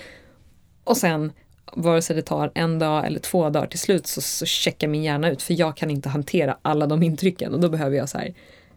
Och 0.84 0.96
sen, 0.96 1.32
vare 1.72 2.02
sig 2.02 2.16
det 2.16 2.22
tar 2.22 2.50
en 2.54 2.78
dag 2.78 3.06
eller 3.06 3.18
två 3.18 3.50
dagar, 3.50 3.66
till 3.66 3.78
slut 3.78 4.06
så, 4.06 4.20
så 4.20 4.46
checkar 4.46 4.88
min 4.88 5.02
hjärna 5.02 5.30
ut 5.30 5.42
för 5.42 5.60
jag 5.60 5.76
kan 5.76 5.90
inte 5.90 6.08
hantera 6.08 6.56
alla 6.62 6.86
de 6.86 7.02
intrycken 7.02 7.54
och 7.54 7.60
då 7.60 7.68
behöver 7.68 7.96
jag 7.96 8.08
så 8.08 8.18
här 8.18 8.34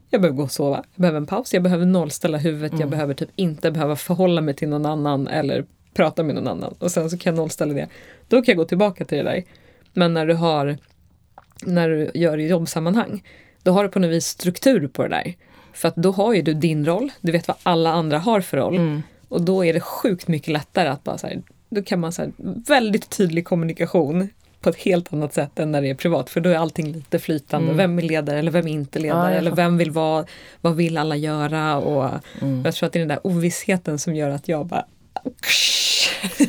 jag 0.10 0.22
behöver 0.22 0.38
gå 0.38 0.44
och 0.44 0.52
sova, 0.52 0.84
jag 0.96 1.02
behöver 1.02 1.18
en 1.18 1.26
paus, 1.26 1.54
jag 1.54 1.64
behöver 1.64 1.86
nollställa 1.86 2.38
huvudet, 2.38 2.80
jag 2.80 2.90
behöver 2.90 3.14
typ 3.14 3.30
inte 3.36 3.72
behöva 3.72 3.96
förhålla 3.96 4.42
mig 4.42 4.54
till 4.54 4.70
någon 4.70 4.86
annan 4.86 5.28
eller 5.28 5.66
prata 5.94 6.24
med 6.24 6.36
någon 6.36 6.48
annan 6.48 6.76
och 6.80 6.92
sen 6.92 7.10
så 7.10 7.18
kan 7.18 7.36
jag 7.36 7.38
nollställa 7.38 7.74
det. 7.74 7.88
Då 8.28 8.42
kan 8.42 8.52
jag 8.52 8.58
gå 8.58 8.66
tillbaka 8.66 9.06
till 9.06 9.18
det 9.18 9.24
där. 9.24 9.44
Men 9.94 10.14
när 10.14 10.26
du 10.26 10.34
har, 10.34 10.78
när 11.66 11.90
du 11.90 12.12
gör 12.14 12.38
i 12.38 12.48
jobbsammanhang, 12.48 13.24
då 13.64 13.72
har 13.72 13.84
du 13.84 13.90
på 13.90 14.00
något 14.00 14.12
vis 14.12 14.26
struktur 14.26 14.88
på 14.88 15.04
det 15.04 15.10
där. 15.10 15.36
För 15.76 15.88
att 15.88 15.96
då 15.96 16.12
har 16.12 16.34
ju 16.34 16.42
du 16.42 16.54
din 16.54 16.86
roll, 16.86 17.12
du 17.22 17.32
vet 17.32 17.48
vad 17.48 17.58
alla 17.64 17.92
andra 17.92 18.20
har 18.20 18.42
för 18.42 18.58
roll. 18.58 18.76
Mm. 18.76 19.04
Och 19.30 19.42
då 19.42 19.66
är 19.66 19.74
det 19.74 19.80
sjukt 19.80 20.28
mycket 20.28 20.48
lättare 20.54 20.88
att 20.90 21.04
bara 21.04 21.18
så 21.18 21.28
här, 21.28 21.42
då 21.70 21.84
kan 21.84 22.00
man 22.00 22.12
så 22.12 22.22
här, 22.22 22.32
väldigt 22.68 23.10
tydlig 23.10 23.46
kommunikation 23.46 24.30
på 24.62 24.70
ett 24.70 24.76
helt 24.78 25.14
annat 25.14 25.34
sätt 25.34 25.60
än 25.60 25.72
när 25.72 25.82
det 25.82 25.90
är 25.90 25.96
privat. 25.96 26.30
För 26.30 26.40
då 26.42 26.50
är 26.50 26.56
allting 26.58 26.92
lite 26.92 27.20
flytande. 27.20 27.66
Mm. 27.72 27.78
Vem 27.78 27.98
är 28.00 28.04
ledare 28.04 28.40
eller 28.40 28.52
vem 28.52 28.68
är 28.68 28.72
inte 28.72 29.00
ledare? 29.00 29.32
Ja, 29.34 29.38
eller 29.38 29.52
vem 29.52 29.78
vill 29.78 29.92
vara, 29.92 30.26
vad 30.62 30.76
vill 30.76 30.98
alla 30.98 31.16
göra? 31.16 31.78
Och 31.78 32.10
Mm. 32.42 32.62
jag 32.66 32.76
tror 32.76 32.88
att 32.88 32.94
det 32.94 32.98
är 33.00 33.02
den 33.02 33.08
där 33.08 33.28
ovissheten 33.28 34.00
som 34.00 34.16
gör 34.16 34.30
att 34.30 34.48
jag 34.48 34.66
bara 34.66 34.86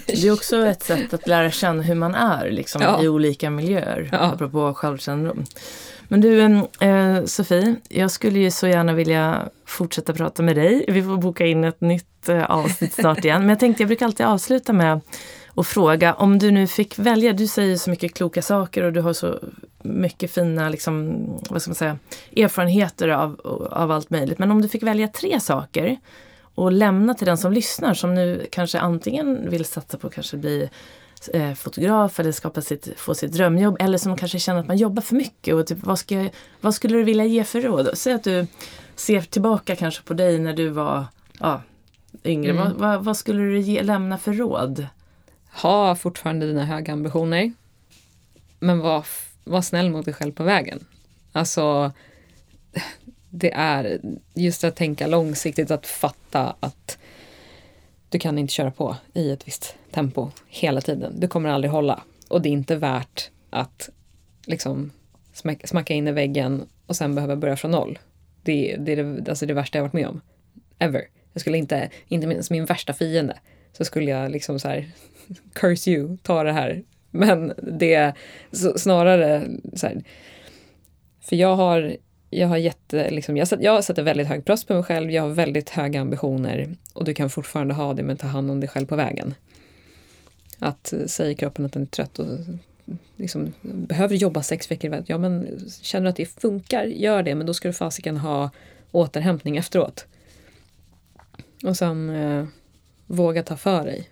Det 0.07 0.25
är 0.27 0.33
också 0.33 0.67
ett 0.67 0.83
sätt 0.83 1.15
att 1.15 1.27
lära 1.27 1.51
känna 1.51 1.83
hur 1.83 1.95
man 1.95 2.15
är 2.15 2.51
liksom, 2.51 2.83
Ja. 2.83 3.03
i 3.03 3.09
olika 3.09 3.51
miljöer, 3.51 4.09
Ja. 4.13 4.19
apropå 4.19 4.75
självkännedom. 4.75 5.45
Men 6.09 6.21
du, 6.21 6.41
eh, 6.81 7.25
Sofie, 7.25 7.77
jag 7.89 8.11
skulle 8.11 8.39
ju 8.39 8.51
så 8.51 8.67
gärna 8.67 8.93
vilja 8.93 9.49
fortsätta 9.65 10.13
prata 10.13 10.43
med 10.43 10.57
dig. 10.57 10.85
Vi 10.89 11.03
får 11.03 11.17
boka 11.17 11.47
in 11.47 11.65
ett 11.65 11.81
nytt 11.81 12.29
eh, 12.29 12.51
avsnitt 12.51 12.95
snart 12.95 13.25
igen. 13.25 13.41
Men 13.41 13.49
jag 13.49 13.61
tänkte, 13.61 13.83
jag 13.83 13.89
brukar 13.89 14.07
alltid 14.07 14.27
avsluta 14.27 14.73
med 14.73 15.01
att 15.55 15.67
fråga, 15.67 16.15
om 16.15 16.39
du 16.39 16.51
nu 16.51 16.67
fick 16.67 16.99
välja, 16.99 17.33
du 17.33 17.47
säger 17.47 17.77
så 17.77 17.91
mycket 17.91 18.15
kloka 18.15 18.43
saker 18.43 18.83
och 18.83 18.93
du 18.93 19.01
har 19.01 19.13
så 19.13 19.39
mycket 19.83 20.31
fina 20.31 20.69
liksom, 20.69 21.25
vad 21.51 21.63
ska 21.63 21.71
man 21.71 21.75
säga, 21.75 21.99
erfarenheter 22.37 23.09
av, 23.09 23.41
av 23.71 23.91
allt 23.91 24.11
möjligt. 24.11 24.39
Men 24.39 24.51
om 24.51 24.63
du 24.63 24.69
fick 24.69 24.83
välja 24.83 25.09
tre 25.09 25.41
saker 25.41 25.97
och 26.55 26.73
lämna 26.73 27.15
till 27.15 27.27
den 27.27 27.39
som 27.39 27.53
lyssnar 27.53 27.95
som 27.95 28.15
nu 28.15 28.47
kanske 28.51 28.79
antingen 28.79 29.51
vill 29.51 29.65
satsa 29.65 29.99
på 29.99 30.07
att 30.07 30.15
kanske 30.15 30.37
bli 30.37 30.71
fotograf 31.57 32.21
eller 32.21 32.33
skapa 32.33 32.63
sitt, 32.63 32.89
få 32.97 33.15
sitt 33.15 33.33
drömjobb 33.33 33.77
eller 33.81 33.99
som 33.99 34.17
kanske 34.17 34.39
känner 34.39 34.61
att 34.61 34.67
man 34.67 34.77
jobbar 34.77 35.03
för 35.03 35.17
mycket. 35.17 35.55
Och 35.55 35.67
typ, 35.67 35.79
vad, 35.81 35.99
ska, 35.99 36.29
vad 36.61 36.75
skulle 36.75 36.97
du 36.97 37.05
vilja 37.05 37.25
ge 37.25 37.45
för 37.45 37.61
råd? 37.61 37.91
Säg 37.95 38.13
att 38.13 38.25
du 38.25 38.47
ser 38.97 39.21
tillbaka 39.21 39.77
kanske 39.77 40.03
på 40.03 40.15
dig 40.15 40.39
när 40.39 40.53
du 40.53 40.69
var 40.69 41.05
ja, 41.41 41.63
yngre. 42.25 42.51
Mm. 42.51 42.65
Vad, 42.65 42.73
vad, 42.73 43.05
vad 43.05 43.17
skulle 43.17 43.43
du 43.43 43.61
ge, 43.61 43.83
lämna 43.83 44.19
för 44.19 44.33
råd? 44.33 44.87
Ha 45.63 45.97
fortfarande 45.97 46.47
dina 46.47 46.65
höga 46.65 46.93
ambitioner. 46.93 47.53
Men 48.59 48.79
var, 48.79 49.07
var 49.45 49.63
snäll 49.63 49.91
mot 49.91 50.05
dig 50.05 50.15
själv 50.15 50.33
på 50.33 50.43
vägen. 50.43 50.87
Alltså, 51.33 51.93
det 53.31 53.53
är 53.53 54.01
just 54.35 54.65
att 54.65 54.77
tänka 54.77 55.07
långsiktigt, 55.07 55.71
att 55.71 55.87
fatta 55.87 56.57
att 56.61 56.99
du 58.09 58.19
kan 58.19 58.39
inte 58.39 58.53
köra 58.53 58.71
på 58.71 58.97
i 59.15 59.31
ett 59.31 59.49
visst 59.49 59.75
tempo 59.97 60.31
hela 60.49 60.81
tiden. 60.81 61.21
Du 61.21 61.29
kommer 61.29 61.49
aldrig 61.49 61.71
hålla. 61.71 62.03
Och 62.29 62.43
det 62.43 62.49
är 62.49 62.53
inte 62.53 62.77
värt 62.77 63.31
att 63.51 63.91
liksom 64.47 64.91
smack, 65.33 65.67
smacka 65.69 65.95
in 65.95 66.09
i 66.09 66.13
väggen 66.13 66.63
och 66.87 66.97
sen 66.97 67.15
behöva 67.15 67.37
börja 67.37 67.57
från 67.57 67.71
noll. 67.71 67.99
Det, 68.43 68.77
det 68.79 68.93
är 68.93 68.97
det, 68.97 69.29
alltså 69.31 69.47
det 69.47 69.55
värsta 69.55 69.79
jag 69.79 69.83
varit 69.83 69.93
med 69.93 70.07
om. 70.07 70.21
Ever. 70.79 71.03
Jag 71.33 71.41
skulle 71.41 71.59
inte, 71.59 71.91
inte 72.09 72.27
minst 72.27 72.51
min 72.51 72.65
värsta 72.65 72.93
fiende, 72.93 73.39
så 73.73 73.85
skulle 73.85 74.11
jag 74.11 74.31
liksom 74.31 74.59
så 74.59 74.69
här 74.69 74.91
curse 75.53 75.91
you, 75.91 76.17
ta 76.23 76.43
det 76.43 76.53
här. 76.53 76.83
Men 77.11 77.53
det 77.63 77.95
är 77.95 78.15
så, 78.53 78.79
snarare 78.79 79.49
så 79.75 79.87
här, 79.87 80.03
för 81.21 81.37
jag 81.37 81.57
har, 81.57 81.97
jag 82.31 82.49
har 82.49 82.57
jätte, 82.57 83.11
liksom, 83.11 83.37
jag, 83.37 83.49
sätter, 83.49 83.65
jag 83.65 83.85
sätter 83.85 84.03
väldigt 84.03 84.29
hög 84.29 84.45
press 84.45 84.65
på 84.65 84.75
mig 84.75 84.83
själv, 84.83 85.11
jag 85.11 85.23
har 85.23 85.31
väldigt 85.31 85.71
höga 85.71 86.01
ambitioner 86.01 86.77
och 86.93 87.05
du 87.05 87.15
kan 87.15 87.31
fortfarande 87.31 87.75
ha 87.75 87.95
det 87.95 88.03
men 88.03 88.17
ta 88.17 88.27
hand 88.27 88.51
om 88.51 88.61
dig 88.61 88.69
själv 88.69 88.87
på 88.87 88.97
vägen. 88.97 89.35
Att 90.59 90.95
säga 91.07 91.35
kroppen 91.35 91.65
att 91.65 91.73
den 91.73 91.83
är 91.83 91.87
trött 91.87 92.19
och 92.19 92.27
liksom, 93.17 93.53
behöver 93.63 94.17
jobba 94.17 94.43
sex 94.43 94.71
veckor 94.71 94.95
i 94.95 95.03
ja 95.07 95.19
men 95.19 95.61
känner 95.83 96.05
du 96.05 96.11
att 96.11 96.17
det 96.17 96.41
funkar, 96.41 96.85
gör 96.85 97.23
det 97.23 97.35
men 97.35 97.47
då 97.47 97.55
ska 97.55 97.69
du 97.69 97.73
fasiken 97.73 98.17
ha 98.17 98.51
återhämtning 98.93 99.57
efteråt. 99.57 100.07
Och 101.65 101.77
sen 101.77 102.11
eh, 102.11 102.47
våga 103.07 103.43
ta 103.43 103.57
för 103.57 103.85
dig. 103.85 104.11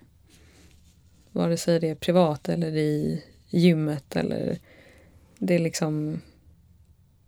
Vare 1.31 1.57
sig 1.57 1.79
det 1.79 1.89
är 1.89 1.95
privat 1.95 2.49
eller 2.49 2.75
i 2.75 3.23
gymmet 3.49 4.15
eller 4.15 4.57
det 5.39 5.55
är 5.55 5.59
liksom 5.59 6.21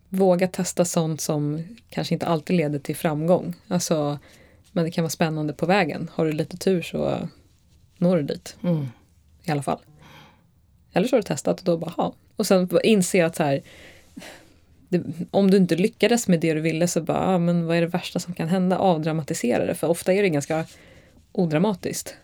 våga 0.09 0.47
testa 0.47 0.85
sånt 0.85 1.21
som 1.21 1.63
kanske 1.89 2.15
inte 2.15 2.25
alltid 2.25 2.55
leder 2.55 2.79
till 2.79 2.95
framgång. 2.95 3.55
Alltså, 3.67 4.19
men 4.71 4.85
det 4.85 4.91
kan 4.91 5.03
vara 5.03 5.09
spännande 5.09 5.53
på 5.53 5.65
vägen. 5.65 6.09
Har 6.13 6.25
du 6.25 6.31
lite 6.31 6.57
tur 6.57 6.81
så 6.81 7.29
når 7.97 8.17
du 8.17 8.23
dit 8.23 8.57
Mm 8.63 8.85
i 9.47 9.51
alla 9.51 9.63
fall. 9.63 9.79
Eller 10.93 11.07
så 11.07 11.15
har 11.15 11.21
du 11.21 11.27
testat 11.27 11.59
och 11.59 11.65
då 11.65 11.77
bara, 11.77 11.91
ha. 11.91 12.13
Och 12.35 12.47
sen 12.47 12.69
inse 12.83 13.25
att 13.25 13.35
så 13.35 13.43
här, 13.43 13.61
det, 14.89 15.03
om 15.31 15.51
du 15.51 15.57
inte 15.57 15.75
lyckades 15.75 16.27
med 16.27 16.39
det 16.39 16.53
du 16.53 16.61
ville 16.61 16.87
så 16.87 17.01
bara, 17.01 17.19
ah, 17.19 17.37
men 17.37 17.65
vad 17.65 17.77
är 17.77 17.81
det 17.81 17.87
värsta 17.87 18.19
som 18.19 18.33
kan 18.33 18.47
hända? 18.47 18.77
Avdramatisera 18.77 19.65
det, 19.65 19.75
för 19.75 19.87
ofta 19.87 20.13
är 20.13 20.21
det 20.21 20.29
ganska 20.29 20.65
odramatiskt. 21.31 22.15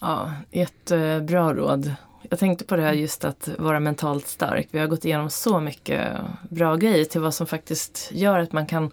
Ja, 0.00 0.32
jättebra 0.50 1.54
råd. 1.54 1.94
Jag 2.30 2.38
tänkte 2.38 2.64
på 2.64 2.76
det 2.76 2.82
här 2.82 2.92
just 2.92 3.24
att 3.24 3.48
vara 3.58 3.80
mentalt 3.80 4.26
stark. 4.26 4.68
Vi 4.70 4.78
har 4.78 4.86
gått 4.86 5.04
igenom 5.04 5.30
så 5.30 5.60
mycket 5.60 6.08
bra 6.48 6.76
grejer 6.76 7.04
till 7.04 7.20
vad 7.20 7.34
som 7.34 7.46
faktiskt 7.46 8.08
gör 8.12 8.38
att 8.38 8.52
man 8.52 8.66
kan 8.66 8.90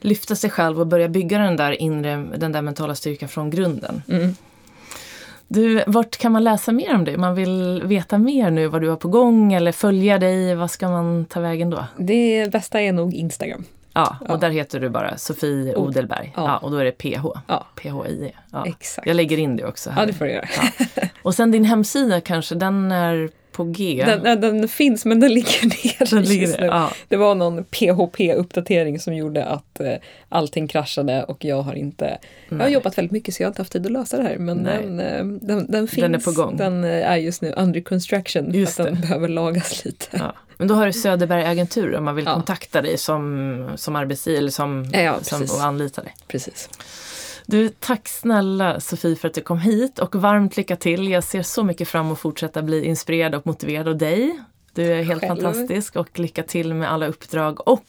lyfta 0.00 0.36
sig 0.36 0.50
själv 0.50 0.80
och 0.80 0.86
börja 0.86 1.08
bygga 1.08 1.38
den 1.38 1.56
där 1.56 1.72
inre, 1.82 2.28
den 2.36 2.52
där 2.52 2.62
mentala 2.62 2.94
styrkan 2.94 3.28
från 3.28 3.50
grunden. 3.50 4.02
Mm. 4.08 4.34
Du, 5.48 5.82
vart 5.86 6.16
kan 6.16 6.32
man 6.32 6.44
läsa 6.44 6.72
mer 6.72 6.94
om 6.94 7.04
dig? 7.04 7.14
Om 7.14 7.20
man 7.20 7.34
vill 7.34 7.82
veta 7.84 8.18
mer 8.18 8.50
nu 8.50 8.66
vad 8.68 8.80
du 8.80 8.88
har 8.88 8.96
på 8.96 9.08
gång 9.08 9.52
eller 9.52 9.72
följa 9.72 10.18
dig, 10.18 10.54
vad 10.54 10.70
ska 10.70 10.88
man 10.88 11.24
ta 11.24 11.40
vägen 11.40 11.70
då? 11.70 11.84
Det 11.96 12.52
bästa 12.52 12.80
är 12.80 12.92
nog 12.92 13.14
Instagram. 13.14 13.64
Ja, 13.92 14.16
och 14.20 14.26
Ja. 14.30 14.36
där 14.36 14.50
heter 14.50 14.80
du 14.80 14.88
bara 14.88 15.16
Sofie 15.16 15.74
O- 15.76 15.80
Odelberg. 15.86 16.32
Ja. 16.36 16.42
Ja. 16.44 16.56
och 16.58 16.70
då 16.70 16.76
är 16.76 16.84
det 16.84 16.92
PH. 16.92 17.26
Ja, 17.46 17.66
PHI. 17.74 18.32
Ja. 18.52 18.66
exakt. 18.66 19.06
Jag 19.06 19.16
lägger 19.16 19.38
in 19.38 19.56
det 19.56 19.64
också. 19.64 19.90
Här. 19.90 20.00
Ja, 20.02 20.06
det 20.06 20.12
får 20.12 20.24
du 20.24 20.30
göra. 20.30 20.46
Och 21.22 21.34
sen 21.34 21.50
din 21.50 21.64
hemsida 21.64 22.20
kanske, 22.20 22.54
den 22.54 22.92
är 22.92 23.30
på 23.56 23.64
G. 23.64 24.04
Den, 24.06 24.40
den, 24.40 24.68
finns 24.68 25.04
men 25.04 25.20
den 25.20 25.34
ligger 25.34 25.62
ner 25.66 26.10
Den 26.10 26.22
ligger 26.22 26.46
just 26.46 26.60
nu. 26.60 26.66
Ja. 26.66 26.90
Det 27.08 27.16
var 27.16 27.34
någon 27.34 27.64
PHP-uppdatering 27.64 28.98
som 28.98 29.14
gjorde 29.16 29.44
att 29.44 29.80
eh, 29.80 29.92
allting 30.28 30.68
kraschade 30.68 31.24
och 31.24 31.44
jag 31.44 31.62
har 31.62 31.74
inte... 31.74 32.18
Jag 32.48 32.56
har 32.56 32.64
Nej. 32.64 32.72
jobbat 32.72 32.98
väldigt 32.98 33.12
mycket 33.12 33.34
så 33.34 33.42
jag 33.42 33.46
har 33.46 33.50
inte 33.50 33.60
haft 33.62 33.72
tid 33.72 33.86
att 33.86 33.92
lösa 33.92 34.16
det 34.16 34.22
här 34.22 34.36
men 34.38 34.56
Nej. 34.56 34.78
den, 34.82 35.00
eh, 35.00 35.24
den, 35.46 35.70
den 35.70 35.88
finns. 35.88 36.02
Den 36.02 36.14
är 36.14 36.18
på 36.18 36.32
gång. 36.32 36.56
Den 36.56 36.84
eh, 36.84 37.10
är 37.10 37.16
just 37.16 37.42
nu 37.42 37.52
under 37.56 37.80
construction 37.80 38.50
Just 38.54 38.80
att 38.80 38.86
den 38.86 38.94
det. 38.94 39.00
behöver 39.00 39.28
lagas 39.28 39.84
lite. 39.84 40.06
Ja. 40.10 40.34
Men 40.58 40.68
då 40.68 40.74
har 40.74 40.86
du 40.86 40.92
Söderberg 40.92 41.44
Agentur 41.44 41.96
om 41.96 42.04
man 42.04 42.14
vill 42.16 42.24
Ja. 42.24 42.34
kontakta 42.34 42.82
dig 42.82 42.98
som, 42.98 43.70
som 43.76 43.96
arbetsgivare 43.96 44.38
eller 44.38 44.50
som, 44.50 44.90
Ja, 44.92 45.18
som, 45.22 45.42
och 45.42 45.62
anlita 45.64 46.02
dig. 46.02 46.14
Precis. 46.28 46.68
Du, 47.46 47.68
tack 47.68 48.08
snälla 48.08 48.80
Sofie 48.80 49.16
för 49.16 49.28
att 49.28 49.34
du 49.34 49.40
kom 49.40 49.58
hit 49.58 49.98
och 49.98 50.14
varmt 50.14 50.56
lycka 50.56 50.76
till. 50.76 51.08
Jag 51.10 51.24
ser 51.24 51.42
så 51.42 51.64
mycket 51.64 51.88
fram 51.88 52.06
emot 52.06 52.12
att 52.16 52.20
fortsätta 52.22 52.62
bli 52.62 52.84
inspirerad 52.84 53.34
och 53.34 53.46
motiverad 53.46 53.88
av 53.88 53.96
dig. 53.98 54.38
Du 54.74 54.92
är 54.92 55.02
helt 55.02 55.20
Själv. 55.20 55.28
fantastisk 55.42 55.96
och 55.96 56.18
lycka 56.18 56.42
till 56.42 56.74
med 56.74 56.92
alla 56.92 57.06
uppdrag 57.06 57.68
och 57.68 57.84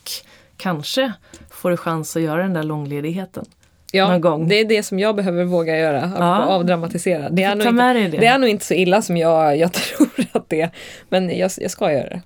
kanske 0.58 1.14
får 1.49 1.72
du 1.72 1.78
chans 1.78 2.16
att 2.16 2.22
göra 2.22 2.41
den 2.43 2.53
där 2.53 2.64
långledigheten. 2.64 3.45
Ja, 3.91 4.08
Någon 4.12 4.22
gång. 4.22 4.47
det 4.47 4.55
är 4.55 4.66
det 4.66 4.84
som 4.84 4.99
jag 4.99 5.16
behöver 5.16 5.43
våga 5.43 5.78
göra, 5.78 6.01
att 6.01 6.20
Ja. 6.20 6.45
avdramatisera. 6.45 7.30
Det 7.30 7.43
är, 7.43 7.55
nog 7.55 7.68
inte, 7.68 7.93
det. 8.18 8.18
det 8.18 8.26
är 8.26 8.38
nog 8.39 8.49
inte 8.49 8.66
så 8.66 8.74
illa 8.74 9.01
som 9.01 9.18
jag, 9.18 9.58
jag 9.58 9.74
tror 9.97 10.10
att 10.32 10.49
det 10.49 10.62
är. 10.62 10.70
Men 11.10 11.38
jag, 11.38 11.51
jag 11.58 11.72
ska 11.72 11.91
göra 11.91 12.10
det. 12.10 12.22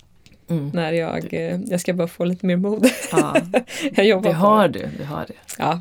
Mm. 0.50 0.68
När 0.74 0.92
jag, 0.92 1.34
eh, 1.34 1.60
jag 1.66 1.80
ska 1.80 1.92
bara 1.94 2.08
få 2.08 2.24
lite 2.24 2.46
mer 2.46 2.56
mod. 2.56 2.86
Ja, 3.12 3.36
jag 3.94 4.06
jobbar 4.06 4.30
det 4.30 4.36
har 4.36 4.68
du. 4.68 4.88
du 4.98 5.04
har 5.04 5.24
det. 5.28 5.34
Ja. 5.58 5.80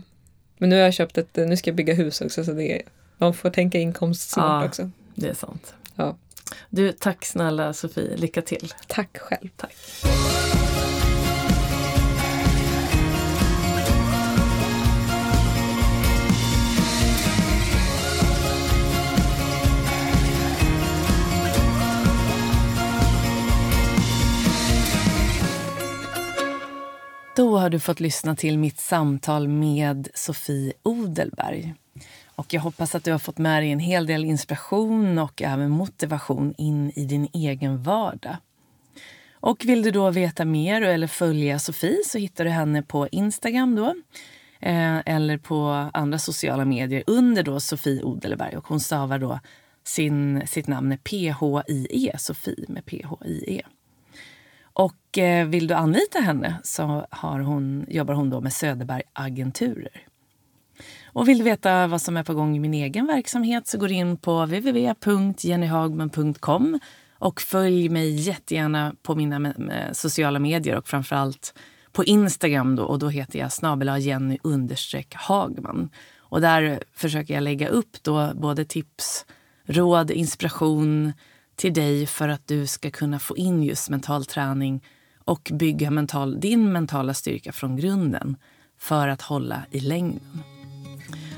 Men 0.62 0.70
nu 0.70 0.76
har 0.76 0.84
jag 0.84 0.94
köpt 0.94 1.18
ett, 1.18 1.36
nu 1.36 1.58
ska 1.58 1.70
jag 1.70 1.76
bygga 1.76 1.94
hus 1.94 2.22
också 2.22 2.44
så 2.44 2.52
det 2.52 2.72
är, 2.76 2.82
man 3.18 3.34
får 3.34 3.50
tänka 3.50 3.78
inkomstsmart 3.80 4.62
Ja. 4.64 4.68
också. 4.68 4.90
Det 5.16 5.28
är 5.30 5.34
sant. 5.34 5.74
Ja. 5.96 6.18
Du, 6.70 6.92
tack 6.92 7.26
snälla 7.26 7.74
Sofie. 7.74 8.18
Lycka 8.18 8.42
till. 8.42 8.74
Tack 8.88 9.18
själv. 9.18 9.50
Tack. 9.58 9.76
Har 27.62 27.70
du 27.70 27.80
fått 27.80 28.00
lyssna 28.00 28.36
till 28.36 28.58
mitt 28.58 28.80
samtal 28.80 29.48
med 29.48 30.08
Sofie 30.14 30.74
Odelberg. 30.84 31.74
Och 32.26 32.54
jag 32.54 32.62
hoppas 32.62 32.96
att 32.96 33.04
du 33.04 33.12
har 33.12 33.20
fått 33.20 33.38
med 33.38 33.64
dig 33.64 33.72
en 33.72 33.80
hel 33.80 34.06
del 34.06 34.26
inspiration 34.26 35.20
och 35.20 35.42
även 35.42 35.70
motivation 35.70 36.54
in 36.58 36.92
i 36.96 37.06
din 37.06 37.28
egen 37.34 37.84
vardag. 37.84 38.38
Och 39.34 39.66
vill 39.66 39.84
du 39.84 39.92
då 39.92 40.10
veta 40.10 40.46
mer 40.46 40.82
eller 40.82 41.08
följa 41.08 41.60
Sofie 41.60 42.02
så 42.06 42.18
hittar 42.18 42.44
du 42.44 42.50
henne 42.50 42.82
på 42.84 43.08
Instagram 43.12 43.76
då. 43.76 43.96
Eh, 44.60 45.00
eller 45.06 45.38
på 45.38 45.90
andra 45.94 46.20
sociala 46.20 46.66
medier 46.66 47.04
under 47.08 47.44
då 47.44 47.60
Sofie 47.60 48.04
Odelberg. 48.04 48.58
Och 48.58 48.68
hon 48.68 48.80
stavar 48.80 49.20
då 49.20 49.40
sin, 49.84 50.48
sitt 50.48 50.68
namn 50.68 50.92
är 50.92 50.98
P-H-I-E, 50.98 52.16
Sofie 52.18 52.66
med 52.68 52.86
P-H-I-E. 52.86 53.62
Och 54.74 55.18
eh, 55.18 55.48
vill 55.48 55.68
du 55.68 55.74
anlita 55.74 56.20
henne 56.20 56.60
så 56.64 57.06
har 57.10 57.40
hon, 57.40 57.86
jobbar 57.90 58.14
hon 58.14 58.30
då 58.30 58.42
med 58.42 58.54
Söderberg 58.54 59.02
Agenturer. 59.14 60.08
Och 61.06 61.28
vill 61.28 61.38
du 61.38 61.44
veta 61.44 61.88
vad 61.88 62.02
som 62.02 62.18
är 62.18 62.24
på 62.24 62.34
gång 62.34 62.56
i 62.56 62.60
min 62.60 62.74
egen 62.74 63.08
verksamhet 63.08 63.68
så 63.68 63.78
går 63.78 63.88
du 63.88 63.94
in 63.94 64.18
på 64.18 64.46
www.jennyhagman.com 64.46 66.80
och 67.20 67.42
följ 67.42 67.90
mig 67.90 68.16
jättegärna 68.16 68.96
på 69.02 69.16
mina 69.16 69.54
sociala 69.94 70.40
medier 70.40 70.78
och 70.78 70.88
framförallt 70.88 71.54
på 71.92 72.04
Instagram 72.04 72.76
då, 72.76 72.84
och 72.84 73.00
då 73.00 73.10
heter 73.10 73.40
jag 73.40 73.52
snabel 73.52 74.02
Jenny 74.02 74.38
understreck 74.44 75.16
Hagman. 75.16 75.90
Och 76.18 76.42
där 76.42 76.84
försöker 76.94 77.34
jag 77.34 77.44
lägga 77.44 77.68
upp 77.68 78.04
då 78.04 78.32
både 78.36 78.66
tips, 78.66 79.26
råd, 79.66 80.12
inspiration 80.12 81.14
till 81.62 81.74
dig 81.74 82.06
för 82.06 82.30
att 82.30 82.48
du 82.48 82.68
ska 82.68 82.92
kunna 82.92 83.20
få 83.20 83.38
in 83.38 83.64
just 83.64 83.90
mental 83.90 84.26
träning 84.26 84.84
och 85.26 85.52
bygga 85.54 85.92
mental, 85.92 86.40
din 86.40 86.72
mentala 86.72 87.14
styrka 87.14 87.52
från 87.52 87.76
grunden 87.76 88.38
för 88.80 89.08
att 89.08 89.22
hålla 89.22 89.64
i 89.72 89.80
längden. 89.80 90.44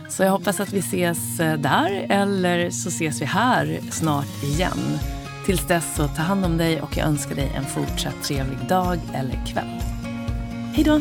Så 0.09 0.23
jag 0.23 0.31
hoppas 0.31 0.59
att 0.59 0.73
vi 0.73 0.79
ses 0.79 1.39
eh, 1.39 1.59
där 1.59 2.07
eller 2.09 2.69
så 2.69 2.89
ses 2.89 3.21
vi 3.21 3.25
här 3.25 3.79
snart 3.91 4.43
igen. 4.43 4.99
Tills 5.45 5.67
dess 5.67 5.95
så 5.95 6.07
ta 6.07 6.21
hand 6.21 6.45
om 6.45 6.57
dig 6.57 6.81
och 6.81 6.97
jag 6.97 7.07
önskar 7.07 7.35
dig 7.35 7.51
en 7.55 7.65
fortsatt 7.65 8.23
trevlig 8.23 8.67
dag 8.69 8.99
eller 9.13 9.45
kväll. 9.45 9.81
Hej 10.75 10.83
då! 10.83 10.99